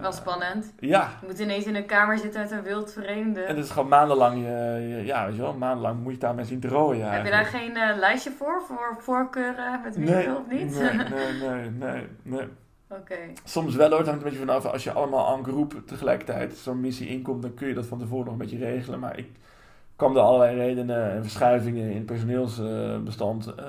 Wel 0.00 0.12
spannend. 0.12 0.72
Ja, 0.78 1.10
Je 1.20 1.26
moet 1.26 1.38
ineens 1.38 1.64
in 1.66 1.74
een 1.76 1.86
kamer 1.86 2.18
zitten 2.18 2.40
met 2.40 2.50
een 2.50 2.62
wild 2.62 2.92
vreemde. 2.92 3.40
en 3.42 3.56
het 3.56 3.64
is 3.64 3.70
gewoon 3.70 3.88
maandenlang, 3.88 4.36
je, 4.36 4.86
je- 4.88 5.04
ja, 5.04 5.26
weet 5.26 5.34
je 5.36 5.40
wel, 5.40 5.54
maandenlang 5.54 6.02
moet 6.02 6.12
je 6.12 6.18
daarmee 6.18 6.44
zien 6.44 6.60
te 6.60 6.68
rooien 6.68 7.10
Heb 7.10 7.24
je 7.24 7.30
daar 7.30 7.44
geen 7.44 7.72
lijstje 7.98 8.30
voor? 8.30 8.62
Voor 8.66 8.96
voorkeuren 8.98 9.80
met 9.84 9.96
wie 9.96 10.06
je 10.06 10.12
Nee, 10.12 10.36
of 10.36 10.48
niet? 10.50 10.80
Nee, 10.80 10.92
nee, 11.18 11.32
nee, 11.48 11.70
nee, 11.70 12.06
nee. 12.22 12.46
Oké. 12.88 13.14
Soms 13.44 13.74
wel 13.74 13.88
hoor, 13.88 13.98
het 13.98 14.06
hangt 14.06 14.22
een 14.22 14.28
beetje 14.30 14.44
vanaf. 14.46 14.64
Als 14.66 14.84
je 14.84 14.92
allemaal 14.92 15.36
en 15.36 15.44
groep 15.44 15.82
tegelijkertijd 15.86 16.54
zo'n 16.56 16.80
missie 16.80 17.08
inkomt, 17.08 17.42
dan 17.42 17.54
kun 17.54 17.68
je 17.68 17.74
dat 17.74 17.86
van 17.86 17.98
tevoren 17.98 18.24
nog 18.24 18.32
een 18.32 18.38
beetje 18.38 18.58
regelen. 18.58 18.98
Maar 19.00 19.18
ik 19.18 19.28
kwam 20.02 20.14
door 20.14 20.22
allerlei 20.22 20.56
redenen 20.56 21.12
en 21.12 21.22
verschuivingen 21.22 21.90
in 21.90 21.96
het 21.96 22.06
personeelsbestand. 22.06 23.54
eh, 23.54 23.64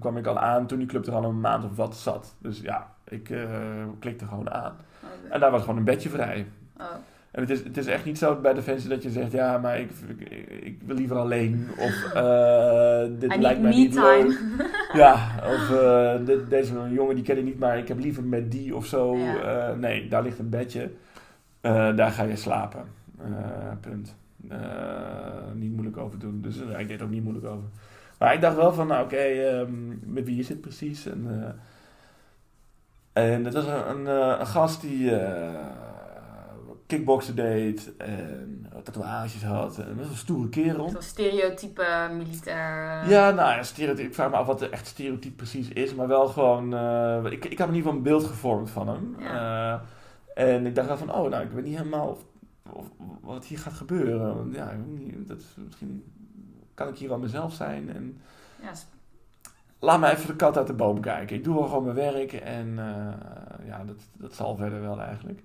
kwam 0.00 0.16
ik 0.16 0.26
al 0.26 0.38
aan 0.38 0.66
toen 0.66 0.78
die 0.78 0.86
club 0.86 1.06
er 1.06 1.14
al 1.14 1.24
een 1.24 1.40
maand 1.40 1.64
of 1.64 1.76
wat 1.76 1.96
zat. 1.96 2.34
Dus 2.38 2.60
ja, 2.60 2.86
ik 3.08 3.30
eh, 3.30 3.40
klikte 3.98 4.24
gewoon 4.24 4.50
aan. 4.50 4.76
Oké. 5.02 5.32
En 5.32 5.40
daar 5.40 5.50
was 5.50 5.60
gewoon 5.60 5.76
een 5.76 5.84
bedje 5.84 6.08
vrij. 6.08 6.46
Oh. 6.80 6.86
En 7.30 7.40
het 7.40 7.50
is, 7.50 7.64
het 7.64 7.76
is 7.76 7.86
echt 7.86 8.04
niet 8.04 8.18
zo 8.18 8.40
bij 8.40 8.54
Defensie 8.54 8.88
dat 8.88 9.02
je 9.02 9.10
zegt, 9.10 9.32
ja, 9.32 9.58
maar 9.58 9.80
ik, 9.80 9.90
ik, 10.18 10.48
ik 10.48 10.80
wil 10.84 10.96
liever 10.96 11.16
alleen. 11.16 11.68
Of 11.78 12.12
eh, 12.12 13.04
dit 13.20 13.34
I 13.34 13.40
lijkt 13.40 13.60
mij 13.60 13.70
niet 13.70 13.94
leuk. 13.94 14.40
Ja, 14.92 15.28
of 15.54 15.68
deze 16.48 16.72
jongen 16.90 17.14
die 17.14 17.24
ken 17.24 17.38
ik 17.38 17.44
niet, 17.44 17.58
maar 17.58 17.78
ik 17.78 17.88
heb 17.88 17.98
liever 17.98 18.22
met 18.22 18.50
die 18.50 18.76
of 18.76 18.86
zo. 18.86 19.16
Ja. 19.16 19.74
Nee, 19.74 20.08
daar 20.08 20.22
ligt 20.22 20.38
een 20.38 20.50
bedje. 20.50 20.90
Daar 21.60 22.10
ga 22.10 22.22
je 22.22 22.36
slapen. 22.36 22.84
Punt. 23.80 24.16
Eh, 24.48 25.52
niet 25.54 25.72
moeilijk 25.72 25.96
over 25.96 26.18
doen. 26.18 26.40
Dus 26.40 26.60
eh, 26.60 26.80
ik 26.80 26.88
deed 26.88 26.98
er 26.98 27.04
ook 27.04 27.10
niet 27.10 27.22
moeilijk 27.22 27.46
over. 27.46 27.68
Maar 28.18 28.34
ik 28.34 28.40
dacht 28.40 28.56
wel 28.56 28.72
van, 28.72 28.86
nou 28.86 29.04
oké, 29.04 29.16
ehm, 29.16 30.12
met 30.12 30.24
wie 30.24 30.38
is 30.38 30.48
het 30.48 30.60
precies? 30.60 31.06
En, 31.06 31.54
eh, 33.12 33.32
en 33.32 33.44
het 33.44 33.54
was 33.54 33.66
een, 33.66 33.90
een, 33.90 34.06
een 34.40 34.46
gast 34.46 34.80
die 34.80 35.12
kickboksen 36.86 37.36
deed 37.36 37.96
en 37.96 38.66
tatoeages 38.82 39.44
had. 39.44 39.78
En 39.78 39.84
best 39.84 39.98
wel 39.98 40.08
een 40.08 40.16
stoere 40.16 40.48
kerel. 40.48 40.88
Zo'n 40.88 41.02
stereotype 41.02 42.08
militair. 42.16 43.08
Ja, 43.08 43.30
nou 43.30 43.56
ja, 43.56 43.62
stereotype. 43.62 44.06
Ik 44.06 44.14
vraag 44.14 44.30
me 44.30 44.36
af 44.36 44.46
wat 44.46 44.58
de 44.58 44.68
echt 44.68 44.86
stereotype 44.86 45.34
precies 45.34 45.68
is. 45.68 45.94
Maar 45.94 46.08
wel 46.08 46.26
gewoon... 46.26 46.74
ik, 47.26 47.44
ik 47.44 47.58
heb 47.58 47.68
in 47.68 47.74
ieder 47.74 47.76
geval 47.76 47.92
een 47.92 48.02
beeld 48.02 48.24
gevormd 48.24 48.70
van 48.70 48.88
hem. 48.88 49.16
En 50.34 50.66
ik 50.66 50.74
dacht 50.74 50.88
wel 50.88 50.96
van... 50.96 51.14
Oh, 51.14 51.30
nou, 51.30 51.44
ik 51.44 51.50
weet 51.50 51.64
niet 51.64 51.76
helemaal 51.76 52.08
of, 52.08 52.18
of- 52.72 52.90
wat 53.20 53.44
hier 53.44 53.58
gaat 53.58 53.72
gebeuren. 53.72 54.34
Want 54.36 54.54
ja, 54.54 54.76
dat 55.16 55.38
is, 55.38 55.54
misschien 55.64 56.04
kan 56.74 56.88
ik 56.88 56.96
hier 56.96 57.08
wel 57.08 57.18
mezelf 57.18 57.52
zijn. 57.52 57.90
En 57.90 58.20
laat 59.78 60.00
me 60.00 60.10
even 60.10 60.26
de 60.26 60.36
kat 60.36 60.56
uit 60.56 60.66
de 60.66 60.72
boom 60.72 61.00
kijken. 61.00 61.36
Ik 61.36 61.44
doe 61.44 61.54
wel 61.54 61.66
gewoon 61.66 61.84
mijn 61.84 61.96
werk. 61.96 62.32
En 62.32 62.78
eh, 62.78 63.66
ja, 63.66 63.84
dat, 63.84 63.96
dat 64.12 64.34
zal 64.34 64.56
verder 64.56 64.80
wel 64.80 65.00
eigenlijk. 65.00 65.42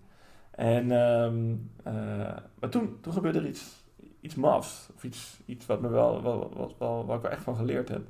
En, 0.52 0.92
ehm, 0.92 1.56
eh, 1.84 2.38
maar 2.60 2.70
toen, 2.70 2.98
toen 3.02 3.14
gebeurde 3.14 3.40
er 3.40 3.48
iets, 3.48 3.84
iets 4.22 4.36
mafs. 4.36 4.90
Of 4.96 5.04
iets, 5.04 5.40
iets 5.46 5.66
wat 5.66 5.82
me 5.82 5.88
wel, 5.88 6.24
wel, 6.24 6.54
wel, 6.56 6.76
wel, 6.80 7.06
waar 7.06 7.16
ik 7.16 7.22
wel 7.22 7.32
echt 7.32 7.44
van 7.44 7.56
geleerd 7.56 7.90
heb. 7.90 8.02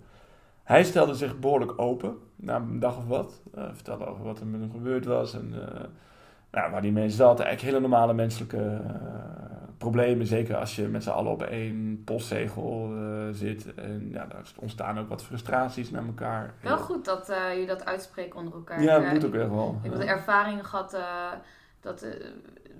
Hij 0.63 0.83
stelde 0.83 1.13
zich 1.13 1.39
behoorlijk 1.39 1.81
open, 1.81 2.17
na 2.35 2.55
een 2.55 2.79
dag 2.79 2.97
of 2.97 3.07
wat. 3.07 3.41
Eh, 3.53 3.69
vertelde 3.73 4.05
over 4.05 4.23
wat 4.23 4.39
er 4.39 4.47
met 4.47 4.59
hem 4.61 4.71
gebeurd 4.71 5.05
was. 5.05 5.33
En 5.33 5.53
nou, 6.51 6.71
waar 6.71 6.81
hij 6.81 6.91
mee 6.91 7.09
zat. 7.09 7.39
Eigenlijk 7.39 7.61
hele 7.61 7.79
normale 7.79 8.13
menselijke 8.13 8.57
eh, 8.57 9.39
problemen. 9.79 10.25
Zeker 10.25 10.55
als 10.55 10.75
je 10.75 10.87
met 10.87 11.03
z'n 11.03 11.09
allen 11.09 11.31
op 11.31 11.43
één 11.43 12.01
postzegel 12.05 12.91
eh, 12.95 13.27
zit. 13.31 13.73
En 13.75 14.09
ja, 14.11 14.25
daar 14.25 14.51
ontstaan 14.55 14.99
ook 14.99 15.09
wat 15.09 15.23
frustraties 15.23 15.91
naar 15.91 16.05
elkaar. 16.05 16.53
wel 16.61 16.77
goed 16.77 17.05
dat 17.05 17.29
eh, 17.29 17.59
je 17.59 17.65
dat 17.65 17.85
uitspreekt 17.85 18.35
onder 18.35 18.53
elkaar. 18.53 18.81
Ja, 18.81 18.99
dat 18.99 19.13
moet 19.13 19.25
ook 19.25 19.33
echt 19.33 19.49
wel. 19.49 19.79
Ik 19.83 19.91
heb 19.91 19.99
de 19.99 20.07
ervaring 20.07 20.67
gehad 20.67 20.93
eh, 20.93 21.31
dat 21.79 22.05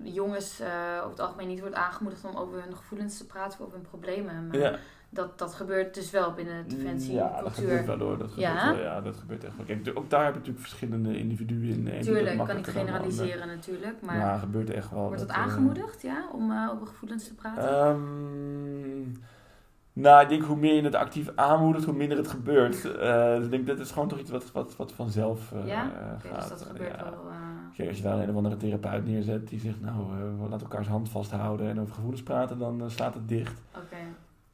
jongens 0.02 0.62
over 0.98 1.10
het 1.10 1.20
algemeen 1.20 1.48
niet 1.48 1.60
wordt 1.60 1.76
aangemoedigd 1.76 2.26
om 2.26 2.36
over 2.36 2.64
hun 2.64 2.76
gevoelens 2.76 3.18
te 3.18 3.26
praten, 3.26 3.60
over 3.60 3.74
hun 3.74 3.88
problemen. 3.90 4.48
Maar 4.48 4.58
Ja. 4.58 4.76
Dat, 5.10 5.40
dat 5.40 5.54
gebeurt 5.54 5.94
dus 5.94 6.12
wel 6.12 6.34
binnen 6.34 6.68
de 6.68 7.14
Ja, 7.14 7.42
dat 7.42 7.54
gebeurt 7.54 7.86
wel 7.86 8.00
hoor. 8.00 8.18
Dat 8.18 8.34
Ja? 8.36 8.58
gebeurt 8.60 8.76
wel, 8.78 8.86
ja, 8.86 9.02
dat 9.02 9.16
gebeurt 9.16 9.44
echt 9.44 9.58
wel. 9.58 9.66
Kijk, 9.66 9.92
ook 9.98 10.10
daar 10.10 10.24
heb 10.24 10.34
je 10.34 10.40
natuurlijk 10.40 10.66
verschillende 10.68 11.18
individuen 11.18 11.70
in. 11.78 11.84
De 11.84 11.92
het 11.92 12.04
Tuurlijk, 12.04 12.38
kan 12.38 12.50
ander. 12.50 12.64
generaliseren 12.72 13.48
natuurlijk, 13.48 14.02
maar 14.02 14.16
Ja, 14.18 14.38
gebeurt 14.38 14.70
echt 14.70 14.90
wel. 14.92 15.06
wordt 15.08 15.20
dat, 15.20 15.30
eh, 15.30 15.38
aangemoedigd 15.38 16.02
ja, 16.02 16.26
om 16.34 16.52
eh, 16.52 16.70
over 16.74 16.88
gevoelens 16.88 17.28
te 17.28 17.36
praten? 17.36 17.70
Ehm, 17.70 19.18
nou, 19.94 20.22
ik 20.24 20.30
denk 20.30 20.44
hoe 20.44 20.58
meer 20.58 20.74
je 20.76 20.82
het 20.82 20.96
actief 20.96 21.32
aanmoedigt, 21.36 21.86
hoe 21.86 21.94
minder 21.94 22.18
het 22.18 22.28
gebeurt. 22.28 22.86
Eh, 23.00 23.36
dus 23.36 23.46
ik 23.46 23.52
denk 23.52 23.68
dat 23.68 23.80
is 23.80 23.92
gewoon 23.92 24.08
toch 24.08 24.20
iets 24.20 24.30
wat, 24.30 24.52
wat, 24.52 24.76
wat 24.76 24.92
vanzelf 24.92 25.52
eh, 25.52 25.68
Ja? 25.68 25.84
eh, 25.84 26.14
Oké, 26.14 26.28
gaat. 26.28 26.40
dus 26.40 26.50
dat 26.60 26.62
gebeurt 26.68 26.96
Ja. 26.96 27.04
wel. 27.04 27.30
eh, 27.30 27.38
Kijk, 27.76 27.88
als 27.88 27.98
je 27.98 28.04
daar 28.04 28.20
een 28.20 28.30
of 28.30 28.36
andere 28.36 28.58
therapeut 28.58 29.06
neerzet 29.06 29.48
die 29.48 29.60
zegt, 29.60 29.82
nou, 29.82 30.00
eh, 30.00 30.42
we 30.44 30.50
laten 30.50 30.68
elkaars 30.68 30.88
hand 30.88 31.10
vasthouden 31.10 31.70
en 31.70 31.80
over 31.80 31.94
gevoelens 31.96 32.24
praten, 32.24 32.58
dan 32.58 32.82
eh, 32.82 32.90
slaat 32.90 33.14
het 33.14 33.28
dicht. 33.28 33.62
Oké. 33.76 33.96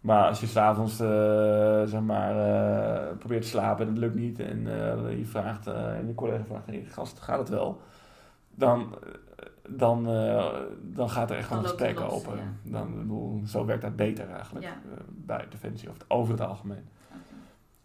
Maar 0.05 0.27
als 0.27 0.39
je 0.39 0.45
s'avonds 0.45 1.01
uh, 1.01 1.07
zeg 1.83 2.01
maar, 2.01 2.35
uh, 2.35 3.17
probeert 3.17 3.41
te 3.41 3.47
slapen 3.47 3.85
en 3.85 3.91
het 3.91 4.01
lukt 4.01 4.15
niet 4.15 4.39
en 4.39 4.59
uh, 4.59 5.17
je 5.17 5.25
vraagt 5.25 5.67
en 5.67 6.07
je 6.07 6.13
collega 6.13 6.43
vraagt, 6.43 6.65
hey, 6.65 6.85
gast, 6.87 7.19
gaat 7.19 7.39
het 7.39 7.49
wel? 7.49 7.81
Dan, 8.55 8.95
dan, 9.69 10.03
dan 10.81 11.09
gaat 11.09 11.31
er 11.31 11.37
echt 11.37 11.49
wel 11.49 11.57
een 11.57 11.63
gesprek 11.63 11.99
los, 11.99 12.13
open. 12.13 12.37
Ja. 12.37 12.71
Dan, 12.71 12.97
bedoel, 12.97 13.41
zo 13.45 13.65
werkt 13.65 13.81
dat 13.81 13.95
beter 13.95 14.29
eigenlijk 14.29 14.65
ja. 14.65 14.77
bij 15.07 15.45
Defensie 15.49 15.89
of 15.89 15.95
over 16.07 16.31
het 16.31 16.41
algemeen. 16.41 16.87
Okay. 17.07 17.19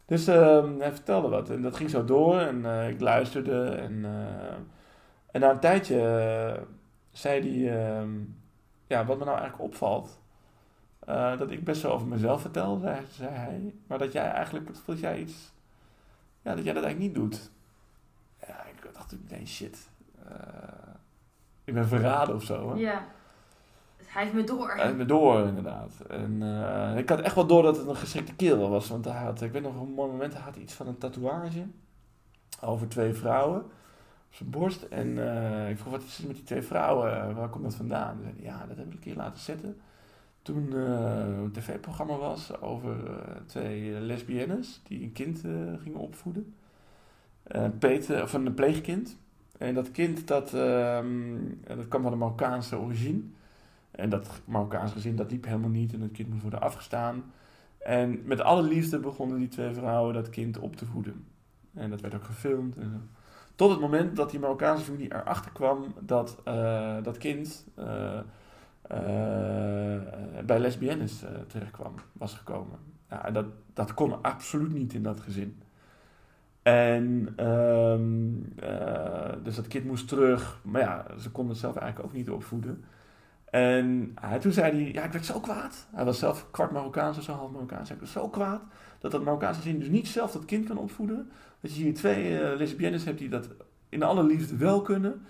Dus 0.06 0.26
ehm, 0.26 0.78
hij 0.78 0.92
vertelde 0.92 1.28
wat 1.28 1.50
en 1.50 1.62
dat 1.62 1.76
ging 1.76 1.90
zo 1.90 2.04
door 2.04 2.38
en 2.38 2.88
ik 2.88 3.00
luisterde 3.00 3.64
en, 3.64 4.04
en 5.30 5.40
na 5.40 5.50
een 5.50 5.58
tijdje 5.58 6.66
zei 7.10 7.64
hij, 7.64 7.88
ehm, 7.88 8.10
ja, 8.86 9.04
wat 9.04 9.18
me 9.18 9.24
nou 9.24 9.38
eigenlijk 9.38 9.70
opvalt 9.70 10.19
uh, 11.11 11.38
dat 11.38 11.50
ik 11.50 11.64
best 11.64 11.82
wel 11.82 11.92
over 11.92 12.06
mezelf 12.06 12.40
vertel, 12.40 12.78
zei, 12.78 13.00
zei, 13.11 13.30
hij. 13.30 13.74
Maar 13.86 13.98
dat 13.98 14.12
jij 14.12 14.30
eigenlijk, 14.30 14.70
dat 14.86 15.00
jij 15.00 15.20
iets, 15.20 15.52
ja, 16.42 16.54
dat 16.54 16.64
jij 16.64 16.72
dat 16.72 16.84
eigenlijk 16.84 17.14
niet 17.14 17.22
doet. 17.22 17.50
Ja, 18.46 18.64
ik 18.64 18.90
dacht, 18.92 19.16
nee, 19.28 19.46
shit. 19.46 19.88
Uh, 20.26 20.32
ik 21.64 21.74
ben 21.74 21.88
verraden 21.88 22.34
of 22.34 22.42
zo. 22.42 22.70
Hè? 22.70 22.80
Ja. 22.80 23.06
Hij 24.04 24.22
heeft 24.22 24.34
me 24.34 24.44
door. 24.44 24.70
Hij 24.70 24.84
heeft 24.84 24.96
me 24.96 25.04
door, 25.04 25.46
inderdaad. 25.46 26.00
En 26.08 26.40
uh, 26.42 26.96
ik 26.96 27.08
had 27.08 27.20
echt 27.20 27.34
wel 27.34 27.46
door 27.46 27.62
dat 27.62 27.76
het 27.76 27.86
een 27.86 27.96
geschikte 27.96 28.34
kerel 28.34 28.70
was. 28.70 28.88
Want 28.88 29.04
hij 29.04 29.22
had, 29.22 29.42
ik 29.42 29.52
weet 29.52 29.62
nog 29.62 29.80
een 29.80 29.92
mooi 29.92 30.11
moment, 30.11 30.32
hij 30.32 30.42
had 30.42 30.56
iets 30.56 30.74
van 30.74 30.86
een 30.86 30.98
tatoeage. 30.98 31.66
Over 32.61 32.88
twee 32.88 33.14
vrouwen. 33.14 33.61
Op 33.61 34.36
zijn 34.36 34.50
borst. 34.50 34.82
En 34.82 35.08
ik 35.68 35.78
vroeg, 35.78 35.92
wat 35.92 36.02
is 36.02 36.18
er 36.18 36.26
met 36.26 36.36
die 36.36 36.44
twee 36.44 36.62
vrouwen? 36.62 37.34
Waar 37.34 37.48
komt 37.48 37.64
dat 37.64 37.74
vandaan? 37.74 38.18
Hij 38.22 38.32
zei, 38.32 38.44
ja, 38.44 38.66
dat 38.66 38.76
heb 38.76 38.86
ik 38.86 38.92
een 38.92 38.98
keer 38.98 39.16
laten 39.16 39.40
zetten 39.40 39.80
toen 40.43 40.72
uh, 40.72 41.43
een 41.43 41.53
tv-programma 41.53 42.16
was 42.16 42.61
over 42.61 42.97
uh, 43.05 43.14
twee 43.47 44.01
lesbiennes 44.01 44.80
die 44.84 45.03
een 45.03 45.12
kind 45.12 45.45
uh, 45.45 45.72
gingen 45.82 46.01
opvoeden. 46.01 46.55
Peter, 47.78 48.22
of 48.22 48.32
een 48.32 48.55
pleegkind. 48.55 49.16
En 49.59 49.74
dat 49.74 49.91
kind 49.91 50.26
dat, 50.26 50.53
um, 50.53 51.61
dat 51.66 51.88
kwam 51.88 52.03
van 52.03 52.11
de 52.11 52.16
Marokkaanse 52.16 52.78
origine. 52.78 53.20
En 53.91 54.11
dat 54.11 54.41
Marokkaanse 54.45 54.95
gezin 54.95 55.16
dat 55.16 55.30
liep 55.30 55.45
helemaal 55.45 55.70
niet 55.70 55.93
en 55.93 56.01
het 56.01 56.12
kind 56.12 56.28
moest 56.28 56.43
worden 56.43 56.61
afgestaan. 56.61 57.24
En 57.78 58.20
met 58.24 58.41
alle 58.41 58.62
liefde 58.62 58.99
begonnen 58.99 59.38
die 59.38 59.49
twee 59.49 59.74
vrouwen 59.74 60.14
dat 60.14 60.30
kind 60.30 60.59
op 60.59 60.76
te 60.76 60.86
voeden. 60.86 61.24
En 61.74 61.91
dat 61.91 62.01
werd 62.01 62.14
ook 62.14 62.24
gefilmd. 62.24 62.76
En 62.76 63.11
Tot 63.55 63.70
het 63.70 63.80
moment 63.80 64.16
dat 64.16 64.30
die 64.30 64.41
Marokkaanse 64.41 64.84
familie 64.84 65.14
erachter 65.14 65.53
kwam 65.53 65.95
dat 66.01 66.41
dat 67.03 67.18
kind 67.18 67.66
bij 70.45 70.59
lesbiennes 70.59 71.22
uh, 71.22 71.28
terechtkwam, 71.47 71.95
was 72.12 72.34
gekomen. 72.34 72.78
Ja, 73.11 73.30
dat, 73.30 73.47
dat 73.74 73.95
kon 73.95 74.22
absoluut 74.22 74.72
niet 74.72 74.93
in 74.93 75.03
dat 75.03 75.20
gezin. 75.20 75.62
En 76.62 77.34
um, 77.47 78.53
uh, 78.62 79.32
dus 79.43 79.57
dat 79.57 79.68
kind 79.68 79.84
moest 79.84 80.09
terug, 80.09 80.61
maar 80.62 80.80
ja, 80.80 81.05
ze 81.18 81.30
konden 81.30 81.53
het 81.53 81.61
zelf 81.61 81.76
eigenlijk 81.76 82.09
ook 82.11 82.16
niet 82.16 82.30
opvoeden. 82.30 82.84
En 83.51 84.14
toen 84.41 84.53
zei 84.53 84.72
hij, 84.72 84.93
ja, 84.93 85.03
ik 85.05 85.12
werd 85.12 85.24
zo 85.24 85.41
kwaad. 85.41 85.86
Hij 85.95 86.05
was 86.05 86.18
zelf 86.18 86.51
kwart 86.51 86.70
Marokkaans 86.70 87.18
of 87.18 87.24
zo, 87.24 87.32
half 87.32 87.51
Marokkaans. 87.51 87.91
Ik 87.91 87.99
werd 87.99 88.11
zo 88.11 88.28
kwaad 88.28 88.62
dat 88.99 89.11
dat 89.11 89.24
Marokkaanse 89.24 89.61
gezin 89.61 89.78
dus 89.78 89.88
niet 89.88 90.09
zelf 90.09 90.32
dat 90.32 90.45
kind 90.45 90.66
kan 90.66 90.78
opvoeden. 90.78 91.30
Dat 91.61 91.76
je 91.76 91.82
hier 91.82 91.95
twee 91.95 92.57
lesbiennes 92.57 93.05
hebt 93.05 93.18
die 93.18 93.28
dat 93.28 93.49
in 93.88 94.03
alle 94.03 94.24
liefde 94.24 94.57
wel 94.57 94.82
kunnen. 94.82 95.22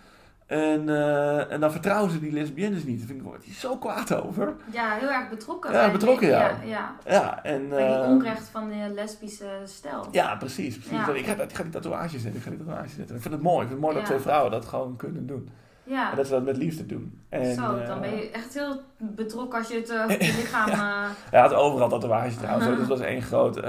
En, 0.50 0.88
uh, 0.88 1.52
en 1.52 1.60
dan 1.60 1.72
vertrouwen 1.72 2.10
ze 2.10 2.20
die 2.20 2.32
lesbiennes 2.32 2.84
niet. 2.84 2.98
Daar 2.98 3.06
vind 3.06 3.20
ik, 3.20 3.26
word 3.26 3.44
je 3.44 3.52
zo 3.52 3.76
kwaad 3.76 4.14
over. 4.14 4.54
Ja, 4.72 4.94
heel 4.94 5.08
erg 5.08 5.28
betrokken. 5.28 5.72
Ja, 5.72 5.90
betrokken, 5.90 6.28
ja. 6.28 6.40
ja. 6.40 6.56
ja. 6.64 6.94
ja 7.04 7.42
en, 7.42 7.68
bij 7.68 7.86
die 7.86 7.96
uh, 7.96 8.08
onrecht 8.08 8.48
van 8.48 8.68
de 8.68 8.92
lesbische 8.94 9.60
stel. 9.64 10.06
Ja, 10.10 10.36
precies. 10.36 10.78
precies. 10.78 11.06
Ja. 11.06 11.12
Ik, 11.12 11.26
ga, 11.26 11.34
ik 11.34 11.54
ga 11.54 11.62
die 11.62 11.72
tatoeage 11.72 12.18
zetten. 12.18 12.40
Ik 12.40 12.42
ga 12.42 12.50
die 12.50 12.58
tatoeage 12.58 12.88
zetten. 12.88 13.16
Ik 13.16 13.22
vind 13.22 13.34
het 13.34 13.42
mooi. 13.42 13.60
Ik 13.62 13.68
vind 13.68 13.72
het 13.72 13.80
mooi 13.80 13.94
dat 13.94 14.04
twee 14.04 14.18
vrouwen 14.18 14.50
dat 14.50 14.64
gewoon 14.64 14.96
kunnen 14.96 15.26
doen. 15.26 15.48
Ja. 15.82 16.10
En 16.10 16.16
dat 16.16 16.26
ze 16.26 16.32
dat 16.32 16.44
met 16.44 16.56
liefde 16.56 16.86
doen. 16.86 17.20
En, 17.28 17.54
Zo, 17.54 17.84
dan 17.86 17.96
uh, 17.96 18.00
ben 18.00 18.16
je 18.16 18.30
echt 18.30 18.54
heel 18.54 18.80
betrokken 18.96 19.58
als 19.58 19.68
je 19.68 19.74
het 19.74 19.90
uh, 20.20 20.36
lichaam... 20.36 20.68
ja. 20.68 21.08
hij 21.30 21.40
had 21.40 21.54
overal 21.54 21.88
tatoeages 21.88 22.36
trouwens. 22.36 22.66
dus 22.68 22.78
dat 22.78 22.88
was 22.88 23.00
één 23.00 23.22
groot 23.22 23.60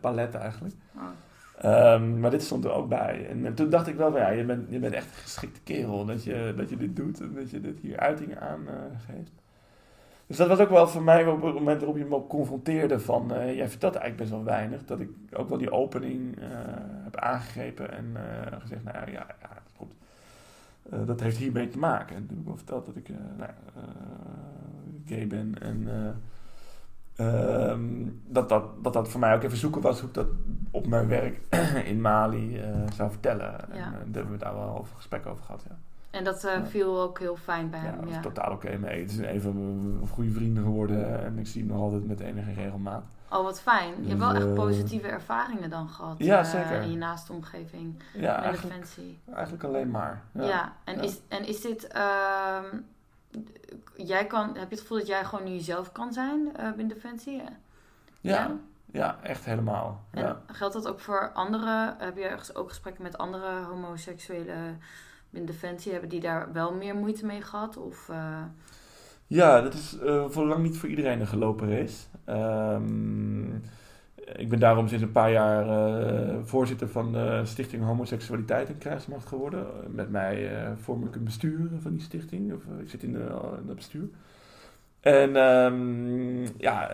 palet 0.00 0.34
eigenlijk. 0.34 0.74
Oh. 0.96 1.02
Um, 1.64 2.20
maar 2.20 2.30
dit 2.30 2.42
stond 2.42 2.64
er 2.64 2.72
ook 2.72 2.88
bij. 2.88 3.26
En, 3.28 3.54
toen 3.54 3.70
dacht 3.70 3.86
ik 3.86 3.96
wel, 3.96 4.16
ja, 4.16 4.28
je 4.28 4.44
bent, 4.44 4.66
je 4.70 4.78
bent 4.78 4.94
echt 4.94 5.06
een 5.06 5.22
geschikte 5.22 5.60
kerel 5.60 6.04
dat 6.04 6.24
je, 6.24 6.54
dat 6.56 6.68
je 6.68 6.76
dit 6.76 6.96
doet 6.96 7.20
en 7.20 7.34
dat 7.34 7.50
je 7.50 7.60
dit 7.60 7.78
hier 7.80 7.98
uiting 7.98 8.38
aan 8.38 8.60
uh, 8.60 8.72
geeft. 9.06 9.32
Dus 10.26 10.36
dat 10.36 10.48
was 10.48 10.58
ook 10.58 10.68
wel 10.68 10.88
voor 10.88 11.02
mij 11.02 11.26
op 11.26 11.42
het 11.42 11.54
moment 11.54 11.78
waarop 11.78 11.98
je 11.98 12.04
me 12.04 12.26
confronteerde 12.26 13.00
van, 13.00 13.32
uh, 13.32 13.56
jij 13.56 13.68
vertelt 13.68 13.94
eigenlijk 13.94 14.16
best 14.16 14.30
wel 14.30 14.54
weinig. 14.54 14.84
Dat 14.84 15.00
ik 15.00 15.10
ook 15.32 15.48
wel 15.48 15.58
die 15.58 15.70
opening 15.70 16.38
uh, 16.38 16.44
heb 17.04 17.16
aangegrepen 17.16 17.92
en 17.92 18.16
gezegd, 18.60 18.84
nou 18.84 18.96
ja, 18.96 19.26
ja 19.40 19.48
dat 19.54 19.72
klopt. 19.76 19.94
dat 21.06 21.20
heeft 21.20 21.36
hiermee 21.36 21.68
te 21.68 21.78
maken. 21.78 22.16
En 22.16 22.26
toen 22.26 22.30
heb 22.30 22.38
ik 22.38 22.46
wel 22.46 22.56
verteld 22.56 22.86
dat 22.86 22.96
ik 22.96 23.08
nou, 23.36 23.50
gay 25.06 25.26
ben 25.26 25.54
en 25.60 25.88
Ehm, 27.18 27.80
dat, 28.26 28.48
dat, 28.48 28.64
dat 28.82 28.92
dat 28.92 29.08
voor 29.08 29.20
mij 29.20 29.34
ook 29.34 29.42
even 29.42 29.56
zoeken 29.56 29.80
was 29.80 30.00
hoe 30.00 30.08
ik 30.08 30.14
dat 30.14 30.26
op 30.70 30.86
mijn 30.86 31.08
werk 31.08 31.40
in 31.92 32.00
Mali 32.00 32.58
uh, 32.58 32.64
zou 32.94 33.10
vertellen. 33.10 33.54
Ja. 33.72 33.76
En 33.76 33.92
uh, 33.92 33.92
daar 33.92 34.12
hebben 34.12 34.32
we 34.32 34.38
daar 34.38 34.54
wel 34.54 34.78
over 34.78 34.96
gesprek 34.96 35.26
over 35.26 35.44
gehad. 35.44 35.62
Ja. 35.68 35.76
En 36.10 36.24
dat 36.24 36.44
uh, 36.44 36.50
viel 36.64 37.00
ook 37.00 37.18
heel 37.18 37.36
fijn 37.36 37.70
bij 37.70 37.80
hem. 37.80 38.08
Ja, 38.08 38.20
totaal 38.20 38.52
oké 38.52 38.66
okay 38.66 38.78
mee. 38.78 39.00
Het 39.00 39.10
is 39.10 39.18
een 39.18 39.40
van 39.40 39.54
mijn 39.54 40.08
goede 40.08 40.30
vrienden 40.30 40.62
geworden 40.62 41.24
en 41.24 41.38
ik 41.38 41.46
zie 41.46 41.62
hem 41.62 41.70
nog 41.70 41.80
altijd 41.80 42.06
met 42.06 42.20
enige 42.20 42.52
regelmaat. 42.52 43.04
Oh, 43.30 43.42
wat 43.42 43.60
fijn. 43.60 43.94
je 44.02 44.08
hebt 44.08 44.20
wel 44.20 44.34
echt 44.34 44.46
dus, 44.46 44.54
positieve 44.54 45.08
ervaringen 45.08 45.70
dan 45.70 45.88
gehad. 45.88 46.14
Ja, 46.18 46.44
zeker. 46.44 46.80
In 46.80 46.90
je 46.90 46.96
naaste 46.96 47.32
omgeving. 47.32 48.02
Ja, 48.14 48.42
eigenlijk, 48.42 48.90
eigenlijk 49.34 49.64
alleen 49.64 49.90
maar. 49.90 50.22
Ja, 50.32 50.72
en, 50.84 51.02
Is, 51.02 51.20
en 51.28 51.46
is 51.46 51.60
dit 51.60 51.86
ehm, 51.86 52.64
jij 53.96 54.26
kan, 54.26 54.46
heb 54.46 54.68
je 54.68 54.74
het 54.74 54.80
gevoel 54.80 54.98
dat 54.98 55.06
jij 55.06 55.24
gewoon 55.24 55.44
nu 55.44 55.50
jezelf 55.50 55.92
kan 55.92 56.12
zijn 56.12 56.40
uh, 56.40 56.72
binnen 56.72 56.88
Defensie? 56.88 57.36
Ja, 57.36 57.50
ja, 58.20 58.56
ja 58.92 59.18
echt 59.22 59.44
helemaal. 59.44 60.04
En 60.10 60.22
ja. 60.22 60.40
geldt 60.46 60.74
dat 60.74 60.88
ook 60.88 61.00
voor 61.00 61.30
andere? 61.32 61.94
Heb 61.98 62.16
je 62.16 62.54
ook 62.54 62.68
gesprekken 62.68 63.02
met 63.02 63.18
andere 63.18 63.62
homoseksuelen 63.62 64.80
binnen 65.30 65.50
Defensie? 65.50 65.92
Hebben 65.92 66.10
die 66.10 66.20
daar 66.20 66.52
wel 66.52 66.74
meer 66.74 66.94
moeite 66.94 67.26
mee 67.26 67.42
gehad? 67.42 67.76
Of, 67.76 68.08
uh... 68.08 68.42
Ja, 69.26 69.60
dat 69.60 69.74
is 69.74 69.96
uh, 70.02 70.24
voor 70.28 70.46
lang 70.46 70.62
niet 70.62 70.78
voor 70.78 70.88
iedereen 70.88 71.20
een 71.20 71.26
gelopen 71.26 71.70
race. 71.70 72.06
Um, 72.26 73.62
ik 74.36 74.48
ben 74.48 74.58
daarom 74.58 74.88
sinds 74.88 75.02
een 75.02 75.12
paar 75.12 75.32
jaar 75.32 75.66
uh, 75.66 76.34
voorzitter 76.42 76.88
van 76.88 77.12
de 77.12 77.40
Stichting 77.44 77.84
Homoseksualiteit 77.84 78.68
en 78.68 78.78
Kruismacht 78.78 79.26
geworden. 79.26 79.66
Met 79.90 80.10
mij 80.10 80.62
uh, 80.62 80.68
vorm 80.76 81.04
ik 81.04 81.14
een 81.14 81.24
bestuur 81.24 81.70
van 81.80 81.92
die 81.92 82.00
stichting. 82.00 82.52
Of, 82.52 82.62
uh, 82.64 82.80
ik 82.80 82.90
zit 82.90 83.02
in, 83.02 83.18
dat 83.66 83.76
bestuur. 83.76 84.08
En 85.00 85.36
um, 85.36 86.46
ja, 86.58 86.88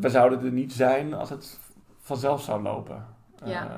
we 0.00 0.08
zouden 0.08 0.44
er 0.44 0.52
niet 0.52 0.72
zijn 0.72 1.14
als 1.14 1.30
het 1.30 1.60
vanzelf 1.98 2.42
zou 2.42 2.62
lopen. 2.62 3.04
Ja. 3.44 3.68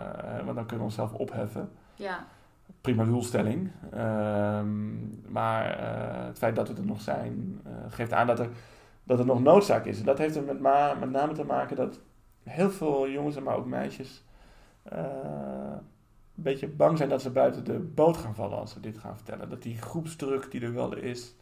want 0.44 0.56
dan 0.56 0.66
kunnen 0.66 0.78
we 0.78 0.82
onszelf 0.82 1.12
opheffen. 1.12 1.68
Ja. 1.94 2.24
Prima 2.80 3.04
doelstelling. 3.04 3.70
Um, 3.94 5.22
maar 5.28 5.78
het 6.26 6.38
feit 6.38 6.56
dat 6.56 6.68
we 6.68 6.74
er 6.74 6.86
nog 6.86 7.00
zijn, 7.00 7.60
geeft 7.88 8.12
aan 8.12 8.26
dat 8.26 8.38
er, 8.38 8.48
dat 9.02 9.18
er 9.18 9.26
nog 9.26 9.42
noodzaak 9.42 9.84
is. 9.84 9.98
En 9.98 10.04
dat 10.04 10.18
heeft 10.18 10.36
er 10.36 10.42
met, 10.42 10.60
ma 10.60 10.94
met 11.00 11.10
name 11.10 11.32
te 11.32 11.44
maken 11.44 11.76
dat 11.76 12.00
heel 12.50 12.70
veel 12.70 13.08
jongens, 13.08 13.40
maar 13.40 13.56
ook 13.56 13.66
meisjes, 13.66 14.24
uh, 14.92 14.98
een 16.36 16.42
beetje 16.42 16.68
bang 16.68 16.96
zijn 16.98 17.08
dat 17.08 17.22
ze 17.22 17.30
buiten 17.30 17.64
de 17.64 17.78
boot 17.78 18.16
gaan 18.16 18.34
vallen 18.34 18.58
als 18.58 18.72
ze 18.72 18.80
dit 18.80 18.98
gaan 18.98 19.16
vertellen. 19.16 19.48
Dat 19.48 19.62
die 19.62 19.76
groepsdruk 19.76 20.50
die 20.50 20.60
er 20.60 20.74
wel 20.74 20.96
is, 20.96 21.34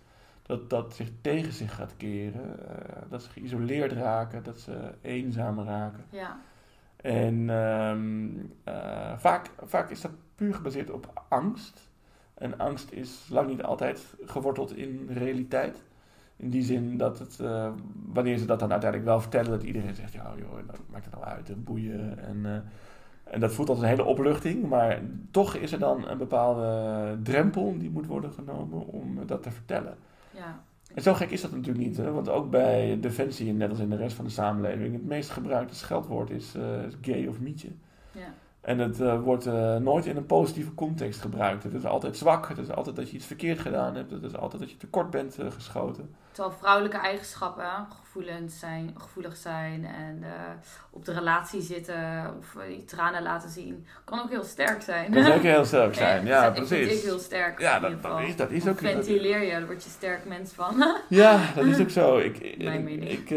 dat 0.42 0.70
dat 0.70 0.94
zich 0.94 1.08
tegen 1.20 1.52
zich 1.52 1.74
gaat 1.74 1.96
keren. 1.96 2.56
Uh, 2.60 3.10
dat 3.10 3.22
ze 3.22 3.30
geïsoleerd 3.30 3.92
raken, 3.92 4.42
dat 4.42 4.58
ze 4.58 4.94
eenzaam 5.00 5.60
raken. 5.60 6.04
Ja. 6.10 6.40
En 6.96 7.48
um, 7.48 8.52
uh, 8.68 9.18
vaak, 9.18 9.50
vaak 9.62 9.90
is 9.90 10.00
dat 10.00 10.10
puur 10.34 10.54
gebaseerd 10.54 10.90
op 10.90 11.24
angst. 11.28 11.90
En 12.34 12.58
angst 12.58 12.92
is 12.92 13.26
lang 13.30 13.48
niet 13.48 13.62
altijd 13.62 14.14
geworteld 14.24 14.76
in 14.76 15.08
realiteit. 15.10 15.82
In 16.38 16.50
die 16.50 16.62
zin 16.62 16.96
dat 16.96 17.18
het, 17.18 17.38
uh, 17.42 17.68
wanneer 18.12 18.38
ze 18.38 18.44
dat 18.44 18.60
dan 18.60 18.70
uiteindelijk 18.70 19.10
wel 19.10 19.20
vertellen, 19.20 19.50
dat 19.50 19.62
iedereen 19.62 19.94
zegt, 19.94 20.12
ja 20.12 20.32
joh, 20.36 20.52
nou, 20.52 20.78
maakt 20.90 21.04
het 21.04 21.14
nou 21.14 21.26
uit, 21.26 21.64
boeien. 21.64 22.18
En, 22.18 22.36
uh, 22.36 22.52
en 23.24 23.40
dat 23.40 23.52
voelt 23.52 23.68
als 23.68 23.78
een 23.78 23.88
hele 23.88 24.04
opluchting, 24.04 24.68
maar 24.68 25.00
toch 25.30 25.54
is 25.54 25.72
er 25.72 25.78
dan 25.78 26.08
een 26.08 26.18
bepaalde 26.18 27.18
drempel 27.22 27.78
die 27.78 27.90
moet 27.90 28.06
worden 28.06 28.32
genomen 28.32 28.86
om 28.86 29.26
dat 29.26 29.42
te 29.42 29.50
vertellen. 29.50 29.96
Ja. 30.30 30.62
En 30.94 31.02
zo 31.02 31.14
gek 31.14 31.30
is 31.30 31.40
dat 31.40 31.50
natuurlijk 31.50 31.86
niet, 31.86 31.96
hè? 31.96 32.12
want 32.12 32.28
ook 32.28 32.50
bij 32.50 32.98
Defensie, 33.00 33.52
net 33.52 33.70
als 33.70 33.78
in 33.78 33.90
de 33.90 33.96
rest 33.96 34.16
van 34.16 34.24
de 34.24 34.30
samenleving, 34.30 34.92
het 34.92 35.06
meest 35.06 35.30
gebruikte 35.30 35.74
scheldwoord 35.74 36.30
is 36.30 36.54
uh, 36.56 36.62
gay 37.00 37.26
of 37.26 37.40
mietje. 37.40 37.68
Ja. 38.12 38.34
En 38.68 38.78
het 38.78 39.00
eh, 39.00 39.20
wordt 39.20 39.46
eh, 39.46 39.76
nooit 39.76 40.06
in 40.06 40.16
een 40.16 40.26
positieve 40.26 40.74
context 40.74 41.20
gebruikt. 41.20 41.62
Het 41.62 41.74
is 41.74 41.84
altijd 41.84 42.16
zwak, 42.16 42.48
het 42.48 42.58
is 42.58 42.70
altijd 42.70 42.96
dat 42.96 43.10
je 43.10 43.16
iets 43.16 43.26
verkeerd 43.26 43.58
gedaan 43.58 43.94
hebt, 43.94 44.10
het 44.10 44.22
is 44.22 44.36
altijd 44.36 44.62
dat 44.62 44.70
je 44.70 44.76
tekort 44.76 45.10
bent 45.10 45.38
eh, 45.38 45.46
geschoten. 45.50 46.14
Terwijl 46.32 46.56
vrouwelijke 46.58 46.96
eigenschappen, 46.98 47.64
gevoelens 48.00 48.58
zijn, 48.58 48.94
gevoelig 48.98 49.36
zijn 49.36 49.84
en 49.84 50.24
op 50.90 51.04
de 51.04 51.12
relatie 51.12 51.60
zitten 51.60 52.34
of 52.38 52.56
je 52.68 52.84
tranen 52.84 53.22
laten 53.22 53.50
zien, 53.50 53.86
kan 54.04 54.20
ook 54.20 54.30
heel 54.30 54.44
sterk 54.44 54.82
zijn. 54.82 55.12
Dat 55.12 55.24
kan 55.24 55.32
ook 55.32 55.42
heel 55.42 55.64
sterk 55.64 55.94
zijn, 56.04 56.26
ja, 56.26 56.50
dat 56.50 56.54
precies. 56.54 56.98
ik 56.98 57.02
heel 57.02 57.18
sterk. 57.18 57.60
Ja, 57.60 57.78
dat, 57.80 58.02
dat 58.02 58.20
is, 58.20 58.36
dat 58.36 58.50
is 58.50 58.68
ook... 58.68 58.82
dat- 58.82 58.90
Ventileer 58.92 59.42
je, 59.42 59.50
daar 59.50 59.66
word 59.66 59.84
je 59.84 59.90
sterk 59.90 60.24
mens 60.24 60.52
van. 60.52 60.74
Ja, 61.08 61.40
dat 61.54 61.64
is 61.64 61.80
ook 61.80 61.90
zo. 61.90 62.16
Ik, 62.18 62.56
Mijn 62.64 62.88
ik, 62.88 63.02
ik, 63.02 63.30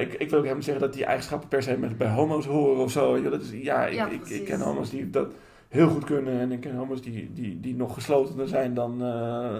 ik, 0.00 0.12
ik 0.12 0.30
wil 0.30 0.38
ook 0.38 0.44
helemaal 0.44 0.62
zeggen 0.62 0.82
dat 0.82 0.92
die 0.92 1.04
eigenschappen 1.04 1.48
per 1.48 1.62
se 1.62 1.78
met, 1.78 1.98
bij 1.98 2.08
homo's 2.10 2.46
horen 2.46 2.82
of 2.82 2.90
zo. 2.90 3.18
Ja, 3.18 3.30
dat 3.30 3.40
is, 3.42 3.50
ja, 3.50 3.86
ik, 3.86 3.94
Ja, 3.94 4.06
ik, 4.06 4.12
ik 4.12 4.18
precies. 4.26 4.48
Ken 4.60 4.68
homo's 4.68 4.90
die 4.90 5.10
dat 5.10 5.32
heel 5.68 5.88
goed 5.88 6.04
kunnen 6.04 6.40
en 6.40 6.52
ik 6.52 6.60
ken 6.60 6.76
homo's 6.76 7.02
die, 7.02 7.32
die, 7.32 7.60
die 7.60 7.74
nog 7.74 7.94
geslotener 7.94 8.48
zijn 8.48 8.74
dan, 8.74 9.02
eh, 9.04 9.56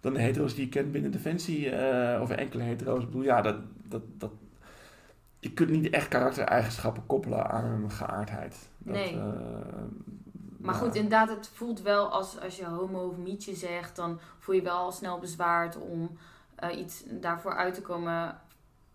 dan 0.00 0.12
de 0.12 0.20
hetero's 0.20 0.54
die 0.54 0.64
ik 0.64 0.70
ken 0.70 0.90
binnen 0.90 1.10
Defensie. 1.10 1.70
eh 1.70 2.20
of 2.22 2.30
enkele 2.30 2.62
hetero's. 2.62 3.00
Ik 3.00 3.06
bedoel, 3.06 3.22
ja, 3.22 3.40
dat, 3.42 3.56
dat, 3.88 4.02
dat, 4.18 4.30
je 5.38 5.52
kunt 5.52 5.70
niet 5.70 5.90
echt 5.90 6.08
karaktereigenschappen 6.08 7.06
koppelen 7.06 7.50
aan 7.50 7.64
een 7.64 7.90
geaardheid. 7.90 8.68
Dat, 8.78 8.94
Nee. 8.94 9.10
eh, 9.12 9.22
Maar 10.58 10.74
ja. 10.74 10.80
goed, 10.80 10.94
inderdaad, 10.94 11.28
het 11.28 11.48
voelt 11.48 11.82
wel 11.82 12.08
als, 12.08 12.40
als 12.40 12.56
je 12.56 12.64
homo 12.66 13.08
of 13.08 13.16
mietje 13.16 13.54
zegt, 13.54 13.96
dan 13.96 14.18
voel 14.38 14.54
je 14.54 14.62
wel 14.62 14.76
al 14.76 14.92
snel 14.92 15.18
bezwaard 15.18 15.76
om 15.78 16.10
iets 16.76 17.04
daarvoor 17.20 17.54
uit 17.54 17.74
te 17.74 17.82
komen 17.82 18.38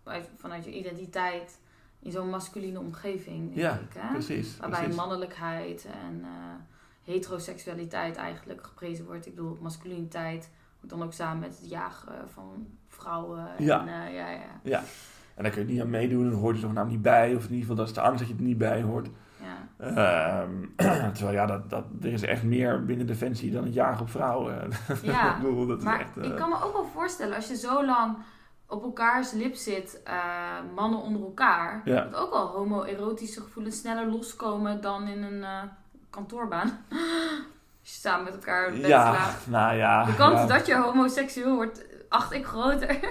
uit, 0.04 0.28
vanuit 0.36 0.64
je 0.64 0.78
identiteit 0.78 1.58
in 2.02 2.10
zo'n 2.10 2.30
masculine 2.30 2.78
omgeving. 2.78 3.50
Ja, 3.54 3.72
ik, 3.72 3.94
hè? 3.98 4.12
Precies, 4.12 4.56
Waarbij 4.56 4.78
precies. 4.80 4.96
mannelijkheid 4.96 5.84
en 6.04 6.20
eh, 6.22 6.30
heteroseksualiteit 7.12 8.16
eigenlijk 8.16 8.64
geprezen 8.66 9.04
wordt. 9.04 9.26
Ik 9.26 9.34
bedoel, 9.34 9.58
masculiniteit 9.60 10.50
wordt 10.80 10.96
dan 10.96 11.02
ook 11.06 11.12
samen 11.12 11.38
met 11.38 11.58
het 11.60 11.70
jagen 11.70 12.28
van 12.32 12.66
vrouwen. 12.88 13.46
Ja. 13.58 13.80
En, 13.80 13.88
eh, 13.88 14.14
ja, 14.14 14.28
ja. 14.62 14.82
En 15.34 15.42
daar 15.42 15.52
kun 15.52 15.66
je 15.66 15.72
niet 15.72 15.80
aan 15.80 15.90
meedoen, 15.90 16.30
dan 16.30 16.38
hoort 16.40 16.54
je 16.54 16.60
zogenaamd 16.60 16.90
niet 16.90 17.02
bij. 17.02 17.34
Of 17.34 17.42
in 17.44 17.48
ieder 17.54 17.60
geval, 17.60 17.76
dat 17.76 17.88
is 17.88 17.94
de 17.94 18.00
angst 18.00 18.18
dat 18.18 18.28
je 18.28 18.34
er 18.34 18.42
niet 18.42 18.58
bij 18.58 18.82
hoort. 18.82 19.08
ja. 19.40 19.58
Ehm, 19.78 20.50
terwijl 21.14 21.32
ja, 21.36 21.46
dat, 21.46 21.70
dat, 21.70 21.84
er 22.02 22.12
is 22.12 22.22
echt 22.22 22.42
meer 22.42 22.84
binnen 22.84 23.06
Defensie 23.06 23.50
dan 23.50 23.64
het 23.64 23.74
jagen 23.74 24.00
op 24.00 24.10
vrouwen. 24.10 24.68
Ja, 25.02 25.36
ik 25.36 25.42
bedoel, 25.42 25.66
dat 25.66 25.78
is 25.78 25.84
Maar 25.84 26.00
echt... 26.00 26.16
eh, 26.18 26.24
ik 26.24 26.36
kan 26.36 26.48
me 26.48 26.62
ook 26.62 26.72
wel 26.72 26.86
voorstellen, 26.92 27.36
als 27.36 27.48
je 27.48 27.56
zo 27.56 27.84
lang 27.84 28.16
op 28.70 28.82
elkaars 28.82 29.32
lip 29.32 29.54
zit, 29.54 30.00
eh, 30.04 30.14
mannen 30.74 31.00
onder 31.00 31.22
elkaar, 31.22 31.82
Ja. 31.84 32.04
dat 32.04 32.20
ook 32.20 32.30
wel 32.30 32.46
homoerotische 32.46 33.40
gevoelens 33.40 33.78
sneller 33.78 34.06
loskomen 34.06 34.80
dan 34.80 35.06
in 35.08 35.22
een 35.22 35.42
eh, 35.42 35.62
kantoorbaan. 36.10 36.68
als 37.80 37.92
je 37.92 38.00
samen 38.00 38.24
met 38.24 38.34
elkaar 38.34 38.70
bed 38.70 38.86
ja, 38.86 39.30
nou 39.46 39.76
ja. 39.76 40.04
De 40.04 40.14
kans 40.14 40.40
ja. 40.40 40.46
dat 40.46 40.66
je 40.66 40.74
homoseksueel 40.76 41.54
wordt, 41.54 41.84
acht 42.10 42.32
ik 42.32 42.44
groter. 42.46 42.98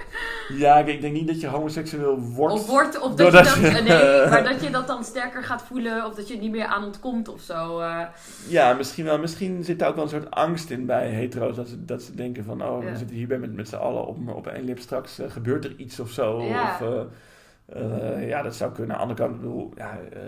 Ja, 0.48 0.78
ik, 0.78 0.86
ik 0.86 1.00
denk 1.00 1.14
niet 1.14 1.26
dat 1.26 1.40
je 1.40 1.46
homoseksueel 1.46 2.18
wordt. 2.20 2.54
Of 2.54 2.66
wordt, 2.66 3.00
of 3.00 3.14
dat 3.14 3.26
je 3.26 3.32
dat, 3.32 3.54
je- 3.54 3.60
nee, 3.82 4.28
maar 4.30 4.44
dat 4.44 4.62
je 4.62 4.70
dat 4.70 4.86
dan 4.86 5.04
sterker 5.04 5.42
gaat 5.44 5.62
voelen, 5.62 6.04
of 6.06 6.14
dat 6.14 6.26
je 6.28 6.32
het 6.32 6.42
niet 6.42 6.50
meer 6.50 6.64
aan 6.66 6.84
ontkomt 6.84 7.28
of 7.28 7.40
zo. 7.40 7.80
eh. 7.80 8.00
Ja, 8.48 8.72
misschien 8.72 9.04
wel. 9.04 9.18
Misschien 9.18 9.64
zit 9.64 9.78
daar 9.78 9.88
ook 9.88 9.94
wel 9.94 10.04
een 10.04 10.10
soort 10.10 10.30
angst 10.30 10.70
in 10.70 10.86
bij 10.86 11.08
hetero's. 11.08 11.56
Dat 11.56 11.68
ze, 11.68 11.84
dat 11.84 12.02
ze 12.02 12.14
denken 12.14 12.44
van, 12.44 12.62
oh, 12.64 12.82
Ja. 12.84 12.90
we 12.90 12.96
zitten 12.96 13.16
hierbij 13.16 13.38
met, 13.38 13.52
met 13.54 13.68
z'n 13.68 13.76
allen 13.76 14.06
op, 14.06 14.16
op 14.34 14.46
één 14.46 14.64
lip. 14.64 14.78
Straks 14.78 15.18
eh, 15.18 15.30
gebeurt 15.30 15.64
er 15.64 15.74
iets 15.76 16.00
of 16.00 16.10
zo. 16.10 16.42
Ja. 16.42 16.62
Of, 16.62 16.80
eh, 16.80 17.00
eh, 17.72 18.28
ja, 18.28 18.42
dat 18.42 18.56
zou 18.56 18.72
kunnen. 18.72 18.96
Aan 18.96 19.06
de 19.06 19.14
andere 19.14 19.28
kant, 19.28 19.34
ik 19.34 19.40
bedoel, 19.40 19.72
ja, 19.76 19.98
eh, 20.12 20.20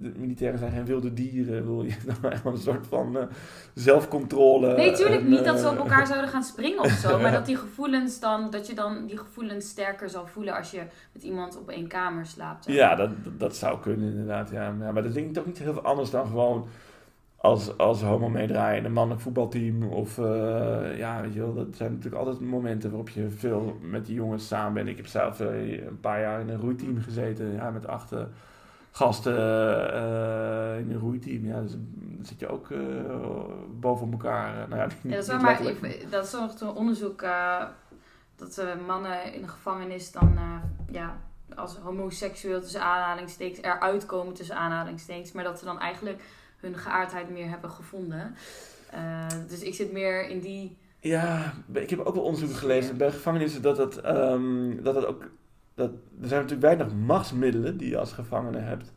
de 0.00 0.12
militairen 0.16 0.58
zijn 0.58 0.72
geen 0.72 0.84
wilde 0.84 1.12
dieren. 1.12 1.60
Bedoel, 1.60 1.82
je 1.82 1.94
dan 2.22 2.52
een 2.52 2.58
soort 2.58 2.86
van 2.86 3.18
eh, 3.18 3.24
zelfcontrole. 3.74 4.76
Nee, 4.76 4.92
tuurlijk 4.92 5.20
en, 5.20 5.28
niet 5.28 5.44
dat 5.44 5.58
ze 5.58 5.68
op 5.68 5.76
elkaar 5.76 6.06
zouden 6.12 6.30
gaan 6.30 6.42
springen 6.42 6.80
of 6.80 6.90
zo. 6.90 7.18
Maar 7.18 7.32
dat 7.32 7.46
die 7.46 7.56
gevoelens 7.56 8.20
dan, 8.20 8.50
dat 8.50 8.66
je 8.66 8.74
dan 8.74 9.06
die 9.06 9.18
gevoelens 9.18 9.68
sterker 9.68 10.08
zal 10.08 10.26
voelen 10.26 10.56
als 10.56 10.70
je 10.70 10.82
met 11.12 11.22
iemand 11.22 11.58
op 11.58 11.70
één 11.70 11.86
kamer 11.86 12.26
slaapt. 12.26 12.66
Ja, 12.66 12.94
dat, 12.94 13.10
dat, 13.24 13.40
dat 13.40 13.56
zou 13.56 13.80
kunnen 13.80 14.10
inderdaad. 14.10 14.50
Ja. 14.50 14.74
Ja, 14.80 14.92
maar 14.92 15.02
dat 15.02 15.14
denk 15.14 15.26
ik 15.26 15.34
toch 15.34 15.46
niet 15.46 15.58
heel 15.58 15.72
veel 15.72 15.82
anders 15.82 16.10
dan 16.10 16.26
gewoon 16.26 16.68
als, 17.46 17.78
als 17.78 18.02
homo 18.02 18.28
meedraaien 18.28 18.78
in 18.78 18.84
een 18.84 18.92
mannelijk 18.92 19.22
voetbalteam. 19.22 19.82
Of 19.82 20.18
eh, 20.18 20.98
ja, 20.98 21.20
weet 21.20 21.32
je 21.32 21.40
wel, 21.40 21.54
dat 21.54 21.66
zijn 21.76 21.90
natuurlijk 21.92 22.22
altijd 22.22 22.40
momenten 22.40 22.90
waarop 22.90 23.08
je 23.08 23.30
veel 23.30 23.78
met 23.82 24.06
die 24.06 24.14
jongens 24.14 24.46
samen 24.46 24.72
bent. 24.72 24.88
Ik 24.88 24.96
heb 24.96 25.06
zelf 25.06 25.40
eh, 25.40 25.86
een 25.86 26.00
paar 26.00 26.20
jaar 26.20 26.40
in 26.40 26.48
een 26.48 26.60
roeiteam 26.60 27.00
gezeten, 27.00 27.52
ja, 27.52 27.70
met 27.70 27.86
acht 27.86 28.12
eh, 28.12 28.20
gasten 28.90 29.34
in 30.78 30.90
een 30.90 30.98
roeiteam. 30.98 31.44
Ja, 31.44 31.60
dus 31.60 31.70
dan 31.70 32.24
zit 32.24 32.40
je 32.40 32.48
ook 32.48 32.68
boven 33.80 34.10
elkaar. 34.10 34.68
nou 34.68 34.80
ja, 34.80 34.86
niet, 35.02 35.02
Ja, 35.02 35.10
dat 35.10 35.20
is 35.20 35.26
wel, 35.26 35.40
maar 35.40 35.60
ik, 35.60 36.06
dat 36.10 36.24
is 36.24 36.32
een 36.32 36.68
onderzoek 36.68 37.24
dat 38.36 38.64
mannen 38.86 39.34
in 39.34 39.40
de 39.40 39.48
gevangenis 39.48 40.12
dan 40.12 40.38
ja, 40.90 41.16
als 41.54 41.76
homoseksueel 41.76 42.60
tussen 42.60 42.82
aanhalingstekens 42.82 43.62
eruit 43.62 44.06
komen 44.06 44.34
tussen 44.34 44.56
aanhalingstekens, 44.56 45.32
maar 45.32 45.44
dat 45.44 45.58
ze 45.58 45.64
dan 45.64 45.80
eigenlijk 45.80 46.22
hun 46.56 46.76
geaardheid 46.76 47.30
meer 47.30 47.48
hebben 47.48 47.70
gevonden. 47.70 48.34
Eh, 48.90 49.26
dus 49.48 49.62
ik 49.62 49.74
zit 49.74 49.92
meer 49.92 50.28
in 50.28 50.40
die. 50.40 50.76
Ja, 51.00 51.54
ik 51.72 51.90
heb 51.90 51.98
ook 51.98 52.14
wel 52.14 52.24
onderzoeken 52.24 52.56
gelezen 52.56 52.96
bij 52.96 53.10
gevangenissen 53.10 53.62
dat 53.62 53.78
het, 53.78 54.00
ehm, 54.00 54.82
dat 54.82 54.94
het 54.94 55.06
ook. 55.06 55.30
Dat, 55.74 55.90
er 55.90 56.28
zijn 56.28 56.42
natuurlijk 56.42 56.76
weinig 56.76 56.94
machtsmiddelen 56.94 57.76
die 57.76 57.88
je 57.88 57.98
als 57.98 58.12
gevangene 58.12 58.58
hebt 58.58 58.92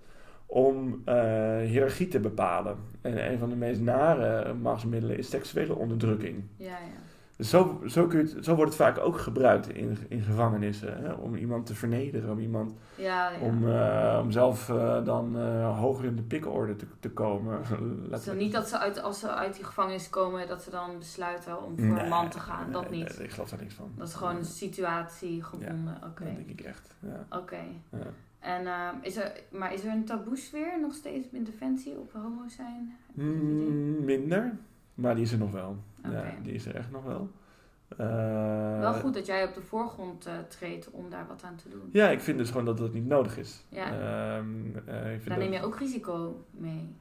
om 0.45 1.01
eh, 1.05 1.59
hiërarchie 1.59 2.07
te 2.07 2.19
bepalen. 2.19 2.77
En 3.01 3.31
een 3.31 3.37
van 3.37 3.49
de 3.49 3.55
meest 3.55 3.81
nare 3.81 4.53
machtsmiddelen 4.53 5.17
is 5.17 5.29
seksuele 5.29 5.75
onderdrukking. 5.75 6.43
Ja, 6.57 6.67
ja. 6.67 7.08
Dus 7.39 7.49
zo, 7.49 7.81
zo, 7.87 8.07
kun 8.07 8.19
je 8.27 8.33
het, 8.35 8.45
zo 8.45 8.55
wordt 8.55 8.71
het 8.73 8.81
vaak 8.81 8.97
ook 8.99 9.17
gebruikt 9.17 9.69
in, 9.69 9.97
in 10.09 10.21
gevangenissen. 10.21 11.03
Hè? 11.03 11.11
Om 11.13 11.35
iemand 11.35 11.65
te 11.65 11.75
vernederen, 11.75 12.31
om 12.31 12.39
iemand 12.39 12.73
Ja, 12.95 13.29
ja. 13.29 13.39
om, 13.39 13.69
eh, 13.71 14.19
om 14.23 14.31
zelf 14.31 14.69
eh, 14.69 15.05
dan 15.05 15.37
eh, 15.39 15.79
hoger 15.79 16.05
in 16.05 16.15
de 16.15 16.21
pikorde 16.21 16.75
te, 16.75 16.85
te 16.99 17.09
komen. 17.09 17.59
Dus 18.09 18.23
dan 18.23 18.37
niet 18.37 18.51
dat 18.51 18.67
ze 18.69 18.77
uit, 18.79 19.01
als 19.01 19.19
ze 19.19 19.29
uit 19.29 19.55
die 19.55 19.63
gevangenis 19.65 20.09
komen, 20.09 20.47
dat 20.47 20.61
ze 20.61 20.69
dan 20.69 20.97
besluiten 20.97 21.63
om 21.65 21.77
voor 21.77 21.85
Nee, 21.87 22.03
een 22.03 22.09
man 22.09 22.29
te 22.29 22.39
gaan. 22.39 22.63
nee, 22.63 22.71
dat 22.73 22.89
niet. 22.89 23.17
nee, 23.17 23.27
ik 23.27 23.31
geloof 23.33 23.49
daar 23.49 23.59
niks 23.61 23.73
van. 23.73 23.91
Dat 23.95 24.07
is 24.07 24.13
gewoon 24.13 24.35
een 24.35 24.45
situatie 24.45 25.43
gebonden. 25.43 25.97
Oké. 26.09 26.23
Dat 26.23 26.35
denk 26.35 26.49
ik 26.49 26.61
echt. 26.61 26.95
Ja. 26.99 27.37
Oké. 27.37 27.59
Ja. 27.89 27.97
En 28.39 28.65
eh, 28.67 28.87
is 29.01 29.17
er, 29.17 29.31
maar 29.51 29.73
is 29.73 29.83
er 29.83 29.91
een 29.91 30.05
taboesfeer 30.05 30.79
nog 30.81 30.93
steeds 30.93 31.27
in 31.31 31.43
Defensie 31.43 31.97
op 31.97 32.11
homo 32.13 32.47
zijn? 32.47 32.97
Mm, 33.13 34.05
minder, 34.05 34.51
maar 34.93 35.15
die 35.15 35.23
is 35.23 35.31
er 35.31 35.37
nog 35.37 35.51
wel. 35.51 35.77
Ja, 36.03 36.23
die 36.43 36.53
is 36.53 36.65
er 36.65 36.75
echt 36.75 36.91
nog 36.91 37.03
wel. 37.03 37.29
Eh, 37.97 38.79
Wel 38.79 38.93
goed 38.93 39.13
dat 39.13 39.25
jij 39.25 39.47
op 39.47 39.53
de 39.53 39.61
voorgrond 39.61 40.25
eh, 40.25 40.33
treedt 40.47 40.89
om 40.91 41.09
daar 41.09 41.25
wat 41.27 41.43
aan 41.43 41.55
te 41.55 41.69
doen. 41.69 41.89
Ja, 41.91 42.09
ik 42.09 42.21
vind 42.21 42.37
dus 42.37 42.49
gewoon 42.49 42.65
dat 42.65 42.77
dat 42.77 42.93
niet 42.93 43.07
nodig 43.07 43.37
is. 43.37 43.65
Ja. 43.69 43.85
Ehm, 43.85 44.45
eh, 44.85 45.13
ik 45.13 45.21
vind 45.21 45.27
Daar 45.27 45.39
dat- 45.39 45.49
neem 45.49 45.51
je 45.59 45.61
ook 45.65 45.75
risico 45.79 46.45
mee. 46.51 46.95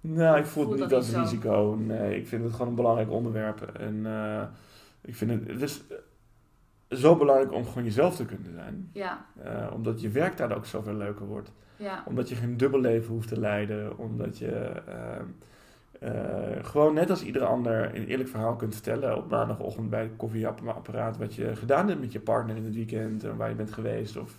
Nou, 0.00 0.38
ik 0.38 0.46
voel 0.46 0.70
het 0.70 0.80
niet 0.80 0.92
als 0.94 1.14
risico. 1.14 1.76
Nee, 1.80 2.16
ik 2.16 2.26
vind 2.26 2.42
het 2.44 2.52
gewoon 2.52 2.68
een 2.68 2.74
belangrijk 2.74 3.10
onderwerp. 3.10 3.62
En 3.62 4.06
eh, 4.06 4.42
ik 5.00 5.14
vind 5.16 5.30
het, 5.30 5.46
het 5.48 5.62
is 5.62 5.82
eh, 6.88 6.98
zo 6.98 7.16
belangrijk 7.16 7.52
om 7.52 7.64
gewoon 7.66 7.84
jezelf 7.84 8.16
te 8.16 8.24
kunnen 8.24 8.52
zijn. 8.52 8.90
Ja, 8.92 9.26
Eh, 9.42 9.70
omdat 9.74 10.00
je 10.00 10.08
werk 10.08 10.36
daar 10.36 10.56
ook 10.56 10.66
zoveel 10.66 10.94
leuker 10.94 11.26
wordt. 11.26 11.52
ja, 11.76 12.02
Omdat 12.06 12.28
je 12.28 12.34
geen 12.34 12.56
dubbelleven 12.56 13.12
hoeft 13.14 13.28
te 13.28 13.40
leiden. 13.40 13.98
Omdat 13.98 14.38
je 14.38 14.50
ehm, 14.56 14.88
eh, 14.96 15.20
gewoon 16.62 16.94
net 16.94 17.10
als 17.10 17.22
ieder 17.22 17.44
ander 17.44 17.94
een 17.94 18.06
eerlijk 18.06 18.28
verhaal 18.28 18.56
kunt 18.56 18.74
vertellen 18.74 19.16
op 19.16 19.30
maandagochtend 19.30 19.90
bij 19.90 20.02
het 20.02 20.16
koffieapparaat. 20.16 21.16
Wat 21.16 21.34
je 21.34 21.56
gedaan 21.56 21.88
hebt 21.88 22.00
met 22.00 22.12
je 22.12 22.20
partner 22.20 22.56
in 22.56 22.64
het 22.64 22.74
weekend. 22.74 23.24
En 23.24 23.36
waar 23.36 23.48
je 23.48 23.54
bent 23.54 23.72
geweest 23.72 24.16
of 24.16 24.34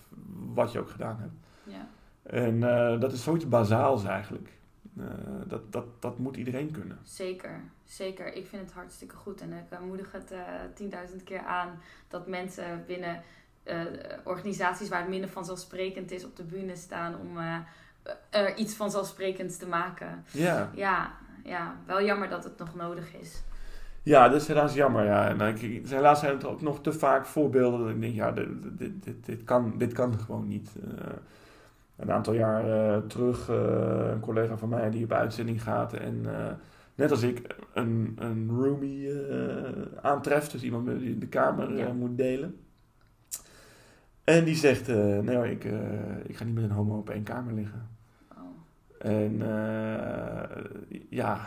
wat 0.54 0.72
je 0.72 0.80
ook 0.80 0.90
gedaan 0.90 1.18
hebt. 1.20 1.34
ja. 1.64 1.88
En 2.24 2.64
eh, 2.64 3.00
dat 3.00 3.12
is 3.12 3.24
zoiets 3.24 3.48
bazaals 3.48 4.06
eigenlijk. 4.06 4.50
Eh, 4.98 5.06
dat, 5.48 5.72
dat, 5.72 5.86
dat 6.00 6.18
moet 6.18 6.38
iedereen 6.38 6.72
kunnen. 6.72 7.00
Zeker, 7.04 7.62
zeker. 7.86 8.34
Ik 8.34 8.48
vind 8.48 8.62
het 8.62 8.72
hartstikke 8.72 9.16
goed. 9.16 9.42
En 9.42 9.54
ik 9.54 9.70
eh, 9.70 9.80
moedig 9.80 10.12
het 10.12 10.32
eh 10.32 11.10
10.000 11.10 11.24
keer 11.24 11.40
aan 11.40 11.80
dat 12.08 12.28
mensen 12.28 12.84
binnen 12.88 13.22
eh, 13.64 13.78
organisaties 14.24 14.90
waar 14.90 15.00
het 15.00 15.10
minder 15.10 15.30
vanzelfsprekend 15.30 16.12
is 16.12 16.26
op 16.26 16.36
de 16.36 16.44
bühne 16.44 16.76
staan 16.76 17.16
om 17.20 17.38
eh, 17.38 17.56
er 18.30 18.56
iets 18.56 18.74
vanzelfsprekends 18.74 19.58
te 19.58 19.68
maken. 19.68 20.26
Ja, 20.32 20.72
Ja, 20.76 21.18
ja, 21.44 21.76
wel 21.86 22.04
jammer 22.04 22.30
dat 22.30 22.44
het 22.44 22.58
nog 22.58 22.76
nodig 22.76 23.14
is. 23.16 23.44
ja 24.04 24.30
dat 24.30 24.42
is 24.42 24.48
helaas 24.48 24.74
jammer. 24.74 25.06
Ja. 25.06 25.28
En, 25.30 25.42
ik- 25.56 25.88
helaas 25.88 26.20
zijn 26.20 26.40
er 26.40 26.48
ook 26.50 26.62
nog 26.62 26.82
te 26.82 26.94
vaak 26.94 27.26
voorbeelden 27.26 27.80
dat 27.80 27.90
ik 27.90 28.02
denk, 28.02 28.16
ja, 28.16 28.32
dit, 28.32 28.48
dit, 28.78 29.04
dit, 29.04 29.26
dit 29.26 29.44
kan, 29.44 29.74
dit 29.78 29.94
kan 29.94 30.20
gewoon 30.20 30.48
niet. 30.48 30.70
Eh, 30.98 31.14
een 31.96 32.12
aantal 32.12 32.34
jaar 32.34 32.70
eh, 32.70 33.02
terug, 33.08 33.50
eh, 33.50 34.10
een 34.12 34.20
collega 34.20 34.58
van 34.58 34.70
mij 34.70 34.90
die 34.90 35.04
op 35.04 35.12
uitzending 35.12 35.64
gaat 35.64 35.94
en 35.94 36.26
net 36.96 37.12
als 37.12 37.22
ik 37.22 37.56
een, 37.74 38.16
een 38.20 38.50
roomie 38.50 39.10
aantreft, 40.02 40.52
dus 40.52 40.64
iemand 40.64 40.86
met 40.86 41.00
wie 41.00 41.18
de 41.18 41.28
kamer 41.28 41.78
Ja. 41.78 41.94
moet 41.94 42.18
delen. 42.18 42.56
En 44.24 44.44
die 44.44 44.56
zegt, 44.56 44.88
nee 44.88 45.36
hoor, 45.36 45.48
ik, 45.48 45.64
ik 46.26 46.38
ga 46.38 46.44
niet 46.44 46.54
met 46.54 46.64
een 46.64 46.72
homo 46.72 46.98
op 46.98 47.10
één 47.10 47.24
kamer 47.24 47.54
liggen. 47.54 47.88
En 49.02 49.42
eh, 49.42 50.64
ja, 51.10 51.40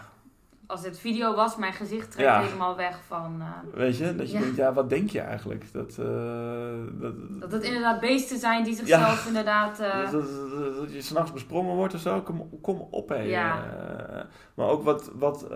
Als 0.67 0.85
het 0.85 0.99
video 0.99 1.35
was, 1.35 1.57
mijn 1.57 1.73
gezicht 1.73 2.11
trekt 2.11 2.29
Ja. 2.29 2.43
helemaal 2.43 2.77
weg 2.77 3.01
van... 3.07 3.37
eh, 3.41 3.75
weet 3.75 3.97
je, 3.97 4.15
dat 4.17 4.27
je 4.31 4.35
Ja. 4.37 4.41
denkt, 4.43 4.57
ja, 4.57 4.73
wat 4.73 4.89
denk 4.89 5.11
je 5.11 5.21
eigenlijk? 5.21 5.73
Dat, 5.73 5.99
eh, 5.99 6.07
dat, 7.01 7.15
dat 7.41 7.53
het 7.53 7.63
inderdaad 7.63 8.01
beesten 8.01 8.39
zijn 8.39 8.65
die 8.65 8.75
zichzelf 8.75 9.27
inderdaad... 9.27 9.77
dat, 9.79 10.11
dat, 10.13 10.29
dat- 10.51 10.77
dat 10.77 10.93
je 10.93 11.01
s'nachts 11.03 11.33
besprongen 11.33 11.75
wordt 11.75 11.95
of 11.95 12.01
zo, 12.01 12.21
kom, 12.23 12.49
kom 12.61 12.87
op 12.91 13.09
hé. 13.09 13.37
Maar 14.55 14.69
ook 14.69 14.83
wat, 14.85 15.11
wat, 15.15 15.47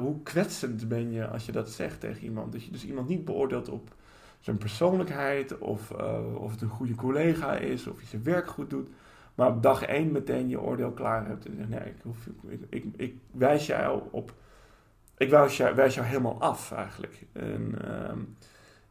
hoe 0.00 0.22
kwetsend 0.22 0.88
ben 0.88 1.10
je 1.12 1.28
als 1.28 1.46
je 1.46 1.52
dat 1.52 1.70
zegt 1.70 2.00
tegen 2.00 2.22
iemand. 2.22 2.52
Dat 2.52 2.64
je 2.64 2.70
dus 2.70 2.84
iemand 2.84 3.08
niet 3.08 3.24
beoordeelt 3.24 3.68
op 3.68 3.88
zijn 4.40 4.58
persoonlijkheid 4.58 5.58
of, 5.58 5.90
of 6.36 6.50
het 6.50 6.60
een 6.62 6.68
goede 6.68 6.94
collega 6.94 7.54
is 7.54 7.86
of 7.86 7.96
hij 7.96 8.06
zijn 8.06 8.22
werk 8.22 8.48
goed 8.48 8.70
doet. 8.70 8.88
Maar 9.40 9.48
op 9.50 9.62
dag 9.62 9.82
één 9.84 10.12
meteen 10.12 10.48
je 10.48 10.60
oordeel 10.60 10.90
klaar 10.92 11.26
hebt 11.26 11.46
en 11.46 11.66
nee, 11.68 11.80
ik, 11.80 11.94
hoef, 12.02 12.26
ik, 12.48 12.60
ik, 12.70 12.84
ik 12.96 13.16
wijs 13.30 13.66
jou 13.66 14.02
op, 14.10 14.34
ik 15.16 15.30
wijs 15.30 15.56
jou, 15.56 15.74
wijs 15.74 15.94
jou 15.94 16.06
helemaal 16.06 16.40
af 16.40 16.72
eigenlijk. 16.72 17.26
En 17.32 17.74
ehm, 17.84 18.18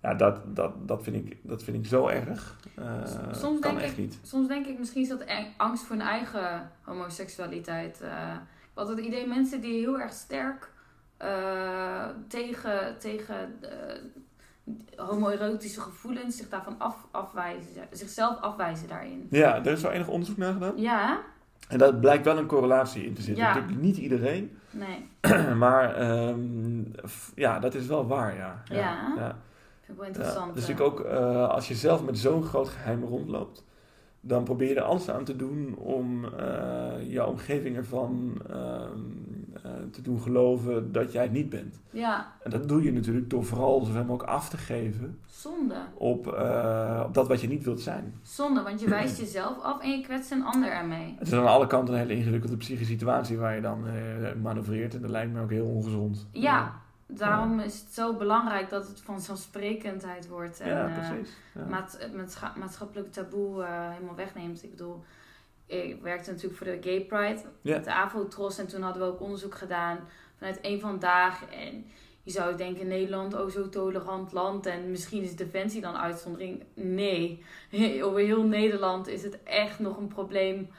ja, 0.02 0.14
dat, 0.14 0.56
dat, 0.56 0.88
dat, 0.88 1.04
vind 1.04 1.16
ik, 1.16 1.38
dat 1.42 1.64
vind 1.64 1.78
ik 1.78 1.86
zo 1.86 2.08
erg. 2.08 2.60
Eh, 2.76 3.04
Soms 3.32 3.60
kan 3.60 3.72
denk 3.74 3.84
echt 3.84 3.92
ik- 3.92 3.98
niet. 3.98 4.20
Soms 4.22 4.48
denk 4.48 4.66
ik 4.66 4.80
misschien 4.80 5.02
is 5.02 5.08
dat 5.10 5.22
eng- 5.22 5.54
angst 5.58 5.84
voor 5.84 5.96
een 5.96 6.02
eigen 6.02 6.72
homoseksualiteit. 6.82 8.02
eh 8.02 8.34
ik 8.62 8.86
had 8.86 8.88
het 8.88 9.00
idee 9.06 9.28
mensen 9.28 9.62
die 9.62 9.80
heel 9.80 10.00
erg 10.00 10.14
sterk 10.14 10.72
eh, 11.18 12.06
tegen, 12.28 12.98
tegen 13.00 13.56
eh, 13.62 14.02
homoerotische 14.96 15.82
gevoelens 15.82 16.38
zich 16.38 16.50
daarvan 16.50 16.76
af, 16.78 16.96
afwijzen, 17.12 17.88
zichzelf 17.92 18.40
afwijzen 18.42 18.88
daarin. 18.88 19.28
Ja, 19.30 19.66
er 19.66 19.72
is 19.72 19.82
wel 19.82 19.92
enig 19.92 20.08
onderzoek 20.08 20.38
naar 20.38 20.54
gedaan. 20.54 20.78
Ja, 20.78 21.20
En 21.68 21.78
daar 21.78 21.96
blijkt 21.96 22.26
wel 22.26 22.38
een 22.38 22.46
correlatie 22.46 23.06
in 23.06 23.14
te 23.14 23.22
zitten. 23.22 23.44
Ja. 23.44 23.54
Natuurlijk 23.54 23.82
niet 23.82 23.98
iedereen, 23.98 24.58
nee, 24.72 25.10
maar 25.64 25.96
ehm, 25.96 26.84
ja, 27.36 27.60
dat 27.60 27.76
is 27.76 27.88
wel 27.88 28.08
waar, 28.08 28.36
ja. 28.36 28.62
Ja. 28.66 29.14
ja. 29.18 29.38
vind 29.82 29.92
ik 29.92 29.98
wel 29.98 30.06
interessant. 30.06 30.54
Dus 30.54 30.70
ik 30.70 30.80
ook, 30.80 31.00
eh, 31.00 31.50
als 31.50 31.68
je 31.68 31.76
zelf 31.76 32.04
met 32.04 32.18
zo'n 32.18 32.44
groot 32.44 32.70
geheim 32.70 33.04
rondloopt, 33.04 33.64
dan 34.22 34.44
probeer 34.44 34.70
je 34.70 34.76
er 34.76 34.82
alles 34.82 35.10
aan 35.10 35.24
te 35.24 35.36
doen 35.36 35.76
om 35.76 36.26
eh, 36.26 37.12
jouw 37.12 37.28
omgeving 37.28 37.76
ervan 37.76 38.42
ehm, 38.50 39.00
eh, 39.64 39.72
te 39.92 40.02
doen 40.02 40.22
geloven 40.22 40.92
dat 40.92 41.12
jij 41.12 41.24
het 41.24 41.32
niet 41.32 41.50
bent. 41.50 41.80
Ja, 41.90 42.32
En 42.44 42.52
dat 42.52 42.68
doe 42.68 42.84
je 42.84 42.92
natuurlijk 42.94 43.30
door 43.30 43.46
vooral 43.46 43.82
zoveel 43.86 44.04
mogelijk 44.04 44.30
af 44.30 44.50
te 44.50 44.58
geven 44.58 45.20
zonde. 45.26 45.76
op, 45.94 46.34
eh, 46.34 47.04
op 47.06 47.14
dat 47.14 47.28
wat 47.28 47.42
je 47.42 47.48
niet 47.48 47.64
wilt 47.64 47.82
zijn. 47.82 48.14
Zonde, 48.22 48.62
want 48.62 48.80
je 48.80 48.90
wijst 48.90 49.20
jezelf 49.20 49.62
af 49.62 49.82
en 49.82 49.90
je 49.90 50.04
kwetst 50.04 50.32
een 50.32 50.44
ander 50.44 50.72
ermee. 50.72 51.16
Het 51.20 51.28
is 51.28 51.34
aan 51.34 51.48
alle 51.48 51.68
kanten 51.68 51.94
een 51.94 52.00
hele 52.00 52.16
ingewikkelde 52.16 52.58
psychische 52.58 52.92
situatie 52.94 53.38
waar 53.38 53.56
je 53.56 53.62
dan 53.62 53.88
eh, 53.88 53.94
manoeuvreert. 54.42 54.96
En 54.96 55.02
dat 55.02 55.10
lijkt 55.10 55.34
me 55.34 55.42
ook 55.42 55.50
heel 55.50 55.66
ongezond. 55.66 56.28
Ja, 56.32 56.74
daarom 57.08 57.60
is 57.60 57.80
het 57.80 57.94
zo 57.94 58.14
belangrijk 58.16 58.70
dat 58.70 58.88
het 58.88 59.02
vanzelfsprekendheid 59.02 60.28
wordt. 60.28 60.60
En, 60.60 60.70
Ja, 60.70 60.92
precies. 60.94 61.36
Ja. 61.54 62.52
maatschappelijk 62.56 63.12
taboe 63.12 63.66
helemaal 63.66 64.16
wegneemt. 64.16 64.64
Ik 64.64 64.70
bedoel, 64.70 65.04
ik 65.70 66.02
werkte 66.02 66.32
natuurlijk 66.32 66.58
voor 66.58 66.68
de 66.68 66.78
Gay 66.82 67.02
Pride, 67.02 67.42
met 67.62 67.84
de 67.84 67.94
Avotros. 67.94 68.58
En 68.58 68.68
toen 68.68 68.82
hadden 68.82 69.02
we 69.02 69.08
ook 69.08 69.22
onderzoek 69.22 69.56
gedaan 69.56 70.00
vanuit 70.38 70.62
één 70.62 70.80
vandaag. 70.80 71.46
En 71.52 71.86
je 72.24 72.32
zou 72.32 72.56
denken, 72.56 72.88
Nederland, 72.88 73.34
oh 73.34 73.50
zo 73.50 73.70
tolerant 73.70 74.32
land. 74.32 74.66
En 74.66 74.92
misschien 74.92 75.24
is 75.24 75.36
Defensie 75.36 75.82
dan 75.82 75.98
uitzondering. 75.98 76.64
Nee, 76.74 77.44
over 78.04 78.20
heel 78.20 78.44
Nederland 78.44 79.08
is 79.08 79.24
het 79.24 79.44
echt 79.44 79.80
nog 79.80 79.98
een 79.98 80.08
probleem. 80.08 80.70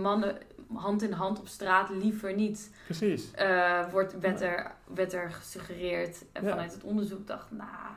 Mannen 0.00 0.38
hand 0.72 1.02
in 1.02 1.12
hand 1.12 1.38
op 1.38 1.48
straat 1.48 1.90
liever 1.90 2.34
niet. 2.34 2.70
Precies. 2.84 3.30
eh, 3.34 3.90
wordt, 3.90 4.18
werd, 4.18 4.40
er, 4.40 4.74
werd 4.94 5.12
er 5.12 5.30
gesuggereerd. 5.30 6.24
En 6.32 6.44
Ja. 6.44 6.50
vanuit 6.50 6.72
het 6.72 6.82
onderzoek 6.84 7.26
dacht 7.26 7.50
nou, 7.50 7.92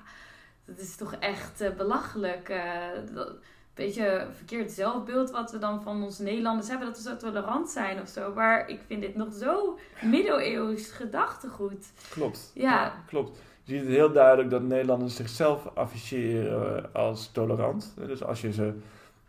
dat 0.65 0.77
is 0.77 0.95
toch 0.95 1.13
echt 1.13 1.61
eh, 1.61 1.71
belachelijk. 1.75 2.53
dat, 3.13 3.27
een 3.27 3.35
beetje 3.75 4.27
verkeerd 4.35 4.71
zelfbeeld 4.71 5.31
wat 5.31 5.51
we 5.51 5.57
dan 5.57 5.81
van 5.81 6.03
ons 6.03 6.19
Nederlanders 6.19 6.67
hebben. 6.67 6.87
Dat 6.87 6.97
we 6.97 7.09
zo 7.09 7.15
tolerant 7.17 7.69
zijn 7.69 8.01
of 8.01 8.07
zo. 8.07 8.33
Maar 8.33 8.69
ik 8.69 8.79
vind 8.87 9.01
dit 9.01 9.15
nog 9.15 9.33
zo 9.33 9.77
middeleeuws 10.01 10.91
gedachtegoed. 10.91 11.91
Klopt. 12.09 12.51
Ja. 12.53 12.93
klopt. 13.07 13.39
Je 13.63 13.73
ziet 13.73 13.81
het 13.81 13.89
heel 13.95 14.11
duidelijk 14.11 14.49
dat 14.49 14.61
Nederlanders 14.63 15.15
zichzelf 15.15 15.69
afficheren 15.75 16.93
als 16.93 17.31
tolerant. 17.31 17.93
Dus 18.07 18.23
als 18.23 18.41
je 18.41 18.51
ze... 18.51 18.73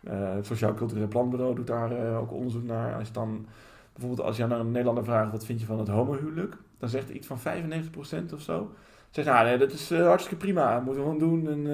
eh, 0.03 0.33
het 0.33 0.45
Sociaal 0.45 0.73
Cultureel 0.73 1.07
Planbureau 1.07 1.55
doet 1.55 1.67
daar 1.67 1.91
eh, 1.91 2.19
ook 2.19 2.31
onderzoek 2.31 2.63
naar. 2.63 2.95
Als 2.95 3.07
je 3.07 3.13
dan... 3.13 3.45
Bijvoorbeeld 3.93 4.27
als 4.27 4.37
je 4.37 4.43
aan 4.43 4.51
een 4.51 4.67
Nederlander 4.71 5.03
vraagt... 5.03 5.31
wat 5.31 5.45
vind 5.45 5.59
je 5.59 5.65
van 5.65 5.79
het 5.79 5.87
homohuwelijk? 5.87 6.55
Dan 6.79 6.89
zegt 6.89 7.09
iets 7.09 7.27
van 7.27 7.39
95% 7.39 8.33
of 8.33 8.41
zo. 8.41 8.71
Zegt, 9.09 9.27
nou 9.27 9.45
nee, 9.45 9.57
dat 9.57 9.71
is 9.71 9.91
eh, 9.91 10.05
hartstikke 10.05 10.37
prima. 10.45 10.79
Moeten 10.79 11.03
we 11.03 11.09
gewoon 11.09 11.29
doen. 11.29 11.47
En. 11.47 11.67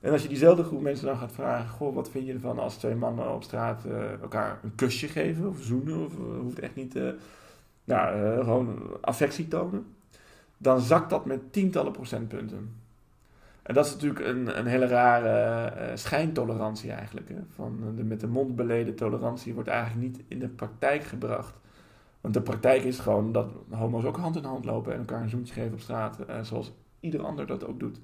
En 0.00 0.12
als 0.12 0.22
je 0.22 0.28
diezelfde 0.28 0.62
groep 0.62 0.80
mensen 0.80 1.06
dan 1.06 1.16
gaat 1.16 1.32
vragen... 1.32 1.68
Goh, 1.68 1.94
wat 1.94 2.10
vind 2.10 2.26
je 2.26 2.32
ervan 2.32 2.58
als 2.58 2.76
twee 2.76 2.94
mannen 2.94 3.34
op 3.34 3.42
straat 3.42 3.84
eh, 3.84 4.20
elkaar 4.20 4.58
een 4.62 4.74
kusje 4.74 5.08
geven? 5.08 5.48
Of 5.48 5.60
zoenen? 5.60 6.04
Of 6.04 6.12
eh, 6.12 6.40
hoeft 6.40 6.58
echt 6.58 6.74
niet... 6.74 6.96
eh, 6.96 7.08
nou, 7.84 8.34
gewoon 8.44 8.96
affectie 9.00 9.48
tonen. 9.48 9.86
Dan 10.56 10.80
zakt 10.80 11.10
dat 11.10 11.24
met 11.24 11.52
tientallen 11.52 11.92
procentpunten. 11.92 12.74
En 13.62 13.74
dat 13.74 13.86
is 13.86 13.92
natuurlijk 13.92 14.26
een, 14.26 14.58
een 14.58 14.66
hele 14.66 14.86
rare 14.86 15.96
schijntolerantie 15.96 16.92
eigenlijk. 16.92 17.30
Van 17.54 17.92
de 17.96 18.04
met 18.04 18.20
de 18.20 18.26
mond 18.26 18.56
beleden 18.56 18.94
tolerantie 18.94 19.54
wordt 19.54 19.68
eigenlijk 19.68 20.00
niet 20.00 20.22
in 20.28 20.38
de 20.38 20.48
praktijk 20.48 21.04
gebracht. 21.04 21.54
Want 22.20 22.34
de 22.34 22.42
praktijk 22.42 22.82
is 22.82 22.98
gewoon 22.98 23.32
dat 23.32 23.50
homo's 23.70 24.04
ook 24.04 24.16
hand 24.16 24.36
in 24.36 24.44
hand 24.44 24.64
lopen 24.64 24.92
en 24.92 24.98
elkaar 24.98 25.22
een 25.22 25.28
zoentje 25.28 25.54
geven 25.54 25.72
op 25.72 25.80
straat. 25.80 26.18
zoals 26.42 26.72
ieder 27.00 27.22
ander 27.22 27.46
dat 27.46 27.66
ook 27.66 27.80
doet. 27.80 28.00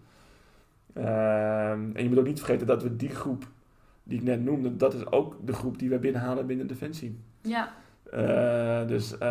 Ehm, 0.97 1.91
en 1.95 2.03
je 2.03 2.09
moet 2.09 2.19
ook 2.19 2.27
niet 2.27 2.39
vergeten 2.39 2.67
dat 2.67 2.83
we 2.83 2.97
die 2.97 3.09
groep 3.09 3.47
die 4.03 4.19
ik 4.19 4.25
net 4.25 4.45
noemde, 4.45 4.77
dat 4.77 4.95
is 4.95 5.11
ook 5.11 5.37
de 5.45 5.53
groep 5.53 5.79
die 5.79 5.89
wij 5.89 6.01
binnenhalen 6.01 6.47
binnen 6.47 6.67
Defensie. 6.67 7.19
Ja, 7.43 7.75
Eh, 8.11 8.87
dus 8.87 9.19
eh, 9.19 9.29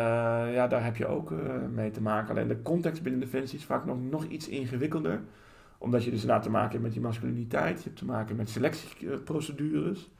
ja, 0.53 0.68
daar 0.68 0.84
heb 0.84 0.95
je 0.95 1.07
ook 1.07 1.32
eh, 1.32 1.38
mee 1.74 1.91
te 1.91 2.01
maken. 2.01 2.30
Alleen 2.30 2.47
de 2.47 2.61
context 2.61 3.03
binnen 3.03 3.22
Defensie 3.22 3.57
is 3.57 3.66
vaak 3.66 3.86
nog, 3.86 3.97
nog 4.09 4.26
iets 4.26 4.47
ingewikkelder. 4.47 5.22
Omdat 5.78 6.03
je 6.03 6.11
dus 6.11 6.22
inderdaad 6.22 6.43
te 6.43 6.51
maken 6.51 6.72
hebt 6.72 6.84
met 6.84 6.91
die 6.91 7.01
masculiniteit. 7.01 7.78
Je 7.78 7.84
hebt 7.84 7.97
te 7.97 8.05
maken 8.05 8.36
met 8.36 8.49
selectieprocedures. 8.49 10.11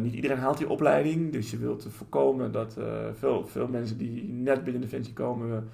Niet 0.00 0.14
iedereen 0.14 0.38
haalt 0.38 0.58
die 0.58 0.68
opleiding. 0.68 1.32
Dus 1.32 1.50
je 1.50 1.58
wilt 1.58 1.86
voorkomen 1.88 2.52
dat 2.52 2.78
veel, 3.12 3.46
veel 3.46 3.68
mensen 3.68 3.98
die 3.98 4.28
net 4.28 4.64
binnen 4.64 4.82
Defensie 4.82 5.12
komen... 5.14 5.68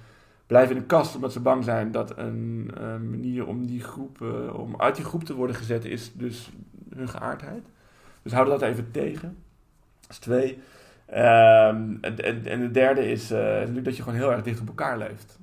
blijven 0.47 0.75
in 0.75 0.81
de 0.81 0.87
kast 0.87 1.15
omdat 1.15 1.31
ze 1.31 1.39
bang 1.39 1.63
zijn 1.63 1.91
dat 1.91 2.17
een 2.17 2.71
eh, 2.77 2.81
manier 2.83 3.47
om, 3.47 3.65
die 3.65 3.83
groep, 3.83 4.21
eh, 4.21 4.59
om 4.59 4.81
uit 4.81 4.95
die 4.95 5.05
groep 5.05 5.23
te 5.23 5.35
worden 5.35 5.55
gezet... 5.55 5.85
is 5.85 6.11
dus 6.13 6.49
hun 6.95 7.09
geaardheid. 7.09 7.63
Dus 8.21 8.33
houden 8.33 8.59
dat 8.59 8.69
even 8.69 8.91
tegen. 8.91 9.37
Dat 10.01 10.09
is 10.09 10.17
twee... 10.17 10.59
Ehm, 11.05 11.95
en, 12.01 12.17
en, 12.17 12.45
en 12.45 12.59
de 12.59 12.71
derde 12.71 13.11
is 13.11 13.31
eh, 13.31 13.39
natuurlijk 13.39 13.85
dat 13.85 13.95
je 13.97 14.03
gewoon 14.03 14.17
heel 14.17 14.31
erg 14.31 14.43
dicht 14.43 14.59
op 14.59 14.67
elkaar 14.67 14.97
leeft. 14.97 15.39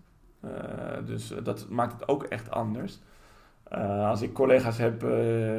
Dus 1.05 1.33
dat 1.43 1.69
maakt 1.69 1.93
het 1.93 2.09
ook 2.09 2.23
echt 2.23 2.51
anders. 2.51 3.01
Als 4.01 4.23
ik 4.23 4.33
collega's 4.33 4.79
heb 4.79 5.01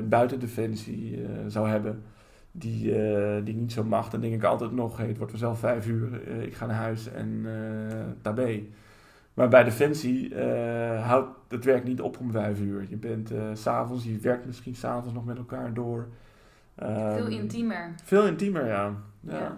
buiten 0.09 0.39
Defensie 0.39 1.25
zou 1.47 1.69
hebben, 1.69 2.03
die, 2.51 2.93
die 3.43 3.55
niet 3.55 3.71
zo 3.71 3.83
mag, 3.83 4.09
dan 4.09 4.21
denk 4.21 4.33
ik 4.33 4.43
altijd 4.43 4.71
nog, 4.71 4.97
het 4.97 5.17
wordt 5.17 5.31
vanzelf 5.31 5.59
vijf 5.59 5.87
uur, 5.87 6.27
ik 6.41 6.53
ga 6.53 6.65
naar 6.65 6.75
huis 6.75 7.11
en 7.11 7.41
eh 7.45 7.99
tabé. 8.21 8.63
Maar 9.35 9.47
bij 9.47 9.63
Defensie 9.63 10.35
eh, 10.35 11.07
houdt 11.07 11.37
het 11.47 11.65
werk 11.65 11.83
niet 11.83 12.01
op 12.01 12.19
om 12.19 12.31
vijf 12.31 12.59
uur. 12.59 12.85
Je 12.89 12.97
bent 12.97 13.31
s 13.53 13.61
s'avonds, 13.61 14.03
je 14.03 14.17
werkt 14.17 14.45
misschien 14.45 14.75
s'avonds 14.75 15.13
nog 15.13 15.25
met 15.25 15.37
elkaar 15.37 15.73
door. 15.73 16.07
veel 16.75 16.87
Ehm, 16.87 17.27
intiemer. 17.31 17.93
Veel 18.03 18.27
intiemer, 18.27 18.65
ja. 18.65 18.93
ja. 19.19 19.39
Ja. 19.39 19.57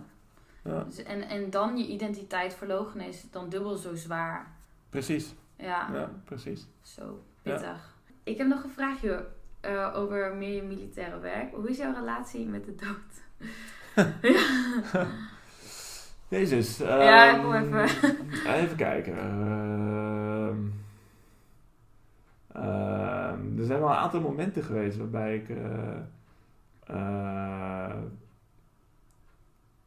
ja. 0.64 0.84
Dus 0.84 1.04
en, 1.04 1.22
en 1.30 1.50
dan 1.50 1.78
je 1.78 1.88
identiteit 1.88 2.54
verloochenen 2.54 3.08
is 3.08 3.26
dan 3.32 3.50
dubbel 3.50 3.76
zo 3.76 3.96
zwaar. 3.96 4.52
Precies. 4.90 5.34
Ja, 5.58 5.90
Ja, 5.94 6.12
precies. 6.24 6.68
zo 6.82 7.24
pittig. 7.42 7.96
Ik 8.24 8.38
heb 8.38 8.48
nog 8.48 8.64
een 8.64 8.70
vraagje 8.70 9.26
eh, 9.60 9.92
over 9.96 10.36
meer 10.36 10.56
je 10.56 10.64
militaire 10.64 11.20
werk. 11.20 11.54
Hoe 11.54 11.70
is 11.70 11.78
jouw 11.78 11.94
relatie 11.94 12.46
met 12.48 12.66
de 12.66 12.76
dood? 12.76 13.26
Jezus. 16.28 16.78
Ja, 16.78 17.36
ik 17.36 17.42
wil 17.42 17.54
even- 17.54 18.16
Even 18.64 18.76
kijken. 18.78 19.18
ehm, 19.18 20.58
ehm, 22.54 23.58
er 23.60 23.66
zijn 23.66 23.80
wel 23.80 23.90
een 23.90 23.96
aantal 23.96 24.22
momenten 24.22 24.64
geweest 24.64 24.98
waarbij 24.98 25.36
ik. 25.36 25.50
eh, 25.50 25.98
eh, 26.84 27.96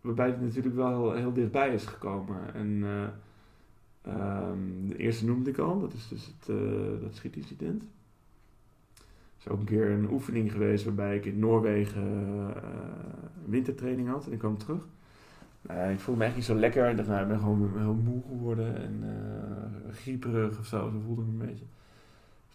waarbij 0.01 0.27
het 0.27 0.41
natuurlijk 0.41 0.75
wel 0.75 1.13
heel, 1.13 1.33
dichtbij 1.33 1.75
is 1.75 1.85
gekomen. 1.87 2.55
En 2.55 2.83
eh, 4.03 4.53
de 4.87 4.97
eerste 4.97 5.25
noemde 5.27 5.51
ik 5.51 5.59
al, 5.59 5.81
dat 5.81 5.93
is 5.93 6.09
dus 6.09 6.27
het, 6.27 6.47
dat 7.03 7.15
schietincident. 7.15 7.83
Er 7.83 9.47
is 9.47 9.49
ook 9.53 9.59
een 9.59 9.65
keer 9.67 9.91
een 9.91 10.11
oefening 10.11 10.53
geweest 10.53 10.85
waarbij 10.85 11.17
ik 11.17 11.25
in 11.25 11.39
Noorwegen 11.39 12.53
wintertraining 13.47 14.09
had 14.09 14.27
en 14.27 14.33
ik 14.33 14.39
kwam 14.39 14.59
terug. 14.59 14.83
Nou, 15.63 15.91
ik 15.91 16.01
voelde 16.01 16.21
me 16.21 16.27
echt 16.27 16.35
niet 16.35 16.45
zo 16.45 16.55
lekker. 16.55 16.89
Ik 16.89 16.97
dacht, 16.97 17.09
nou, 17.09 17.23
ik 17.23 17.29
ben 17.29 17.39
gewoon 17.39 17.73
heel 17.79 17.95
moe 17.95 18.23
geworden 18.29 18.77
en 18.77 19.03
uh, 19.03 19.95
grieperig 19.95 20.59
of 20.59 20.67
zo. 20.67 20.91
Zo 20.91 21.01
voelde 21.07 21.23
ik 21.23 21.29
me 21.29 21.33
een 21.41 21.47
beetje. 21.47 21.65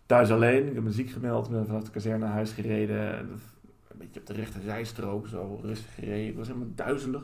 Thuis 0.06 0.32
alleen. 0.32 0.68
Ik 0.68 0.74
heb 0.74 0.84
me 0.84 0.92
ziek 0.92 1.10
gemeld. 1.10 1.50
ben 1.50 1.66
vanaf 1.66 1.84
de 1.84 1.92
kazerne 1.92 2.18
naar 2.18 2.34
huis 2.34 2.52
gereden. 2.52 3.20
Een 3.20 3.98
beetje 3.98 4.20
op 4.20 4.26
de 4.26 4.34
rechte 4.34 4.62
zijstrook. 4.62 5.28
Zo 5.28 5.60
rustig 5.64 5.94
gereden. 5.94 6.28
Ik 6.28 6.38
was 6.38 6.48
helemaal 6.48 6.72
duizelig. 6.76 7.22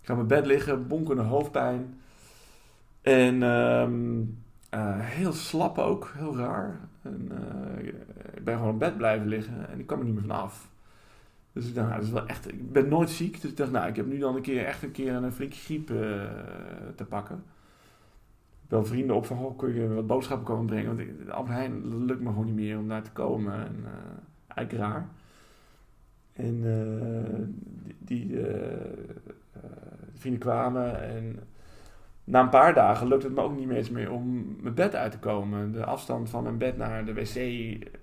Ik 0.00 0.06
ga 0.06 0.12
op 0.12 0.16
mijn 0.16 0.40
bed 0.40 0.46
liggen. 0.46 0.86
Bonkende 0.86 1.22
hoofdpijn. 1.22 2.00
En 3.02 3.34
uh, 3.34 3.88
uh, 4.74 4.98
heel 5.00 5.32
slap 5.32 5.78
ook. 5.78 6.12
Heel 6.16 6.36
raar. 6.36 6.80
En, 7.02 7.28
uh, 7.32 7.86
ik 8.34 8.44
ben 8.44 8.56
gewoon 8.56 8.72
op 8.72 8.78
bed 8.78 8.96
blijven 8.96 9.28
liggen. 9.28 9.68
En 9.68 9.78
ik 9.78 9.86
kwam 9.86 9.98
er 9.98 10.04
niet 10.04 10.14
meer 10.14 10.22
vanaf. 10.22 10.68
Dus 11.52 11.68
ik 11.68 11.74
dacht, 11.74 11.86
nou, 11.86 11.98
dat 11.98 12.08
is 12.08 12.14
wel 12.14 12.26
echt, 12.26 12.48
ik 12.52 12.72
ben 12.72 12.88
nooit 12.88 13.10
ziek. 13.10 13.40
Dus 13.40 13.50
ik 13.50 13.56
dacht, 13.56 13.70
nou, 13.70 13.88
ik 13.88 13.96
heb 13.96 14.06
nu 14.06 14.18
dan 14.18 14.36
een 14.36 14.42
keer 14.42 14.64
echt 14.64 14.82
een 14.82 14.90
keer 14.90 15.14
een 15.14 15.32
flinke 15.32 15.56
griep 15.56 15.90
uh, 15.90 15.98
te 16.94 17.04
pakken. 17.08 17.42
Wel 18.68 18.84
vrienden 18.84 19.16
op 19.16 19.26
van, 19.26 19.56
kun 19.56 19.74
je 19.74 19.94
wat 19.94 20.06
boodschappen 20.06 20.46
komen 20.46 20.66
brengen? 20.66 20.86
Want 20.86 20.98
ik, 20.98 21.28
Albert 21.28 21.70
lukt 21.84 22.20
me 22.20 22.28
gewoon 22.28 22.44
niet 22.44 22.54
meer 22.54 22.78
om 22.78 22.88
daar 22.88 23.02
te 23.02 23.12
komen. 23.12 23.54
En, 23.54 23.76
uh, 23.82 23.90
eigenlijk 24.54 24.84
raar. 24.84 25.08
En 26.32 26.54
uh, 26.64 27.46
die, 27.98 28.28
die 28.28 28.40
vrienden 30.14 30.40
kwamen 30.40 31.02
en 31.02 31.38
na 32.28 32.40
een 32.40 32.48
paar 32.48 32.74
dagen 32.74 33.08
lukt 33.08 33.22
het 33.22 33.34
me 33.34 33.40
ook 33.40 33.56
niet 33.56 33.66
meer 33.66 33.76
eens 33.76 33.90
meer 33.90 34.12
om 34.12 34.56
mijn 34.60 34.74
bed 34.74 34.94
uit 34.94 35.12
te 35.12 35.18
komen. 35.18 35.72
De 35.72 35.84
afstand 35.84 36.30
van 36.30 36.42
mijn 36.42 36.58
bed 36.58 36.76
naar 36.76 37.04
de 37.04 37.14
wc. 37.14 37.34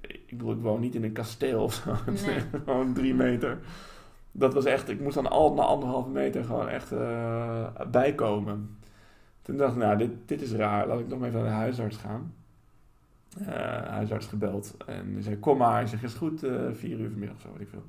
Ik 0.02 0.26
bedoel, 0.30 0.52
ik 0.52 0.62
woon 0.62 0.80
niet 0.80 0.96
in 0.96 1.04
een 1.04 1.12
kasteel 1.12 1.64
of 1.64 1.74
zo. 1.74 1.96
Nee. 2.26 2.40
gewoon 2.66 2.94
drie 2.94 3.14
meter. 3.14 3.60
Dat 4.32 4.54
was 4.54 4.66
echt, 4.66 4.90
ik 4.90 5.00
moest 5.00 5.16
dan 5.16 5.30
al 5.30 5.54
na 5.54 5.62
anderhalve 5.62 6.10
meter 6.10 6.44
gewoon 6.44 6.70
echt 6.70 6.92
uh, 6.92 7.68
bijkomen. 7.92 8.78
Toen 9.42 9.58
dacht 9.58 9.74
ik, 9.74 9.82
nou, 9.82 9.98
dit, 9.98 10.12
dit 10.26 10.42
is 10.42 10.52
raar. 10.52 10.88
Laat 10.88 11.00
ik 11.00 11.08
nog 11.08 11.24
even 11.24 11.34
naar 11.34 11.50
de 11.50 11.56
huisarts 11.56 11.98
gaan. 11.98 12.34
Uh, 13.42 13.48
huisarts 13.88 14.26
gebeld. 14.26 14.78
En 14.86 15.14
die 15.14 15.24
zei, 15.24 15.40
kom 15.40 15.58
maar. 15.58 15.82
Ik 15.82 15.88
zeg, 15.88 16.04
is 16.04 16.14
goed, 16.14 16.44
uh, 16.44 16.62
vier 16.72 17.00
uur 17.00 17.10
vanmiddag 17.10 17.36
of 17.36 17.42
zo, 17.42 17.52
weet 17.52 17.62
ik 17.62 17.70
veel. 17.70 17.84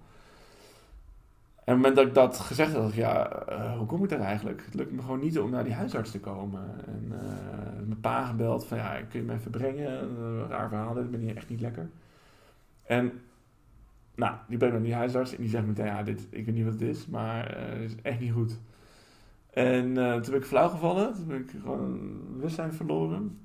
En 1.66 1.74
op 1.74 1.82
het 1.82 1.94
moment 1.94 1.96
dat 1.96 2.06
ik 2.06 2.14
dat 2.14 2.38
gezegd 2.46 2.74
had, 2.74 2.94
ja, 2.94 3.42
uh, 3.48 3.76
hoe 3.76 3.86
kom 3.86 4.02
ik 4.02 4.08
daar 4.08 4.20
eigenlijk? 4.20 4.62
Het 4.64 4.74
lukt 4.74 4.92
me 4.92 5.00
gewoon 5.00 5.20
niet 5.20 5.38
om 5.38 5.50
naar 5.50 5.64
die 5.64 5.72
huisarts 5.72 6.10
te 6.10 6.20
komen. 6.20 6.62
En 6.86 7.04
uh, 7.12 7.18
mijn 7.86 8.00
pa 8.00 8.24
gebeld 8.24 8.66
van, 8.66 8.78
ja, 8.78 9.02
kun 9.08 9.20
je 9.20 9.26
me 9.26 9.34
even 9.34 9.50
brengen? 9.50 10.02
Een 10.02 10.48
raar 10.48 10.68
verhaal, 10.68 10.98
ik 10.98 11.10
ben 11.10 11.20
hier 11.20 11.36
echt 11.36 11.48
niet 11.48 11.60
lekker. 11.60 11.88
En, 12.82 13.12
nou, 14.14 14.34
die 14.48 14.58
brengt 14.58 14.74
naar 14.74 14.84
die 14.84 14.94
huisarts 14.94 15.30
en 15.30 15.40
die 15.40 15.48
zegt 15.48 15.66
meteen, 15.66 15.86
ja, 15.86 16.02
dit, 16.02 16.26
ik 16.30 16.46
weet 16.46 16.54
niet 16.54 16.64
wat 16.64 16.72
het 16.72 16.82
is, 16.82 17.06
maar 17.06 17.56
het 17.58 17.80
is 17.80 17.94
echt 18.02 18.20
niet 18.20 18.32
goed. 18.32 18.58
En 19.50 19.94
toen 19.94 20.30
ben 20.30 20.34
ik 20.34 20.44
flauw 20.44 20.68
gevallen, 20.68 21.14
toen 21.14 21.26
ben 21.26 21.40
ik 21.40 21.50
gewoon 21.62 22.20
bewustzijn 22.32 22.72
verloren. 22.72 23.38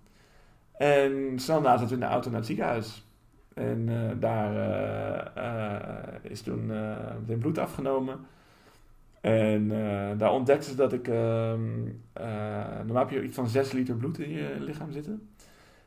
En 0.72 1.34
snel 1.36 1.62
na 1.62 1.70
zaten 1.70 1.88
we 1.88 1.94
in 1.94 2.00
de 2.00 2.06
auto 2.06 2.30
naar 2.30 2.38
het 2.38 2.48
ziekenhuis. 2.48 3.06
En 3.54 3.88
uh, 3.88 4.12
daar 4.20 4.54
uh, 4.54 5.44
uh, 5.44 6.32
is 6.32 6.42
toen 6.42 6.66
meteen 7.20 7.40
bloed 7.40 7.58
afgenomen. 7.58 8.20
En 9.22 9.68
daar 10.18 10.32
ontdekten 10.32 10.70
ze 10.70 10.76
dat 10.76 10.94
ik... 10.94 11.08
Ehm, 11.08 11.84
normaal 12.86 13.06
heb 13.06 13.10
je 13.10 13.24
iets 13.24 13.36
van 13.36 13.48
6 13.48 13.72
liter 13.72 13.96
bloed 13.96 14.20
in 14.20 14.30
je 14.30 14.56
lichaam 14.60 14.92
zitten. 14.92 15.30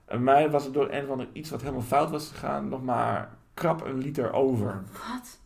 En 0.04 0.22
mij 0.24 0.50
was 0.50 0.64
het 0.64 0.74
door 0.74 0.90
een 0.90 1.04
of 1.04 1.10
ander 1.10 1.28
iets 1.32 1.50
wat 1.50 1.60
helemaal 1.60 1.82
fout 1.82 2.10
was 2.10 2.28
gegaan... 2.28 2.68
nog 2.68 2.82
maar 2.82 3.30
krap 3.54 3.84
een 3.84 3.98
liter 3.98 4.32
over. 4.32 4.82
Wat? 4.92 5.38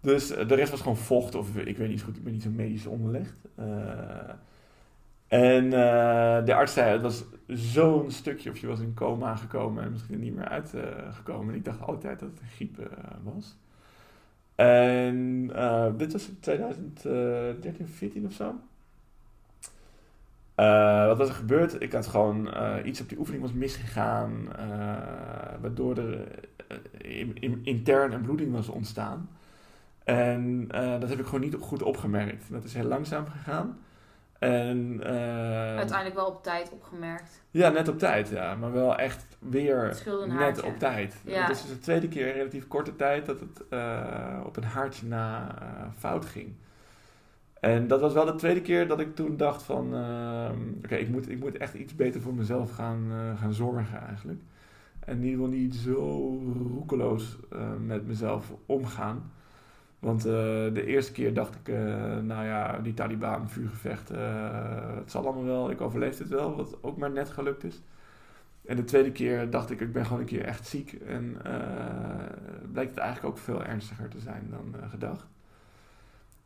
Dus 0.00 0.26
de 0.26 0.54
rest 0.54 0.70
was 0.70 0.80
gewoon 0.80 0.96
vocht 0.96 1.34
of 1.34 1.56
ik 1.56 1.76
weet 1.76 1.88
niet 1.88 1.98
zo 1.98 2.04
goed. 2.04 2.16
Ik 2.16 2.24
ben 2.24 2.32
niet 2.32 2.42
zo 2.42 2.50
medisch 2.50 2.86
onderlegd. 2.86 3.36
En 5.34 5.64
uh, 5.64 6.44
de 6.44 6.54
arts 6.54 6.72
zei, 6.72 6.90
het 6.92 7.02
was 7.02 7.24
zo'n 7.46 8.10
stukje 8.10 8.50
of 8.50 8.58
je 8.58 8.66
was 8.66 8.80
in 8.80 8.94
coma 8.94 9.36
gekomen 9.36 9.84
en 9.84 9.90
misschien 9.90 10.20
niet 10.20 10.34
meer 10.34 10.48
uitgekomen. 10.48 11.46
Uh, 11.46 11.52
en 11.52 11.58
ik 11.58 11.64
dacht 11.64 11.80
altijd 11.80 12.20
dat 12.20 12.28
het 12.28 12.40
een 12.40 12.48
griep 12.48 12.78
uh, 12.78 12.86
was. 13.22 13.56
En 14.54 15.46
dit 15.96 16.12
was 16.12 16.28
in 16.28 16.38
2013, 16.40 17.86
14 17.86 18.26
of 18.26 18.32
zo. 18.32 18.54
wat 21.06 21.18
was 21.18 21.28
er 21.28 21.34
gebeurd? 21.34 21.82
Ik 21.82 21.92
had 21.92 22.06
gewoon 22.06 22.48
iets 22.84 23.00
op 23.00 23.08
die 23.08 23.18
oefening 23.18 23.42
was 23.42 23.52
misgegaan, 23.52 24.48
waardoor 25.60 25.96
er 25.96 26.26
intern 27.62 28.12
een 28.12 28.22
bloeding 28.22 28.52
was 28.52 28.68
ontstaan. 28.68 29.28
En 30.04 30.68
dat 30.68 31.08
heb 31.08 31.18
ik 31.18 31.24
gewoon 31.24 31.40
niet 31.40 31.56
goed 31.60 31.82
opgemerkt. 31.82 32.50
Dat 32.50 32.64
is 32.64 32.74
heel 32.74 32.88
langzaam 32.88 33.26
gegaan. 33.26 33.78
En, 34.38 35.00
uh, 35.02 35.76
Uiteindelijk 35.76 36.14
wel 36.14 36.26
op 36.26 36.42
tijd 36.42 36.70
opgemerkt. 36.70 37.42
Ja, 37.50 37.68
net 37.68 37.88
op 37.88 37.98
tijd, 37.98 38.28
ja. 38.28 38.54
Maar 38.54 38.72
wel 38.72 38.96
echt 38.96 39.26
weer 39.38 40.02
net 40.26 40.62
op 40.62 40.78
tijd. 40.78 41.14
Ja. 41.24 41.40
Het 41.40 41.50
is 41.56 41.62
dus 41.62 41.70
de 41.70 41.78
tweede 41.78 42.08
keer 42.08 42.26
in 42.26 42.32
relatief 42.32 42.68
korte 42.68 42.96
tijd 42.96 43.26
dat 43.26 43.40
het 43.40 43.62
uh, 43.70 44.40
op 44.44 44.56
een 44.56 44.64
haartje 44.64 45.06
na 45.06 45.54
uh, 45.62 45.86
fout 45.98 46.24
ging. 46.24 46.52
En 47.60 47.86
dat 47.86 48.00
was 48.00 48.12
wel 48.12 48.24
de 48.24 48.34
tweede 48.34 48.60
keer 48.60 48.88
dat 48.88 49.00
ik 49.00 49.14
toen 49.14 49.36
dacht 49.36 49.62
van... 49.62 49.94
ehm, 49.94 50.58
Oké, 50.84 50.94
ik, 50.94 51.08
moet, 51.08 51.30
ik 51.30 51.38
moet 51.38 51.56
echt 51.56 51.74
iets 51.74 51.94
beter 51.94 52.20
voor 52.20 52.34
mezelf 52.34 52.70
gaan, 52.70 53.12
gaan 53.40 53.52
zorgen 53.52 54.00
eigenlijk. 54.06 54.40
En 55.00 55.16
in 55.16 55.22
ieder 55.22 55.38
geval 55.38 55.58
niet 55.58 55.74
zo 55.74 55.96
roekeloos 56.74 57.36
met 57.86 58.06
mezelf 58.06 58.52
omgaan. 58.66 59.32
Want 60.04 60.26
uh, 60.26 60.32
de 60.74 60.86
eerste 60.86 61.12
keer 61.12 61.34
dacht 61.34 61.54
ik, 61.54 61.68
uh, 61.68 61.76
nou 62.18 62.44
ja, 62.44 62.78
die 62.78 62.94
Taliban, 62.94 63.48
vuurgevecht, 63.48 64.12
uh, 64.12 64.18
het 64.96 65.10
zal 65.10 65.24
allemaal 65.24 65.44
wel, 65.44 65.70
ik 65.70 65.80
overleef 65.80 66.18
het 66.18 66.28
wel, 66.28 66.56
wat 66.56 66.78
ook 66.80 66.96
maar 66.96 67.10
net 67.10 67.30
gelukt 67.30 67.64
is. 67.64 67.82
En 68.66 68.76
de 68.76 68.84
tweede 68.84 69.12
keer 69.12 69.50
dacht 69.50 69.70
ik, 69.70 69.80
ik 69.80 69.92
ben 69.92 70.04
gewoon 70.04 70.20
een 70.20 70.26
keer 70.26 70.44
echt 70.44 70.66
ziek. 70.66 70.92
En 70.92 71.36
bleek 72.72 72.88
het 72.88 72.98
eigenlijk 72.98 73.36
ook 73.36 73.42
veel 73.42 73.64
ernstiger 73.64 74.08
te 74.08 74.18
zijn 74.18 74.46
dan 74.50 74.74
gedacht. 74.90 75.26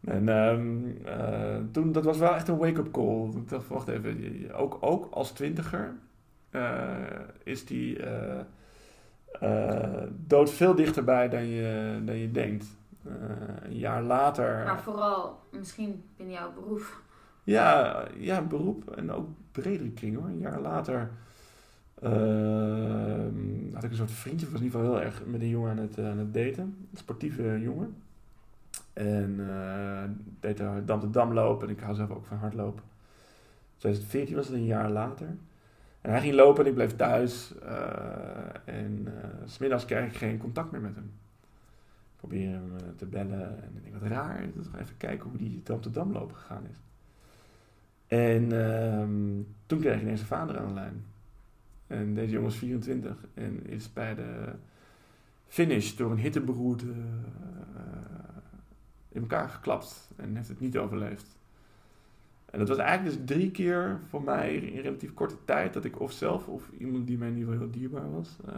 En 0.00 0.28
um, 0.28 0.98
toen, 1.72 1.92
dat 1.92 2.04
was 2.04 2.18
wel 2.18 2.34
echt 2.34 2.48
een 2.48 2.58
wake-up 2.58 2.92
call. 2.92 3.28
Ik 3.28 3.48
dacht, 3.48 3.68
wacht 3.68 3.88
even, 3.88 4.54
ook, 4.54 4.78
ook 4.80 5.08
als 5.10 5.30
twintiger 5.30 5.94
is 7.42 7.64
die 7.64 8.00
dood 10.10 10.50
veel 10.50 10.74
dichterbij 10.74 11.28
dan 11.28 11.46
je, 11.46 12.00
dan 12.04 12.16
je 12.16 12.30
denkt. 12.30 12.76
Uh, 13.08 13.14
een 13.62 13.78
jaar 13.78 14.02
later. 14.02 14.64
Maar 14.64 14.80
vooral 14.80 15.40
misschien 15.50 16.04
binnen 16.16 16.34
jouw 16.34 16.52
beroep. 16.52 17.02
Ja, 17.44 18.04
ja, 18.16 18.42
beroep 18.42 18.90
en 18.90 19.12
ook 19.12 19.28
bredere 19.52 19.90
kring 19.90 20.16
hoor. 20.16 20.26
Een 20.26 20.38
jaar 20.38 20.60
later 20.60 21.10
uh, 22.02 22.12
had 23.74 23.84
ik 23.84 23.90
een 23.90 23.96
soort 23.96 24.10
vriendje, 24.10 24.50
was 24.50 24.60
in 24.60 24.66
ieder 24.66 24.80
geval 24.80 24.94
heel 24.94 25.04
erg 25.04 25.22
met 25.26 25.40
een 25.40 25.48
jongen 25.48 25.70
aan 25.70 25.78
het, 25.78 25.98
aan 25.98 26.18
het 26.18 26.34
daten. 26.34 26.62
Een 26.90 26.98
sportieve 26.98 27.60
jongen. 27.60 27.96
En 28.92 29.36
uh, 29.38 30.02
deed 30.40 30.56
daar 30.56 30.84
dam 30.84 31.00
te 31.00 31.10
dam 31.10 31.32
lopen 31.32 31.68
en 31.68 31.74
ik 31.74 31.80
hou 31.80 31.94
zelf 31.94 32.10
ook 32.10 32.26
van 32.26 32.36
hardlopen. 32.36 32.82
2014 33.76 34.36
was 34.36 34.46
het 34.46 34.54
een 34.54 34.64
jaar 34.64 34.90
later. 34.90 35.26
En 36.00 36.10
hij 36.10 36.20
ging 36.20 36.34
lopen 36.34 36.64
en 36.64 36.70
ik 36.70 36.74
bleef 36.74 36.96
thuis. 36.96 37.54
en 38.64 39.06
uh, 39.06 39.12
smiddags 39.44 39.84
kreeg 39.84 40.06
ik 40.06 40.16
geen 40.16 40.38
contact 40.38 40.70
meer 40.70 40.80
met 40.80 40.94
hem 40.94 41.10
proberen 42.18 42.52
hem 42.52 42.72
uh, 42.72 42.88
te 42.96 43.06
bellen. 43.06 43.62
En 43.62 43.72
ik 43.76 43.82
denk, 43.82 43.94
wat 43.94 44.10
raar. 44.10 44.42
Ik 44.42 44.54
toch 44.54 44.80
even 44.80 44.96
kijken 44.96 45.28
hoe 45.28 45.38
die 45.38 45.62
op 45.72 45.82
de 45.82 45.90
Dam 45.90 46.12
lopen 46.12 46.36
gegaan 46.36 46.66
is. 46.70 46.76
En 48.06 48.52
uh, 48.52 49.36
toen 49.66 49.80
kreeg 49.80 49.94
ik 49.94 50.02
ineens 50.02 50.20
een 50.20 50.26
vader 50.26 50.58
aan 50.58 50.68
de 50.68 50.74
lijn. 50.74 51.04
En 51.86 52.14
deze 52.14 52.32
jongen 52.32 52.50
is 52.50 52.56
24 52.56 53.16
en 53.34 53.66
is 53.66 53.92
bij 53.92 54.14
de 54.14 54.52
finish 55.46 55.94
door 55.94 56.10
een 56.10 56.18
hitteberoerte 56.18 56.86
uh, 56.86 56.92
in 59.08 59.20
elkaar 59.20 59.48
geklapt 59.48 60.10
en 60.16 60.36
heeft 60.36 60.48
het 60.48 60.60
niet 60.60 60.78
overleefd. 60.78 61.38
En 62.50 62.58
dat 62.58 62.68
was 62.68 62.78
eigenlijk 62.78 63.16
dus 63.16 63.36
drie 63.36 63.50
keer 63.50 63.98
voor 64.08 64.22
mij 64.22 64.56
in 64.56 64.80
relatief 64.80 65.14
korte 65.14 65.36
tijd 65.44 65.72
dat 65.72 65.84
ik 65.84 66.00
of 66.00 66.12
zelf 66.12 66.48
of 66.48 66.70
iemand 66.78 67.06
die 67.06 67.18
mij 67.18 67.28
in 67.28 67.36
ieder 67.36 67.52
geval 67.52 67.68
heel 67.68 67.78
dierbaar 67.78 68.10
was, 68.10 68.36
uh, 68.48 68.54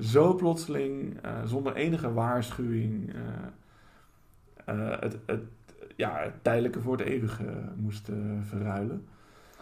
zo 0.00 0.34
plotseling, 0.34 1.24
uh, 1.24 1.44
zonder 1.44 1.74
enige 1.74 2.12
waarschuwing, 2.12 3.14
uh, 3.14 4.78
uh, 4.78 5.00
het, 5.00 5.18
het, 5.26 5.42
ja, 5.96 6.18
het 6.18 6.44
tijdelijke 6.44 6.80
voor 6.80 6.96
het 6.96 7.06
eeuwige 7.06 7.44
moest 7.76 8.08
verruilen. 8.42 9.06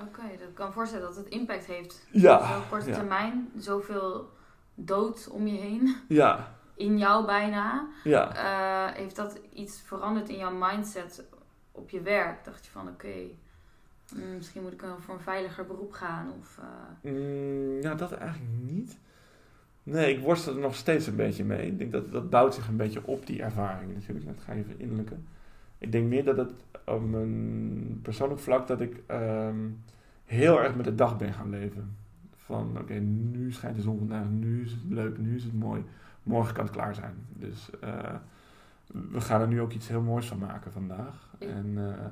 Oké, 0.00 0.08
okay, 0.08 0.36
dat 0.36 0.48
kan 0.54 0.66
me 0.66 0.72
voorstellen 0.72 1.06
dat 1.06 1.16
het 1.16 1.28
impact 1.28 1.64
heeft. 1.64 2.06
Ja. 2.10 2.36
Op 2.36 2.44
zo'n 2.44 2.68
korte 2.68 2.88
ja. 2.88 2.94
termijn, 2.94 3.50
zoveel 3.56 4.30
dood 4.74 5.28
om 5.28 5.46
je 5.46 5.58
heen. 5.58 5.96
Ja. 6.08 6.54
In 6.74 6.98
jou 6.98 7.26
bijna. 7.26 7.88
Ja. 8.04 8.92
heeft 8.94 9.16
dat 9.16 9.40
iets 9.52 9.80
veranderd 9.80 10.28
in 10.28 10.36
jouw 10.36 10.54
mindset 10.54 11.24
op 11.72 11.90
je 11.90 12.00
werk? 12.00 12.44
Dacht 12.44 12.64
je 12.64 12.70
van 12.70 12.88
oké, 12.88 13.06
okay, 13.06 13.36
misschien 14.36 14.62
moet 14.62 14.72
ik 14.72 14.84
voor 14.98 15.14
een 15.14 15.20
veiliger 15.20 15.66
beroep 15.66 15.92
gaan? 15.92 16.32
Of, 16.40 16.60
mm, 17.00 17.80
ja, 17.80 17.94
dat 17.94 18.12
eigenlijk 18.12 18.52
niet. 18.62 18.98
Nee, 19.82 20.16
ik 20.16 20.22
worstel 20.22 20.54
er 20.54 20.60
nog 20.60 20.74
steeds 20.74 21.06
een 21.06 21.16
beetje 21.16 21.44
mee. 21.44 21.66
Ik 21.66 21.78
denk 21.78 21.92
dat 21.92 22.12
dat 22.12 22.30
bouwt 22.30 22.54
zich 22.54 22.68
een 22.68 22.76
beetje 22.76 23.06
op, 23.06 23.26
die 23.26 23.42
ervaring 23.42 23.94
natuurlijk. 23.94 24.26
Dat 24.26 24.44
ga 24.44 24.52
je 24.52 24.64
verinnerlijken. 24.64 25.26
Ik 25.78 25.92
denk 25.92 26.08
meer 26.08 26.24
dat 26.24 26.36
het 26.36 26.52
op 26.86 27.12
een 27.12 27.98
persoonlijk 28.02 28.40
vlak 28.40 28.66
dat 28.66 28.80
ik 28.80 29.02
ehm, 29.06 29.68
heel 30.24 30.62
erg 30.62 30.74
met 30.74 30.84
de 30.84 30.94
dag 30.94 31.16
ben 31.16 31.32
gaan 31.32 31.50
leven. 31.50 31.96
Van 32.36 32.78
oké, 32.78 32.94
nu 32.94 33.52
schijnt 33.52 33.76
de 33.76 33.82
zon 33.82 33.98
vandaag, 33.98 34.28
nu 34.28 34.62
is 34.62 34.70
het 34.70 34.80
leuk, 34.88 35.18
nu 35.18 35.36
is 35.36 35.44
het 35.44 35.58
mooi. 35.58 35.84
Morgen 36.22 36.54
kan 36.54 36.64
het 36.64 36.74
klaar 36.74 36.94
zijn. 36.94 37.14
Dus 37.28 37.70
eh, 37.80 38.14
we 38.86 39.20
gaan 39.20 39.40
er 39.40 39.48
nu 39.48 39.60
ook 39.60 39.72
iets 39.72 39.88
heel 39.88 40.02
moois 40.02 40.26
van 40.26 40.38
maken 40.38 40.72
vandaag. 40.72 41.28
En 41.38 41.72
eh, 41.76 42.06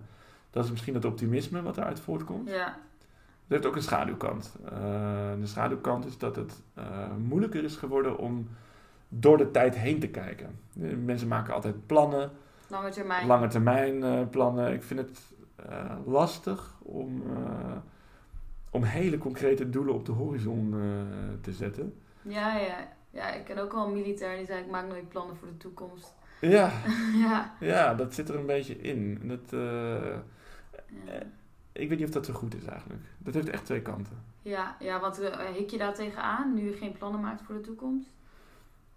dat 0.51 0.65
is 0.65 0.71
misschien 0.71 0.95
het 0.95 1.05
optimisme 1.05 1.63
wat 1.63 1.77
eruit 1.77 2.01
voortkomt. 2.01 2.49
Ja. 2.49 2.79
Het 3.49 3.57
heeft 3.57 3.67
ook 3.67 3.77
een 3.77 3.83
schaduwkant. 3.83 4.57
Eh, 4.65 4.71
de 5.41 5.47
schaduwkant 5.47 6.07
is 6.07 6.19
dat 6.19 6.37
het 6.37 6.63
eh, 6.75 6.85
moeilijker 7.29 7.65
is 7.65 7.77
geworden 7.77 8.19
om 8.19 8.49
door 9.09 9.37
de 9.39 9.51
tijd 9.51 9.77
heen 9.77 10.01
te 10.01 10.09
kijken. 10.09 10.59
Eh, 10.83 10.97
Mensen 11.05 11.29
maken 11.29 11.55
altijd 11.55 11.87
plannen, 11.87 12.31
Lange 12.67 12.91
termijn. 12.91 13.27
lange 13.27 13.47
termijn 13.49 14.29
plannen. 14.31 14.73
Ik 14.73 14.83
vind 14.83 15.01
het 15.01 15.21
lastig 16.07 16.75
om, 16.83 17.23
om 18.71 18.83
hele 18.83 19.19
concrete 19.19 19.71
doelen 19.71 19.95
op 19.95 20.07
de 20.07 20.13
horizon 20.13 20.75
te 21.41 21.53
zetten. 21.53 21.95
Ja, 22.23 22.57
ja. 22.57 22.97
Ja, 23.11 23.33
ik 23.33 23.45
ken 23.45 23.59
ook 23.59 23.73
wel 23.73 23.87
een 23.87 23.93
militair 23.93 24.37
die 24.37 24.47
zei 24.47 24.61
ik 24.61 24.71
maak 24.71 24.89
nooit 24.89 25.09
plannen 25.09 25.37
voor 25.37 25.49
de 25.49 25.57
toekomst. 25.57 26.15
Ja, 26.41 26.71
ja. 27.25 27.55
ja, 27.61 27.95
dat 27.95 28.15
zit 28.15 28.29
er 28.29 28.35
een 28.35 28.47
beetje 28.47 28.77
in. 28.81 29.21
Dat, 29.23 29.41
Ja. 29.51 31.23
Ik 31.79 31.89
weet 31.89 31.99
niet 31.99 32.07
of 32.09 32.15
dat 32.15 32.27
zo 32.27 32.33
goed 32.33 32.55
is 32.55 32.65
eigenlijk. 32.65 33.03
Dat 33.19 33.35
heeft 33.35 33.49
echt 33.51 33.65
twee 33.65 33.83
kanten. 33.83 34.17
Ja, 34.43 34.77
ja, 34.81 35.01
want 35.01 35.21
eh, 35.21 35.39
hik 35.55 35.71
je 35.71 35.79
daar 35.79 35.95
tegenaan 35.95 36.55
nu 36.55 36.71
je 36.71 36.77
geen 36.77 36.93
plannen 36.93 37.21
maakt 37.21 37.43
voor 37.43 37.55
de 37.55 37.61
toekomst? 37.61 38.09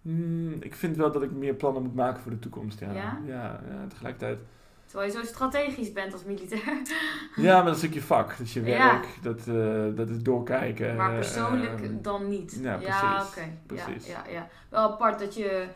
Hmm, 0.02 0.52
ik 0.60 0.74
vind 0.74 0.96
wel 0.96 1.12
dat 1.12 1.22
ik 1.22 1.30
meer 1.30 1.54
plannen 1.54 1.82
moet 1.82 1.94
maken 1.94 2.22
voor 2.22 2.30
de 2.30 2.38
toekomst. 2.38 2.80
Ja, 2.80 2.92
Ja? 2.92 3.18
ja, 3.26 3.60
ja, 3.70 3.86
tegelijkertijd. 3.88 4.38
Terwijl 4.86 5.12
je 5.12 5.18
zo 5.18 5.24
strategisch 5.24 5.92
bent 5.92 6.12
als 6.12 6.24
militair. 6.24 6.82
Ja, 7.36 7.56
maar 7.56 7.64
dat 7.64 7.76
is 7.76 7.84
ook 7.86 7.92
je 7.92 8.02
vak, 8.02 8.28
dat 8.28 8.38
is 8.40 8.52
je 8.52 8.62
Ja. 8.64 8.92
werk, 8.92 9.06
dat, 9.22 9.38
eh, 9.46 9.96
dat 9.96 10.08
is 10.08 10.22
doorkijken. 10.22 10.96
Maar 10.96 11.10
eh, 11.10 11.14
persoonlijk 11.14 12.02
dan 12.04 12.28
niet. 12.28 12.58
ja. 12.62 12.76
Precies. 13.66 14.06
Ja, 14.06 14.22
ja, 14.26 14.32
ja. 14.32 14.48
Wel 14.68 14.80
apart 14.92 15.18
dat 15.18 15.34
je, 15.34 15.66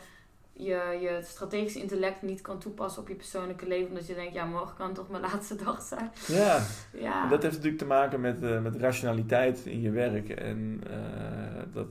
je 0.57 0.99
je 1.01 1.21
strategisch 1.25 1.77
intellect 1.77 2.23
niet 2.23 2.41
kan 2.41 2.59
toepassen 2.59 3.03
op 3.03 3.09
je 3.09 3.15
persoonlijke 3.15 3.67
leven. 3.67 3.89
Omdat 3.89 4.07
je 4.07 4.15
denkt, 4.15 4.35
ja, 4.35 4.45
morgen 4.45 4.77
kan 4.77 4.95
toch 4.95 5.09
mijn 5.11 5.23
laatste 5.33 5.55
dag 5.55 5.83
zijn. 5.83 6.11
Ja, 6.27 6.67
Ja. 6.93 7.29
dat 7.29 7.43
heeft 7.43 7.55
natuurlijk 7.55 7.83
te 7.83 7.89
maken 7.89 8.21
met, 8.21 8.43
eh, 8.43 8.63
met 8.63 8.77
rationaliteit 8.77 9.67
in 9.67 9.81
je 9.81 9.91
werk 9.91 10.29
en 10.29 10.81
eh, 10.91 11.63
dat, 11.73 11.87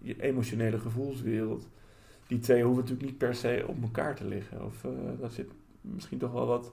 je 0.00 0.22
emotionele 0.22 0.78
gevoelswereld. 0.78 1.68
Die 2.26 2.38
twee 2.38 2.62
hoeven 2.62 2.82
natuurlijk 2.82 3.08
niet 3.10 3.18
per 3.18 3.34
se 3.34 3.64
op 3.66 3.82
elkaar 3.82 4.14
te 4.14 4.24
liggen. 4.24 4.64
Of 4.64 4.84
eh 4.84 4.90
daar 5.20 5.30
zit 5.30 5.50
misschien 5.80 6.18
toch 6.18 6.32
wel 6.32 6.46
wat 6.46 6.72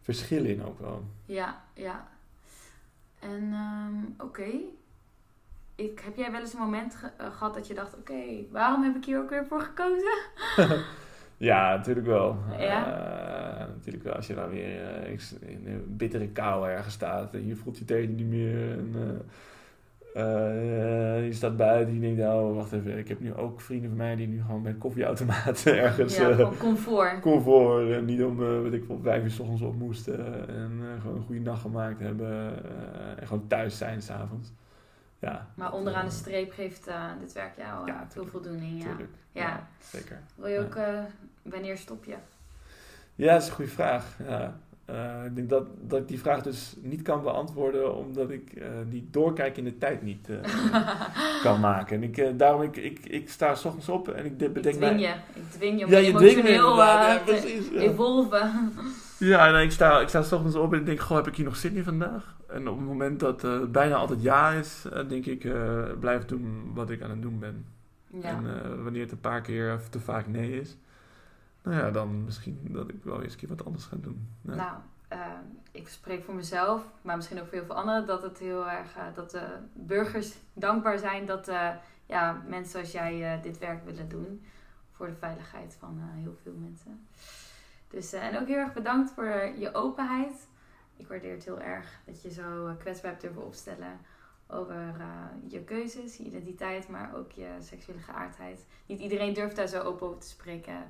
verschil 0.00 0.44
in 0.44 0.64
ook 0.64 0.80
wel. 0.80 1.04
Ja, 1.24 1.64
ja. 1.74 2.08
En 3.18 3.52
ehm, 3.52 4.26
oké. 4.26 4.50
Ik, 5.78 6.00
heb 6.04 6.16
jij 6.16 6.30
wel 6.30 6.40
eens 6.40 6.52
een 6.52 6.58
moment 6.60 6.94
ge- 6.94 7.10
eh, 7.16 7.26
gehad 7.32 7.54
dat 7.54 7.66
je 7.66 7.74
dacht, 7.74 7.96
oké, 7.98 8.22
waarom 8.50 8.82
heb 8.82 8.96
ik 8.96 9.04
hier 9.04 9.18
ook 9.18 9.30
weer 9.30 9.46
voor 9.46 9.60
gekozen? 9.60 10.18
Ja, 11.36 11.76
natuurlijk 11.76 12.06
wel. 12.06 12.36
Ja? 12.58 12.86
Eh, 12.86 13.66
natuurlijk 13.74 14.04
wel. 14.04 14.14
Als 14.14 14.26
je 14.26 14.34
dan 14.34 14.48
weer 14.48 14.84
eh, 15.04 15.18
in 15.40 15.66
een 15.66 15.84
bittere 15.96 16.28
kou 16.28 16.68
ergens 16.68 16.94
staat 16.94 17.34
en 17.34 17.46
je 17.46 17.56
voelt 17.56 17.78
je 17.78 17.84
tenen 17.84 18.14
niet 18.14 18.26
meer. 18.26 18.70
En, 18.72 18.92
je 21.24 21.32
staat 21.32 21.56
buiten 21.56 21.88
en 21.94 22.00
je 22.00 22.14
denkt, 22.16 22.32
oh 22.34 22.54
wacht 22.54 22.72
even, 22.72 22.98
ik 22.98 23.08
heb 23.08 23.20
nu 23.20 23.34
ook 23.34 23.60
vrienden 23.60 23.88
van 23.88 23.98
mij 23.98 24.16
die 24.16 24.28
nu 24.28 24.42
gewoon 24.42 24.62
bij 24.62 24.72
een 24.72 24.78
koffieautomaat 24.78 25.64
ergens 25.86 26.16
ja, 26.16 26.50
comfort. 26.58 27.20
comfort 27.20 27.90
en 27.90 28.04
niet 28.04 28.22
om, 28.22 28.36
weet 28.36 28.72
ik 28.72 28.84
veel, 28.84 29.00
vijf 29.02 29.22
uur 29.22 29.30
's 29.30 29.38
ochtends 29.38 29.62
op 29.62 29.78
moesten 29.78 30.48
en 30.48 30.80
gewoon 31.00 31.16
een 31.16 31.22
goede 31.22 31.40
nacht 31.40 31.60
gemaakt 31.60 32.00
hebben 32.00 32.50
en 33.18 33.26
gewoon 33.26 33.46
thuis 33.46 33.78
zijn 33.78 34.02
s'avonds. 34.02 34.52
Ja. 35.18 35.46
Maar 35.54 35.72
onderaan 35.72 36.04
de 36.04 36.10
streep 36.12 36.52
geeft 36.52 36.86
eh, 36.86 37.04
dit 37.20 37.32
werk 37.32 37.56
jou 37.56 37.80
eh, 37.80 37.86
Ja, 37.86 37.98
veel 37.98 38.08
tuurlijk. 38.08 38.30
voldoening. 38.32 38.82
Ja. 38.82 38.96
Ja. 39.32 39.68
zeker. 39.90 40.18
Wil 40.34 40.46
je 40.48 40.58
ook, 40.60 40.74
eh, 40.74 40.98
wanneer 41.42 41.76
stop 41.78 42.04
je? 42.04 42.14
Ja, 43.14 43.32
dat 43.32 43.42
is 43.42 43.48
een 43.48 43.54
goede 43.54 43.70
vraag. 43.70 44.16
Eh, 44.84 45.24
ik 45.26 45.34
denk 45.36 45.48
dat, 45.48 45.64
dat 45.80 46.00
ik 46.00 46.08
die 46.08 46.18
vraag 46.20 46.42
dus 46.42 46.74
niet 46.80 47.02
kan 47.02 47.22
beantwoorden, 47.22 47.96
omdat 47.96 48.30
ik 48.30 48.52
eh 48.52 48.66
die 48.88 49.08
doorkijk 49.10 49.56
in 49.56 49.64
de 49.64 49.78
tijd 49.78 50.02
niet 50.02 50.28
eh, 50.30 50.36
kan 51.44 51.60
maken. 51.60 51.96
En 51.96 52.02
ik, 52.02 52.16
eh, 52.18 52.28
daarom, 52.36 52.62
ik, 52.62 52.76
ik, 52.76 52.98
ik 53.06 53.30
sta 53.30 53.54
s 53.54 53.64
ochtends 53.64 53.88
op 53.88 54.08
en 54.08 54.24
ik 54.24 54.38
de- 54.38 54.44
Ik 54.44 54.52
bedenk 54.52 54.76
dwing 54.76 54.92
mij... 54.92 55.00
je. 55.00 55.40
Ik 55.40 55.50
dwing 55.50 55.78
je 55.78 55.84
om 55.84 55.90
Ja, 55.90 55.98
je 55.98 56.12
me 56.12 56.18
emotioneel 56.18 56.70
eh, 56.70 56.76
Ja, 56.86 57.18
te 57.24 57.70
evolven. 57.78 58.72
Ja 59.18 59.48
en 59.48 59.62
ik 59.62 59.70
sta, 59.70 60.00
ik 60.00 60.08
sta 60.08 60.22
s 60.22 60.32
ochtends 60.32 60.56
op 60.56 60.74
en 60.74 60.84
denk, 60.84 61.00
goh, 61.00 61.16
heb 61.16 61.26
ik 61.26 61.36
hier 61.36 61.44
nog 61.44 61.56
zin 61.56 61.76
in 61.76 61.84
vandaag? 61.84 62.36
En 62.48 62.68
op 62.68 62.76
het 62.76 62.86
moment 62.86 63.20
dat 63.20 63.44
eh 63.44 63.64
bijna 63.64 63.94
altijd 63.94 64.22
ja 64.22 64.50
is, 64.50 64.84
eh, 64.92 65.08
denk 65.08 65.26
ik, 65.26 65.44
eh, 65.44 65.82
blijf 66.00 66.24
doen 66.24 66.70
wat 66.74 66.90
ik 66.90 67.02
aan 67.02 67.10
het 67.10 67.22
doen 67.22 67.38
ben. 67.38 67.66
Ja. 68.06 68.28
En 68.28 68.82
wanneer 68.82 69.02
het 69.02 69.12
een 69.12 69.20
paar 69.20 69.40
keer 69.40 69.74
of 69.74 69.88
te 69.88 70.00
vaak 70.00 70.26
nee 70.26 70.60
is, 70.60 70.76
nou 71.62 71.76
ja, 71.76 71.90
dan 71.90 72.24
misschien 72.24 72.68
dat 72.70 72.88
ik 72.88 73.04
wel 73.04 73.22
eens 73.22 73.32
een 73.32 73.38
keer 73.38 73.48
wat 73.48 73.64
anders 73.64 73.84
ga 73.84 73.96
doen. 74.00 74.28
Ja. 74.40 74.54
Nou, 74.54 74.76
eh, 75.08 75.18
ik 75.70 75.88
spreek 75.88 76.24
voor 76.24 76.34
mezelf, 76.34 76.82
maar 77.02 77.16
misschien 77.16 77.40
ook 77.40 77.44
voor 77.46 77.54
heel 77.54 77.66
veel 77.66 77.74
anderen, 77.74 78.06
dat 78.06 78.22
het 78.22 78.38
heel 78.38 78.68
erg, 78.68 78.88
dat 79.14 79.30
de 79.30 79.46
burgers 79.72 80.34
dankbaar 80.52 80.98
zijn 80.98 81.26
dat 81.26 81.50
ja, 82.06 82.42
mensen 82.46 82.70
zoals 82.70 82.92
jij 82.92 83.40
dit 83.42 83.58
werk 83.58 83.84
willen 83.84 84.08
doen. 84.08 84.44
Voor 84.92 85.06
de 85.06 85.14
veiligheid 85.14 85.76
van 85.78 86.00
heel 86.00 86.36
veel 86.42 86.54
mensen. 86.58 87.06
Dus, 87.90 88.12
eh, 88.12 88.26
en 88.26 88.38
ook 88.40 88.46
heel 88.46 88.56
erg 88.56 88.72
bedankt 88.72 89.10
voor 89.10 89.52
je 89.58 89.74
openheid. 89.74 90.46
Ik 90.96 91.08
waardeer 91.08 91.32
het 91.34 91.44
heel 91.44 91.60
erg 91.60 92.00
dat 92.06 92.22
je 92.22 92.30
zo 92.30 92.66
eh, 92.66 92.72
kwetsbaar 92.78 93.10
hebt 93.10 93.22
durven 93.22 93.44
opstellen 93.44 94.00
over 94.46 94.94
eh, 94.98 95.06
je 95.46 95.60
keuzes, 95.60 96.16
je 96.16 96.24
identiteit, 96.24 96.88
maar 96.88 97.10
ook 97.16 97.32
je 97.32 97.48
seksuele 97.60 98.00
geaardheid. 98.00 98.64
Niet 98.86 99.00
iedereen 99.00 99.34
durft 99.34 99.56
daar 99.56 99.66
zo 99.66 99.80
open 99.80 100.06
over 100.06 100.18
te 100.20 100.28
spreken. 100.28 100.84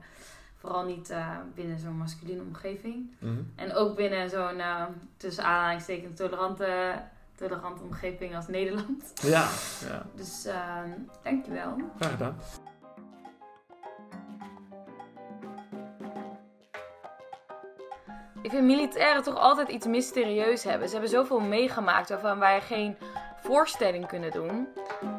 Vooral 0.56 0.84
niet 0.84 1.10
eh, 1.10 1.36
binnen 1.54 1.78
zo'n 1.78 1.96
masculine 1.96 2.42
omgeving. 2.42 3.14
Mhm. 3.18 3.42
En 3.54 3.74
ook 3.74 3.96
binnen 3.96 4.30
zo'n 4.30 4.60
eh, 4.60 4.84
tussen 5.16 5.44
aanhalingstekens 5.44 6.16
tolerante, 6.16 7.02
tolerante 7.34 7.82
omgeving 7.82 8.36
als 8.36 8.48
Nederland. 8.48 9.12
Ja, 9.22 9.48
ja, 9.88 10.06
Dus 10.16 10.44
eh, 10.44 10.82
dankjewel. 11.22 11.76
graag 11.98 12.10
gedaan. 12.10 12.36
Ik 18.42 18.50
vind 18.50 18.64
militairen 18.64 19.22
toch 19.22 19.36
altijd 19.36 19.68
iets 19.68 19.86
mysterieus 19.86 20.64
hebben. 20.64 20.86
Ze 20.88 20.92
hebben 20.92 21.10
zoveel 21.10 21.40
meegemaakt 21.40 22.08
waarvan 22.08 22.38
wij 22.38 22.60
geen 22.60 22.96
voorstelling 23.42 24.06
kunnen 24.06 24.30
doen. 24.30 24.68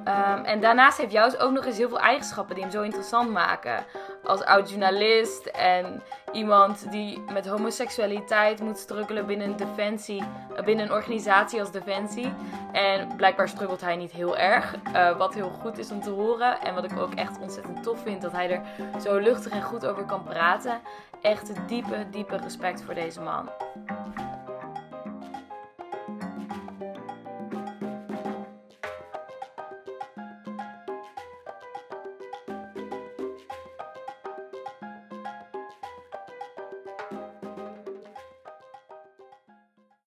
Ehm, 0.04 0.44
en 0.44 0.62
daarnaast 0.62 0.98
heeft 0.98 1.12
Jous 1.12 1.40
ook 1.40 1.52
nog 1.52 1.66
eens 1.66 1.78
heel 1.78 1.90
veel 1.90 2.00
eigenschappen 2.00 2.56
die 2.56 2.64
hem 2.64 2.74
zo 2.74 2.82
interessant 2.82 3.32
maken. 3.32 3.86
Als 4.24 4.44
oud-journalist 4.44 5.46
en 5.46 6.04
iemand 6.32 6.92
die 6.92 7.24
met 7.32 7.48
homoseksualiteit 7.48 8.62
moet 8.62 8.78
struggelen 8.78 9.26
binnen, 9.26 9.58
defensie, 9.58 10.24
eh, 10.56 10.64
binnen 10.64 10.86
een 10.86 10.92
organisatie 10.92 11.60
als 11.60 11.72
Defensie. 11.72 12.34
En 12.72 13.16
blijkbaar 13.16 13.50
struggelt 13.50 13.82
hij 13.82 13.96
niet 13.96 14.12
heel 14.12 14.38
erg. 14.38 14.76
eh, 14.94 15.18
wat 15.18 15.34
heel 15.34 15.50
goed 15.50 15.78
is 15.78 15.92
om 15.92 16.02
te 16.02 16.10
horen. 16.10 16.62
En 16.62 16.74
wat 16.74 16.84
ik 16.84 16.98
ook 17.00 17.14
echt 17.14 17.40
ontzettend 17.40 17.84
tof 17.84 18.02
vind, 18.02 18.22
dat 18.22 18.32
hij 18.32 18.50
er 18.52 18.62
zo 19.02 19.18
luchtig 19.18 19.52
en 19.52 19.62
goed 19.62 19.86
over 19.86 20.04
kan 20.04 20.24
praten. 20.24 20.82
Echt 21.22 21.68
diepe, 21.68 22.08
diepe 22.12 22.38
respect 22.38 22.84
voor 22.84 22.94
deze 22.94 23.22
man. 23.22 23.50